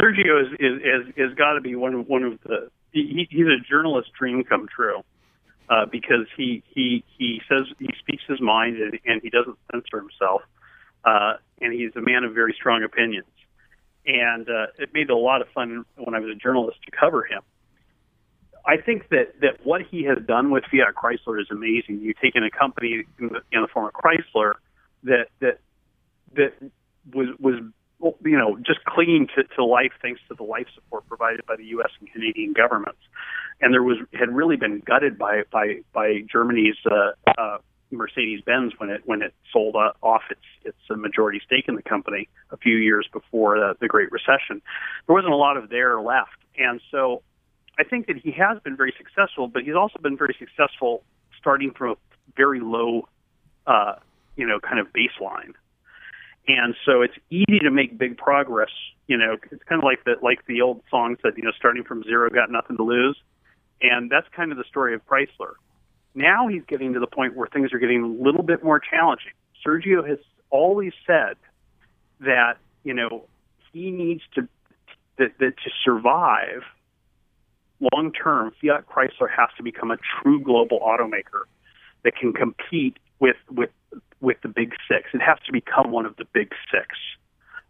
Sergio 0.00 0.42
is 0.42 0.52
is 0.58 0.82
is, 0.82 1.14
is 1.16 1.34
got 1.34 1.52
to 1.52 1.60
be 1.60 1.76
one 1.76 1.94
of 1.94 2.08
one 2.08 2.24
of 2.24 2.40
the 2.42 2.70
he, 2.90 3.28
he's 3.30 3.46
a 3.46 3.60
journalist 3.70 4.10
dream 4.18 4.42
come 4.42 4.66
true 4.66 5.04
uh, 5.68 5.86
because 5.86 6.26
he 6.36 6.64
he 6.74 7.04
he 7.16 7.40
says 7.48 7.66
he 7.78 7.88
speaks 8.00 8.24
his 8.26 8.40
mind 8.40 8.78
and, 8.78 8.98
and 9.04 9.22
he 9.22 9.30
doesn't 9.30 9.56
censor 9.70 9.98
himself 10.00 10.42
uh, 11.04 11.34
and 11.60 11.72
he's 11.72 11.94
a 11.94 12.00
man 12.00 12.24
of 12.24 12.34
very 12.34 12.52
strong 12.58 12.82
opinions 12.82 13.26
and 14.06 14.48
uh, 14.48 14.66
it 14.78 14.90
made 14.92 15.10
a 15.10 15.16
lot 15.16 15.42
of 15.42 15.48
fun 15.48 15.84
when 15.96 16.14
I 16.14 16.20
was 16.20 16.30
a 16.30 16.38
journalist 16.38 16.78
to 16.84 16.90
cover 16.90 17.24
him. 17.24 17.42
I 18.64 18.76
think 18.76 19.08
that 19.08 19.40
that 19.40 19.64
what 19.64 19.82
he 19.82 20.04
has 20.04 20.18
done 20.26 20.50
with 20.50 20.64
Fiat 20.70 20.94
Chrysler 20.94 21.40
is 21.40 21.48
amazing. 21.50 22.00
You've 22.00 22.20
taken 22.20 22.44
a 22.44 22.50
company 22.50 23.04
in 23.18 23.28
the, 23.28 23.40
in 23.50 23.62
the 23.62 23.68
form 23.68 23.86
of 23.86 23.92
Chrysler 23.92 24.54
that 25.04 25.26
that 25.40 25.58
that 26.34 26.52
was 27.12 27.28
was 27.40 27.56
you 28.24 28.36
know, 28.36 28.58
just 28.58 28.84
clinging 28.84 29.28
to, 29.36 29.44
to 29.56 29.64
life 29.64 29.92
thanks 30.00 30.20
to 30.28 30.34
the 30.34 30.42
life 30.42 30.66
support 30.74 31.06
provided 31.08 31.44
by 31.46 31.56
the 31.56 31.64
U.S. 31.66 31.90
and 32.00 32.10
Canadian 32.12 32.52
governments, 32.52 33.00
and 33.60 33.72
there 33.72 33.82
was 33.82 33.98
had 34.12 34.34
really 34.34 34.56
been 34.56 34.80
gutted 34.80 35.18
by 35.18 35.42
by 35.50 35.80
by 35.92 36.22
Germany's 36.30 36.76
uh, 36.90 37.12
uh, 37.38 37.58
Mercedes-Benz 37.96 38.72
when 38.78 38.90
it 38.90 39.02
when 39.04 39.22
it 39.22 39.34
sold 39.52 39.76
uh, 39.76 39.92
off 40.02 40.22
its 40.30 40.40
its 40.64 40.78
uh, 40.90 40.96
majority 40.96 41.40
stake 41.44 41.66
in 41.68 41.74
the 41.74 41.82
company 41.82 42.28
a 42.50 42.56
few 42.56 42.76
years 42.76 43.06
before 43.12 43.58
the, 43.58 43.74
the 43.80 43.88
Great 43.88 44.10
Recession. 44.10 44.62
There 45.06 45.14
wasn't 45.14 45.32
a 45.32 45.36
lot 45.36 45.56
of 45.56 45.68
there 45.68 46.00
left, 46.00 46.38
and 46.56 46.80
so 46.90 47.22
I 47.78 47.84
think 47.84 48.06
that 48.06 48.16
he 48.16 48.32
has 48.32 48.58
been 48.62 48.76
very 48.76 48.94
successful, 48.96 49.48
but 49.48 49.62
he's 49.62 49.74
also 49.74 49.98
been 50.00 50.16
very 50.16 50.36
successful 50.38 51.02
starting 51.38 51.72
from 51.72 51.92
a 51.92 51.94
very 52.36 52.60
low, 52.60 53.08
uh, 53.66 53.94
you 54.36 54.46
know, 54.46 54.60
kind 54.60 54.78
of 54.78 54.86
baseline. 54.88 55.54
And 56.48 56.74
so 56.84 57.02
it's 57.02 57.14
easy 57.30 57.60
to 57.60 57.70
make 57.70 57.96
big 57.96 58.16
progress. 58.16 58.70
You 59.06 59.16
know, 59.16 59.36
it's 59.50 59.62
kind 59.64 59.80
of 59.80 59.84
like 59.84 60.04
the 60.04 60.16
like 60.22 60.44
the 60.46 60.60
old 60.60 60.82
song 60.90 61.16
said, 61.22 61.32
you 61.36 61.44
know, 61.44 61.52
starting 61.56 61.84
from 61.84 62.02
zero, 62.02 62.28
got 62.30 62.50
nothing 62.50 62.76
to 62.76 62.82
lose. 62.82 63.16
And 63.80 64.10
that's 64.10 64.26
kind 64.34 64.52
of 64.52 64.58
the 64.58 64.64
story 64.64 64.94
of 64.94 65.06
Chrysler. 65.06 65.54
Now 66.14 66.48
he's 66.48 66.62
getting 66.66 66.94
to 66.94 67.00
the 67.00 67.06
point 67.06 67.36
where 67.36 67.46
things 67.46 67.72
are 67.72 67.78
getting 67.78 68.02
a 68.02 68.22
little 68.22 68.42
bit 68.42 68.62
more 68.62 68.80
challenging. 68.80 69.32
Sergio 69.66 70.06
has 70.06 70.18
always 70.50 70.92
said 71.06 71.36
that 72.20 72.58
you 72.84 72.94
know 72.94 73.24
he 73.72 73.90
needs 73.90 74.22
to 74.34 74.48
that, 75.18 75.38
that 75.38 75.56
to 75.56 75.70
survive 75.84 76.62
long 77.92 78.12
term, 78.12 78.52
Fiat 78.60 78.86
Chrysler 78.86 79.28
has 79.36 79.48
to 79.56 79.62
become 79.62 79.90
a 79.90 79.96
true 80.22 80.40
global 80.40 80.80
automaker 80.80 81.44
that 82.04 82.16
can 82.16 82.32
compete 82.32 82.98
with 83.18 83.36
with 83.50 83.70
with 84.20 84.36
the 84.42 84.48
big 84.48 84.74
six. 84.88 85.10
It 85.12 85.20
has 85.20 85.38
to 85.46 85.52
become 85.52 85.90
one 85.90 86.06
of 86.06 86.16
the 86.16 86.24
big 86.32 86.52
six, 86.70 86.86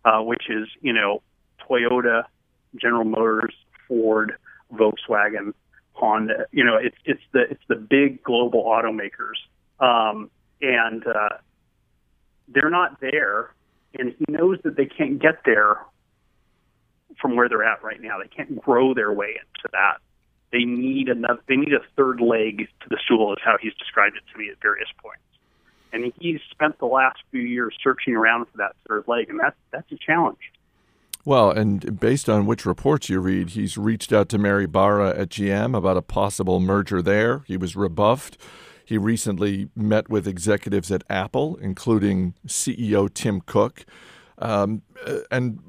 uh, 0.05 0.21
which 0.21 0.45
is 0.49 0.69
you 0.81 0.93
know 0.93 1.23
Toyota, 1.69 2.25
General 2.81 3.05
Motors, 3.05 3.55
Ford, 3.89 4.35
Volkswagen, 4.73 5.55
Honda. 6.03 6.47
You 6.51 6.65
know, 6.65 6.77
it's 6.77 6.97
it's 7.05 7.23
the 7.33 7.43
it's 7.43 7.63
the 7.69 7.77
big 7.77 8.23
global 8.23 8.65
automakers, 8.65 9.39
um, 9.79 10.31
and 10.61 11.07
uh, 11.07 11.37
they're 12.49 12.71
not 12.71 13.01
there. 13.01 13.55
And 13.95 14.15
he 14.19 14.25
knows 14.29 14.59
that 14.65 14.77
they 14.77 14.87
can't 14.87 15.21
get 15.21 15.45
there 15.45 15.77
from 17.21 17.37
where 17.37 17.49
they're 17.49 17.63
at 17.63 17.85
right 17.85 18.01
now. 18.01 18.19
They 18.19 18.29
can't 18.29 18.59
grow 18.61 18.95
their 18.95 19.13
way 19.13 19.29
into 19.29 19.69
that. 19.73 19.99
They 20.51 20.65
need 20.65 21.09
another. 21.09 21.41
They 21.47 21.57
need 21.57 21.73
a 21.73 21.85
third 21.97 22.21
leg 22.21 22.69
to 22.81 22.89
the 22.89 22.99
stool, 23.05 23.33
is 23.35 23.39
how 23.45 23.57
he's 23.61 23.75
described 23.75 24.17
it 24.17 24.23
to 24.33 24.39
me 24.39 24.49
at 24.51 24.61
various 24.61 24.89
points 25.01 25.23
and 25.93 26.13
he's 26.19 26.41
spent 26.51 26.79
the 26.79 26.87
last 26.87 27.19
few 27.31 27.43
years 27.43 27.77
searching 27.83 28.17
around 28.17 28.47
for 28.47 28.57
that 28.57 28.75
third 28.89 29.05
leg, 29.07 29.29
and 29.29 29.39
that's 29.39 29.57
that's 29.71 29.91
a 29.93 29.97
challenge. 29.97 30.39
Well, 31.25 31.51
and 31.51 32.01
based 32.01 32.29
on 32.29 32.47
which 32.47 32.67
reports 32.67 33.09
you 33.09 33.21
read, 33.21 33.51
he's 33.51 33.79
reached 33.79 34.13
out 34.13 34.29
to 34.31 34.39
Mary 34.39 34.67
Barra 34.67 35.11
at 35.17 35.29
GM 35.29 35.77
about 35.77 35.97
a 35.97 36.03
possible 36.03 36.59
merger 36.59 37.01
there. 37.01 37.45
He 37.47 37.57
was 37.57 37.77
rebuffed. 37.77 38.37
He 38.85 38.99
recently 38.99 39.69
met 39.77 40.11
with 40.11 40.27
executives 40.27 40.91
at 40.91 41.05
Apple, 41.09 41.57
including 41.57 42.35
CEO 42.47 43.13
Tim 43.13 43.41
Cook. 43.41 43.85
Um, 44.39 44.83
and 45.31 45.61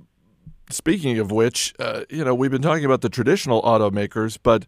speaking 0.72 1.20
of 1.20 1.32
which, 1.32 1.76
uh, 1.78 2.02
you 2.10 2.26
know, 2.26 2.34
we've 2.34 2.50
been 2.50 2.63
talking 2.63 2.86
about 2.86 3.02
the 3.02 3.10
traditional 3.10 3.62
automakers, 3.62 4.39
but 4.42 4.66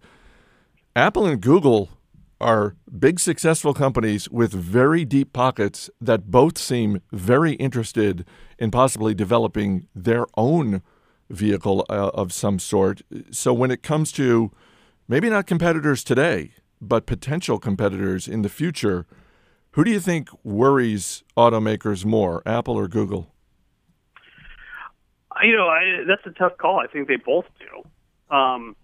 Apple 0.96 1.26
and 1.26 1.42
Google 1.42 1.90
are 2.40 2.76
big 2.98 3.20
successful 3.20 3.74
companies 3.74 4.30
with 4.30 4.52
very 4.54 5.06
deep 5.06 5.34
pockets 5.34 5.90
that 6.02 6.30
both 6.30 6.58
seem 6.58 7.02
very 7.12 7.54
interested 7.54 8.26
in 8.60 8.72
possibly 8.72 9.14
developing 9.14 9.88
their 9.96 10.26
own 10.36 10.82
vehicle 11.30 11.86
uh, 11.90 12.12
of 12.14 12.32
some 12.34 12.60
sort. 12.60 13.02
So 13.32 13.54
when 13.54 13.72
it 13.72 13.84
comes 13.84 14.12
to 14.14 14.52
maybe 15.08 15.30
not 15.30 15.48
competitors 15.48 16.04
today, 16.04 16.52
but 16.82 17.06
potential 17.06 17.58
competitors 17.58 18.28
in 18.28 18.42
the 18.42 18.50
future, 18.50 19.06
who 19.72 19.84
do 19.84 19.92
you 19.92 20.00
think 20.00 20.30
worries 20.44 21.24
automakers 21.36 22.06
more, 22.06 22.42
Apple 22.46 22.76
or 22.76 22.88
Google? 22.88 23.34
You 25.44 25.58
know, 25.58 25.68
I, 25.68 26.04
that's 26.08 26.26
a 26.26 26.38
tough 26.38 26.58
call. 26.58 26.80
I 26.80 26.88
think 26.88 27.08
they 27.08 27.18
both 27.18 27.46
do. 27.60 28.36
Um, 28.36 28.76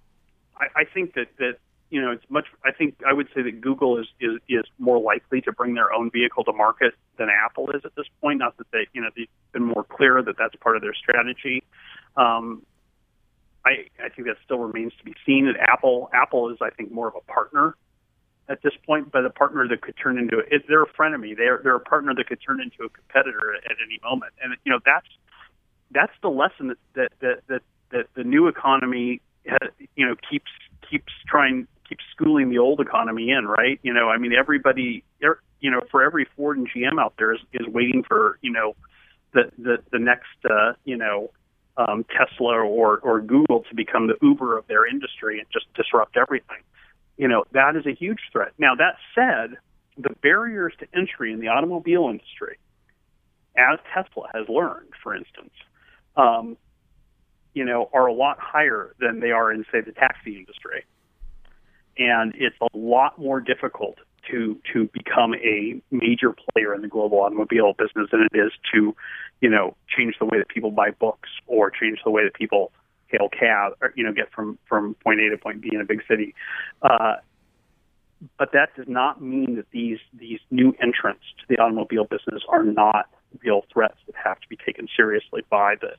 I, 0.58 0.82
I 0.82 0.84
think 0.94 1.14
that 1.16 1.28
that 1.38 1.58
you 1.92 2.02
know, 2.02 2.12
it's 2.12 2.24
much. 2.30 2.48
I 2.64 2.72
think 2.72 2.96
I 3.06 3.12
would 3.12 3.28
say 3.36 3.42
that 3.44 3.60
Google 3.60 4.00
is 4.00 4.08
is 4.20 4.40
is 4.48 4.64
more 4.80 5.00
likely 5.00 5.42
to 5.42 5.52
bring 5.52 5.76
their 5.76 5.94
own 5.94 6.10
vehicle 6.10 6.46
to 6.46 6.54
market 6.54 6.94
than 7.18 7.28
Apple 7.30 7.70
is 7.72 7.82
at 7.84 7.94
this 7.96 8.06
point. 8.22 8.40
Not 8.40 8.58
that 8.58 8.72
they, 8.72 8.88
you 8.94 9.02
know, 9.02 9.10
they've 9.16 9.28
been 9.52 9.66
more 9.66 9.84
clear 9.84 10.24
that 10.24 10.36
that's 10.40 10.56
part 10.56 10.78
of 10.78 10.82
their 10.82 10.94
strategy. 10.94 11.64
Um, 12.16 12.66
I 13.66 13.88
I 14.04 14.08
think 14.08 14.28
that 14.28 14.38
still 14.46 14.60
remains 14.60 14.94
to 15.00 15.04
be 15.04 15.14
seen. 15.26 15.48
At 15.48 15.58
Apple, 15.60 16.10
Apple 16.14 16.50
is 16.50 16.58
I 16.62 16.70
think 16.70 16.92
more 16.92 17.10
of 17.10 17.16
a 17.16 17.32
partner 17.32 17.76
at 18.48 18.62
this 18.64 18.74
point, 18.86 19.12
but 19.12 19.26
a 19.26 19.30
partner 19.30 19.68
that 19.68 19.82
could 19.82 19.96
turn 20.02 20.18
into 20.18 20.40
it. 20.40 20.64
They're 20.70 20.84
a 20.84 20.94
frenemy. 20.94 21.36
They're 21.36 21.60
they're 21.62 21.76
a 21.76 21.82
partner 21.82 22.16
that 22.16 22.26
could 22.26 22.40
turn 22.42 22.62
into 22.62 22.86
a 22.86 22.90
competitor 22.90 23.54
at, 23.54 23.70
at 23.70 23.78
any 23.86 24.00
moment. 24.02 24.32
And 24.42 24.56
you 24.64 24.72
know 24.72 24.80
that's 24.86 25.08
that's 25.92 26.14
the 26.22 26.30
lesson 26.30 26.70
that 26.70 26.78
that 26.94 27.12
that 27.20 27.42
that, 27.48 27.62
that 27.92 28.06
the 28.16 28.24
new 28.24 28.48
economy, 28.48 29.22
you 29.98 30.06
know, 30.08 30.16
keeps 30.30 30.52
keeps 30.90 31.12
trying 31.28 31.68
keep 31.92 32.00
schooling 32.12 32.50
the 32.50 32.58
old 32.58 32.80
economy 32.80 33.32
in, 33.32 33.46
right? 33.46 33.80
You 33.84 33.94
know, 33.94 34.10
I 34.10 34.18
mean, 34.18 34.34
everybody, 34.34 35.04
er, 35.24 35.42
you 35.60 35.70
know, 35.70 35.82
for 35.92 36.04
every 36.04 36.26
Ford 36.38 36.58
and 36.58 36.68
GM 36.70 37.00
out 37.00 37.14
there 37.18 37.34
is, 37.34 37.42
is 37.52 37.68
waiting 37.68 38.04
for, 38.08 38.40
you 38.42 38.52
know, 38.52 38.76
the 39.34 39.52
the 39.58 39.78
the 39.92 40.00
next, 40.00 40.38
uh, 40.50 40.74
you 40.86 40.96
know, 40.96 41.32
um, 41.78 42.06
Tesla 42.06 42.54
or 42.54 43.00
or 43.00 43.22
Google 43.22 43.64
to 43.70 43.76
become 43.76 44.08
the 44.08 44.16
Uber 44.22 44.58
of 44.58 44.68
their 44.68 44.88
industry 44.88 45.40
and 45.40 45.48
just 45.52 45.66
disrupt 45.74 46.16
everything. 46.16 46.64
You 47.18 47.28
know, 47.28 47.44
that 47.52 47.76
is 47.76 47.86
a 47.86 47.94
huge 47.94 48.20
threat. 48.32 48.54
Now, 48.58 48.76
that 48.76 48.96
said, 49.14 49.58
the 49.98 50.16
barriers 50.22 50.74
to 50.80 50.88
entry 50.98 51.34
in 51.34 51.40
the 51.40 51.50
automobile 51.50 52.08
industry, 52.10 52.58
as 53.58 53.80
Tesla 53.94 54.30
has 54.34 54.48
learned, 54.48 54.94
for 55.04 55.14
instance, 55.14 55.54
um, 56.16 56.58
you 57.54 57.66
know, 57.66 57.90
are 57.94 58.08
a 58.08 58.14
lot 58.14 58.38
higher 58.40 58.96
than 59.00 59.20
they 59.20 59.32
are 59.32 59.52
in, 59.52 59.66
say, 59.72 59.82
the 59.82 59.92
taxi 59.92 60.38
industry 60.38 60.86
and 62.02 62.34
it's 62.36 62.56
a 62.62 62.78
lot 62.78 63.20
more 63.20 63.40
difficult 63.40 64.00
to 64.30 64.60
to 64.74 64.90
become 64.94 65.36
a 65.36 65.82
major 65.92 66.36
player 66.52 66.74
in 66.74 66.82
the 66.82 66.88
global 66.88 67.20
automobile 67.20 67.74
business 67.74 68.10
than 68.12 68.28
it 68.32 68.38
is 68.38 68.52
to, 68.74 68.96
you 69.40 69.50
know, 69.50 69.76
change 69.96 70.16
the 70.20 70.26
way 70.26 70.38
that 70.38 70.48
people 70.48 70.72
buy 70.72 70.90
books 70.92 71.30
or 71.48 71.70
change 71.70 72.00
the 72.04 72.12
way 72.12 72.24
that 72.24 72.34
people 72.34 72.72
hail 73.08 73.30
cab 73.30 73.74
or 73.82 73.94
you 73.96 74.04
know 74.04 74.12
get 74.12 74.32
from 74.32 74.58
from 74.68 74.96
point 75.04 75.20
A 75.20 75.30
to 75.30 75.38
point 75.38 75.62
B 75.62 75.70
in 75.72 75.82
a 75.82 75.86
big 75.86 76.02
city. 76.08 76.34
Uh, 76.82 77.16
but 78.38 78.52
that 78.54 78.76
does 78.76 78.88
not 78.88 79.22
mean 79.22 79.56
that 79.56 79.70
these 79.72 80.00
these 80.14 80.40
new 80.50 80.76
entrants 80.82 81.24
to 81.40 81.46
the 81.50 81.62
automobile 81.62 82.06
business 82.06 82.44
are 82.50 82.64
not 82.64 83.10
real 83.44 83.64
threats 83.72 83.98
that 84.08 84.16
have 84.16 84.40
to 84.40 84.48
be 84.48 84.58
taken 84.58 84.88
seriously 84.96 85.44
by 85.50 85.76
the 85.82 85.92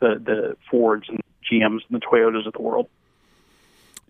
the, 0.00 0.20
the 0.24 0.56
Fords 0.70 1.08
and 1.08 1.20
GMs 1.50 1.80
and 1.88 2.00
the 2.00 2.00
Toyotas 2.00 2.46
of 2.46 2.52
the 2.52 2.62
world. 2.62 2.88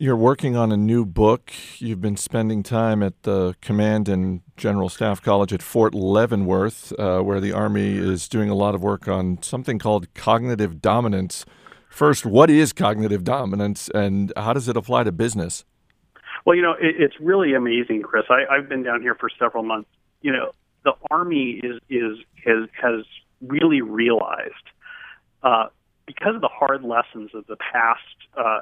You're 0.03 0.17
working 0.17 0.57
on 0.57 0.73
a 0.73 0.79
new 0.79 1.05
book. 1.05 1.53
You've 1.77 2.01
been 2.01 2.17
spending 2.17 2.63
time 2.63 3.03
at 3.03 3.25
the 3.25 3.55
Command 3.61 4.09
and 4.09 4.41
General 4.57 4.89
Staff 4.89 5.21
College 5.21 5.53
at 5.53 5.61
Fort 5.61 5.95
Leavenworth, 5.95 6.99
uh, 6.99 7.21
where 7.21 7.39
the 7.39 7.53
Army 7.53 7.99
is 7.99 8.27
doing 8.27 8.49
a 8.49 8.55
lot 8.55 8.75
of 8.75 8.83
work 8.83 9.09
on 9.09 9.43
something 9.43 9.79
called 9.79 10.09
cognitive 10.15 10.81
dominance. 10.81 11.45
First, 11.91 12.25
what 12.25 12.49
is 12.49 12.73
cognitive 12.73 13.25
dominance 13.25 13.91
and 13.95 14.33
how 14.39 14.55
does 14.55 14.69
it 14.69 14.77
apply 14.79 15.05
to 15.05 15.13
business? 15.13 15.67
Well, 16.47 16.57
you 16.57 16.63
know, 16.63 16.77
it, 16.81 16.95
it's 16.99 17.21
really 17.21 17.53
amazing, 17.53 18.01
Chris. 18.01 18.25
I, 18.31 18.47
I've 18.51 18.71
been 18.71 18.83
down 18.83 19.03
here 19.03 19.17
for 19.17 19.29
several 19.39 19.65
months. 19.65 19.91
You 20.23 20.33
know, 20.33 20.53
the 20.83 20.93
Army 21.11 21.61
is 21.63 21.79
is 21.91 22.17
has 22.47 22.71
has 22.73 23.05
really 23.43 23.83
realized 23.83 24.55
uh, 25.43 25.67
because 26.07 26.37
of 26.37 26.41
the 26.41 26.49
hard 26.49 26.85
lessons 26.85 27.33
of 27.35 27.47
the 27.49 27.57
past 27.57 28.01
uh, 28.35 28.61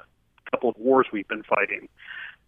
couple 0.53 0.71
of 0.71 0.77
wars 0.79 1.07
we've 1.13 1.29
been 1.29 1.43
fighting 1.43 1.89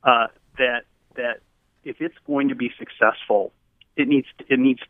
uh, 0.04 0.26
that 0.58 0.82
that 1.16 1.40
if 1.84 1.96
it's 2.00 2.16
going 2.26 2.48
to 2.48 2.54
be 2.54 2.70
successful, 2.78 3.52
it 3.96 4.08
needs 4.08 4.26
it 4.48 4.58
needs 4.58 4.80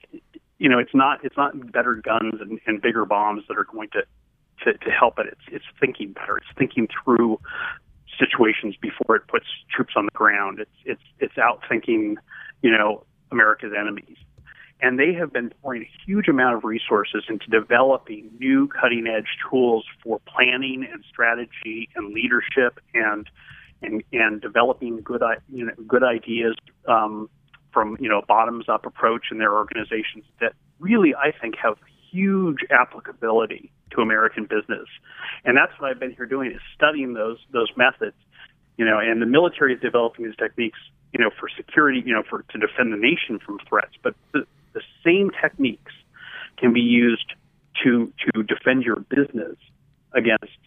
you 0.58 0.68
know 0.68 0.78
it's 0.78 0.94
not 0.94 1.24
it's 1.24 1.36
not 1.36 1.72
better 1.72 1.94
guns 1.94 2.34
and, 2.40 2.60
and 2.66 2.82
bigger 2.82 3.04
bombs 3.04 3.44
that 3.48 3.56
are 3.56 3.64
going 3.64 3.88
to, 3.90 4.02
to 4.64 4.78
to 4.78 4.90
help 4.90 5.18
it. 5.18 5.26
It's 5.26 5.40
it's 5.50 5.64
thinking 5.78 6.12
better. 6.12 6.38
It's 6.38 6.58
thinking 6.58 6.88
through 7.04 7.40
situations 8.18 8.76
before 8.80 9.16
it 9.16 9.26
puts 9.28 9.46
troops 9.74 9.94
on 9.96 10.04
the 10.04 10.16
ground. 10.16 10.60
It's 10.60 10.70
it's 10.84 11.02
it's 11.18 11.38
out 11.38 11.62
thinking 11.68 12.16
you 12.62 12.70
know 12.70 13.04
America's 13.30 13.72
enemies. 13.78 14.16
And 14.82 14.98
they 14.98 15.12
have 15.14 15.32
been 15.32 15.52
pouring 15.62 15.82
a 15.82 15.90
huge 16.06 16.28
amount 16.28 16.56
of 16.56 16.64
resources 16.64 17.24
into 17.28 17.46
developing 17.50 18.30
new 18.38 18.68
cutting 18.68 19.06
edge 19.06 19.28
tools 19.48 19.84
for 20.02 20.20
planning 20.20 20.86
and 20.90 21.04
strategy 21.08 21.88
and 21.96 22.14
leadership 22.14 22.80
and 22.94 23.28
and 23.82 24.02
and 24.12 24.40
developing 24.40 25.00
good 25.00 25.22
you 25.52 25.66
know 25.66 25.72
good 25.86 26.02
ideas 26.02 26.54
um, 26.88 27.28
from 27.72 27.96
you 28.00 28.08
know 28.08 28.18
a 28.18 28.26
bottoms 28.26 28.68
up 28.68 28.86
approach 28.86 29.26
in 29.30 29.38
their 29.38 29.54
organizations 29.54 30.24
that 30.40 30.54
really 30.78 31.14
I 31.14 31.32
think 31.32 31.56
have 31.62 31.76
huge 32.10 32.60
applicability 32.70 33.70
to 33.92 34.00
American 34.00 34.44
business. 34.44 34.88
And 35.44 35.56
that's 35.56 35.72
what 35.78 35.90
I've 35.90 36.00
been 36.00 36.14
here 36.14 36.26
doing 36.26 36.52
is 36.52 36.60
studying 36.74 37.14
those 37.14 37.38
those 37.52 37.70
methods. 37.76 38.16
You 38.76 38.86
know, 38.86 38.98
and 38.98 39.20
the 39.20 39.26
military 39.26 39.74
is 39.74 39.80
developing 39.80 40.24
these 40.24 40.36
techniques, 40.36 40.78
you 41.12 41.20
know, 41.20 41.30
for 41.38 41.50
security, 41.54 42.02
you 42.04 42.14
know, 42.14 42.22
for 42.28 42.42
to 42.42 42.58
defend 42.58 42.92
the 42.92 42.96
nation 42.96 43.38
from 43.38 43.58
threats. 43.68 43.92
But 44.02 44.14
the, 44.72 44.80
same 45.04 45.30
techniques 45.40 45.92
can 46.58 46.72
be 46.72 46.80
used 46.80 47.32
to 47.82 48.12
to 48.18 48.42
defend 48.42 48.82
your 48.82 48.96
business 48.96 49.56
against 50.12 50.58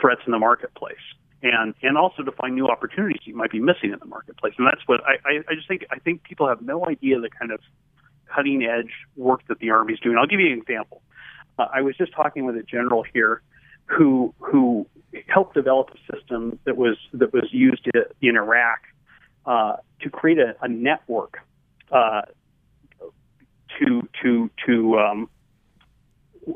threats 0.00 0.20
in 0.26 0.32
the 0.32 0.38
marketplace 0.38 0.96
and 1.42 1.74
and 1.82 1.96
also 1.96 2.22
to 2.22 2.32
find 2.32 2.54
new 2.54 2.66
opportunities 2.66 3.20
you 3.24 3.36
might 3.36 3.50
be 3.50 3.60
missing 3.60 3.92
in 3.92 3.98
the 3.98 4.06
marketplace. 4.06 4.54
And 4.58 4.66
that's 4.66 4.86
what 4.86 5.00
I, 5.04 5.14
I, 5.24 5.32
I 5.50 5.54
just 5.54 5.68
think 5.68 5.84
I 5.90 5.98
think 5.98 6.22
people 6.22 6.48
have 6.48 6.62
no 6.62 6.86
idea 6.86 7.20
the 7.20 7.30
kind 7.30 7.52
of 7.52 7.60
cutting 8.34 8.64
edge 8.64 8.92
work 9.16 9.46
that 9.48 9.58
the 9.58 9.70
army's 9.70 10.00
doing. 10.00 10.16
I'll 10.18 10.26
give 10.26 10.40
you 10.40 10.52
an 10.52 10.58
example. 10.58 11.02
Uh, 11.58 11.66
I 11.72 11.82
was 11.82 11.96
just 11.96 12.12
talking 12.12 12.44
with 12.44 12.56
a 12.56 12.62
general 12.62 13.04
here 13.12 13.42
who 13.86 14.34
who 14.40 14.86
helped 15.28 15.54
develop 15.54 15.90
a 15.90 16.14
system 16.14 16.58
that 16.64 16.76
was 16.76 16.96
that 17.12 17.32
was 17.32 17.48
used 17.52 17.88
in 18.20 18.36
Iraq 18.36 18.80
uh, 19.44 19.76
to 20.00 20.10
create 20.10 20.38
a, 20.38 20.56
a 20.62 20.68
network 20.68 21.38
uh, 21.92 22.22
to 23.78 24.08
to 24.22 24.50
to 24.66 24.98
um, 24.98 25.28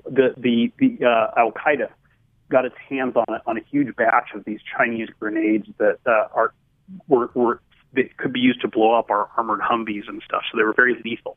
the 0.05 0.35
the 0.37 0.73
the 0.79 1.07
uh, 1.07 1.41
Al 1.41 1.53
Qaeda 1.53 1.89
got 2.49 2.65
its 2.65 2.77
hands 2.89 3.15
on 3.17 3.41
on 3.47 3.57
a 3.57 3.63
huge 3.71 3.95
batch 3.97 4.31
of 4.35 4.45
these 4.45 4.61
Chinese 4.77 5.09
grenades 5.19 5.67
that 5.79 5.99
uh, 6.07 6.29
are 6.35 6.55
were, 7.09 7.31
were 7.35 7.61
that 7.95 8.17
could 8.17 8.33
be 8.33 8.41
used 8.41 8.61
to 8.61 8.69
blow 8.69 8.95
up 8.99 9.11
our 9.11 9.29
armored 9.37 9.61
Humvees 9.61 10.09
and 10.09 10.23
stuff. 10.25 10.43
So 10.51 10.59
they 10.59 10.65
were 10.65 10.75
very 10.75 11.01
lethal, 11.05 11.37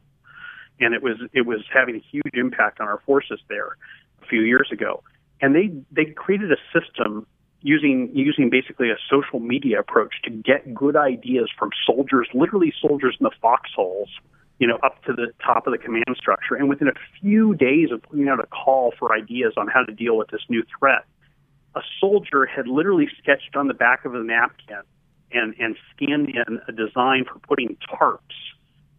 and 0.79 0.93
it 0.93 1.01
was 1.01 1.17
it 1.34 1.45
was 1.45 1.61
having 1.73 1.95
a 1.95 2.03
huge 2.11 2.34
impact 2.34 2.79
on 2.79 2.88
our 2.88 3.01
forces 3.05 3.39
there 3.49 3.77
a 4.21 4.25
few 4.27 4.41
years 4.41 4.69
ago. 4.71 5.03
And 5.41 5.55
they 5.55 5.71
they 5.91 6.11
created 6.11 6.51
a 6.51 6.57
system 6.77 7.25
using 7.61 8.11
using 8.13 8.49
basically 8.49 8.89
a 8.89 8.97
social 9.09 9.39
media 9.39 9.79
approach 9.79 10.13
to 10.23 10.29
get 10.29 10.73
good 10.73 10.95
ideas 10.95 11.49
from 11.57 11.71
soldiers, 11.86 12.27
literally 12.34 12.73
soldiers 12.79 13.15
in 13.19 13.23
the 13.23 13.31
foxholes, 13.41 14.09
you 14.60 14.68
know, 14.68 14.78
up 14.84 15.04
to 15.04 15.14
the 15.14 15.28
top 15.43 15.68
of 15.68 15.74
the 15.74 15.78
command 15.78 16.16
structure. 16.16 16.56
And 16.56 16.70
within 16.70 16.88
a 16.88 16.93
few 17.20 17.56
days 17.56 17.91
of 17.91 18.01
putting 18.04 18.28
out 18.30 18.39
a 18.39 18.47
call 18.47 18.93
for 18.97 19.14
ideas 19.14 19.54
on 19.58 19.68
how 19.68 19.84
to 19.84 19.91
deal 19.91 20.18
with 20.18 20.30
this 20.30 20.41
new 20.49 20.64
threat, 20.80 21.06
a 21.76 21.82
soldier 21.99 22.45
had 22.45 22.68
literally 22.68 23.08
sketched 23.22 23.56
on 23.56 23.68
the 23.68 23.74
back 23.74 24.06
of 24.06 24.14
a 24.14 24.24
napkin 24.24 24.82
and, 25.32 25.56
and 25.60 25.76
scanned 25.95 26.30
in 26.30 26.60
a 26.68 26.72
design 26.72 27.26
for 27.26 27.39
putting 27.39 27.78
tarps 27.91 28.20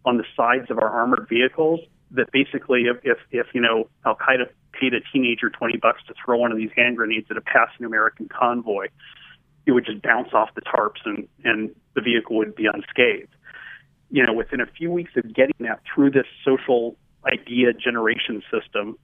on 0.03 0.17
the 0.17 0.25
sides 0.35 0.69
of 0.69 0.77
our 0.77 0.89
armored 0.89 1.27
vehicles 1.29 1.79
that 2.11 2.31
basically 2.31 2.83
if, 2.83 2.97
if, 3.03 3.17
if 3.31 3.47
you 3.53 3.61
know, 3.61 3.87
Al 4.05 4.15
Qaeda 4.15 4.49
paid 4.79 4.93
a 4.93 4.99
teenager 5.11 5.49
20 5.49 5.77
bucks 5.77 6.01
to 6.07 6.13
throw 6.23 6.37
one 6.37 6.51
of 6.51 6.57
these 6.57 6.69
hand 6.75 6.97
grenades 6.97 7.27
at 7.31 7.37
a 7.37 7.41
passing 7.41 7.85
American 7.85 8.27
convoy, 8.27 8.87
it 9.65 9.71
would 9.71 9.85
just 9.85 10.01
bounce 10.01 10.29
off 10.33 10.49
the 10.53 10.61
tarps 10.61 11.05
and, 11.05 11.27
and 11.43 11.73
the 11.95 12.01
vehicle 12.01 12.35
would 12.35 12.55
be 12.55 12.67
unscathed 12.71 13.34
you 14.15 14.25
know, 14.25 14.31
within 14.31 14.61
a 14.61 14.65
few 14.65 14.89
weeks 14.89 15.11
of 15.17 15.23
getting 15.33 15.57
that 15.59 15.81
through 15.93 16.09
this 16.09 16.25
social 16.45 16.95
idea 17.25 17.73
generation 17.73 18.41
system, 18.49 18.97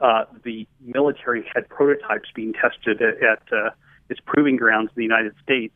uh, 0.00 0.24
the 0.44 0.66
military 0.80 1.44
had 1.54 1.68
prototypes 1.68 2.30
being 2.34 2.54
tested 2.54 3.02
at, 3.02 3.22
at 3.22 3.42
uh, 3.52 3.68
its 4.08 4.18
proving 4.24 4.56
grounds 4.56 4.88
in 4.88 4.94
the 4.96 5.02
United 5.02 5.34
States. 5.42 5.74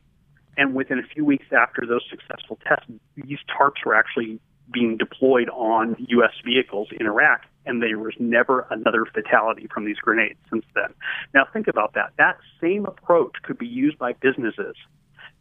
And 0.57 0.73
within 0.73 0.97
a 0.97 1.03
few 1.03 1.23
weeks 1.23 1.45
after 1.55 1.85
those 1.85 2.01
successful 2.09 2.57
tests, 2.67 2.89
these 3.15 3.37
tarps 3.55 3.85
were 3.85 3.93
actually 3.93 4.39
being 4.73 4.97
deployed 4.97 5.49
on 5.49 5.95
U.S. 6.09 6.33
vehicles 6.43 6.87
in 6.99 7.05
Iraq, 7.05 7.41
and 7.67 7.83
there 7.83 7.99
was 7.99 8.15
never 8.17 8.65
another 8.71 9.05
fatality 9.13 9.67
from 9.71 9.85
these 9.85 9.97
grenades 9.97 10.39
since 10.49 10.65
then. 10.73 10.91
Now, 11.35 11.45
think 11.53 11.67
about 11.67 11.93
that. 11.93 12.13
That 12.17 12.37
same 12.59 12.87
approach 12.87 13.33
could 13.43 13.59
be 13.59 13.67
used 13.67 13.99
by 13.99 14.13
businesses 14.13 14.75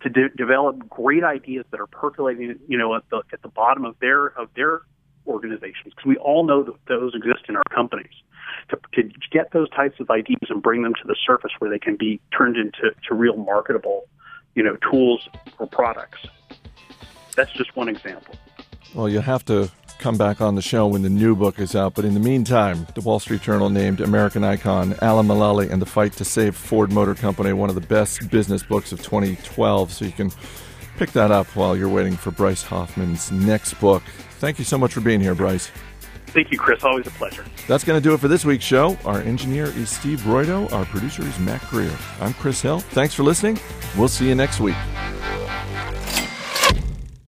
to 0.04 0.10
de- 0.10 0.28
develop 0.36 0.88
great 0.88 1.24
ideas 1.24 1.64
that 1.70 1.80
are 1.80 1.86
percolating, 1.86 2.58
you 2.68 2.78
know, 2.78 2.94
at 2.94 3.02
the 3.10 3.22
at 3.32 3.42
the 3.42 3.48
bottom 3.48 3.84
of 3.84 3.96
their 4.00 4.26
of 4.38 4.48
their 4.54 4.82
organizations. 5.26 5.94
Because 5.96 6.04
we 6.06 6.16
all 6.18 6.44
know 6.44 6.62
that 6.62 6.74
those 6.86 7.14
exist 7.14 7.46
in 7.48 7.56
our 7.56 7.64
companies. 7.74 8.12
To, 8.68 8.78
to 8.92 9.10
get 9.32 9.52
those 9.52 9.68
types 9.70 9.98
of 10.00 10.10
ideas 10.10 10.48
and 10.48 10.62
bring 10.62 10.82
them 10.82 10.94
to 10.94 11.06
the 11.06 11.16
surface 11.26 11.50
where 11.58 11.70
they 11.70 11.78
can 11.78 11.96
be 11.96 12.20
turned 12.36 12.56
into 12.56 12.94
to 13.08 13.14
real 13.14 13.36
marketable, 13.36 14.04
you 14.54 14.62
know, 14.62 14.76
tools 14.90 15.28
or 15.58 15.66
products. 15.66 16.20
That's 17.34 17.52
just 17.52 17.74
one 17.74 17.88
example. 17.88 18.36
Well, 18.94 19.08
you'll 19.08 19.22
have 19.22 19.44
to 19.46 19.70
come 19.98 20.16
back 20.16 20.40
on 20.40 20.54
the 20.54 20.62
show 20.62 20.86
when 20.86 21.02
the 21.02 21.08
new 21.08 21.34
book 21.34 21.58
is 21.58 21.74
out. 21.74 21.94
But 21.94 22.04
in 22.04 22.14
the 22.14 22.20
meantime, 22.20 22.86
the 22.94 23.00
Wall 23.00 23.18
Street 23.18 23.42
Journal 23.42 23.70
named 23.70 24.00
American 24.00 24.44
icon 24.44 24.94
Alan 25.02 25.26
Mulally 25.26 25.70
and 25.70 25.80
the 25.80 25.86
Fight 25.86 26.12
to 26.14 26.24
Save 26.24 26.56
Ford 26.56 26.92
Motor 26.92 27.14
Company 27.14 27.52
one 27.52 27.68
of 27.68 27.74
the 27.74 27.80
best 27.80 28.30
business 28.30 28.62
books 28.62 28.92
of 28.92 29.02
2012. 29.02 29.92
So 29.92 30.04
you 30.04 30.12
can 30.12 30.30
pick 30.96 31.12
that 31.12 31.30
up 31.30 31.46
while 31.56 31.76
you're 31.76 31.88
waiting 31.88 32.16
for 32.16 32.30
Bryce 32.30 32.62
Hoffman's 32.62 33.32
next 33.32 33.74
book. 33.74 34.02
Thank 34.38 34.58
you 34.58 34.64
so 34.64 34.78
much 34.78 34.92
for 34.92 35.00
being 35.00 35.20
here, 35.20 35.34
Bryce. 35.34 35.70
Thank 36.26 36.50
you, 36.50 36.58
Chris. 36.58 36.82
Always 36.82 37.06
a 37.06 37.10
pleasure. 37.10 37.44
That's 37.68 37.84
going 37.84 38.00
to 38.00 38.06
do 38.06 38.12
it 38.12 38.18
for 38.18 38.28
this 38.28 38.44
week's 38.44 38.64
show. 38.64 38.98
Our 39.04 39.20
engineer 39.20 39.66
is 39.66 39.88
Steve 39.88 40.20
Broido. 40.20 40.70
Our 40.72 40.84
producer 40.84 41.22
is 41.22 41.38
Mac 41.38 41.62
Greer. 41.70 41.96
I'm 42.20 42.34
Chris 42.34 42.60
Hill. 42.60 42.80
Thanks 42.80 43.14
for 43.14 43.22
listening. 43.22 43.58
We'll 43.96 44.08
see 44.08 44.28
you 44.28 44.34
next 44.34 44.58
week. 44.58 44.76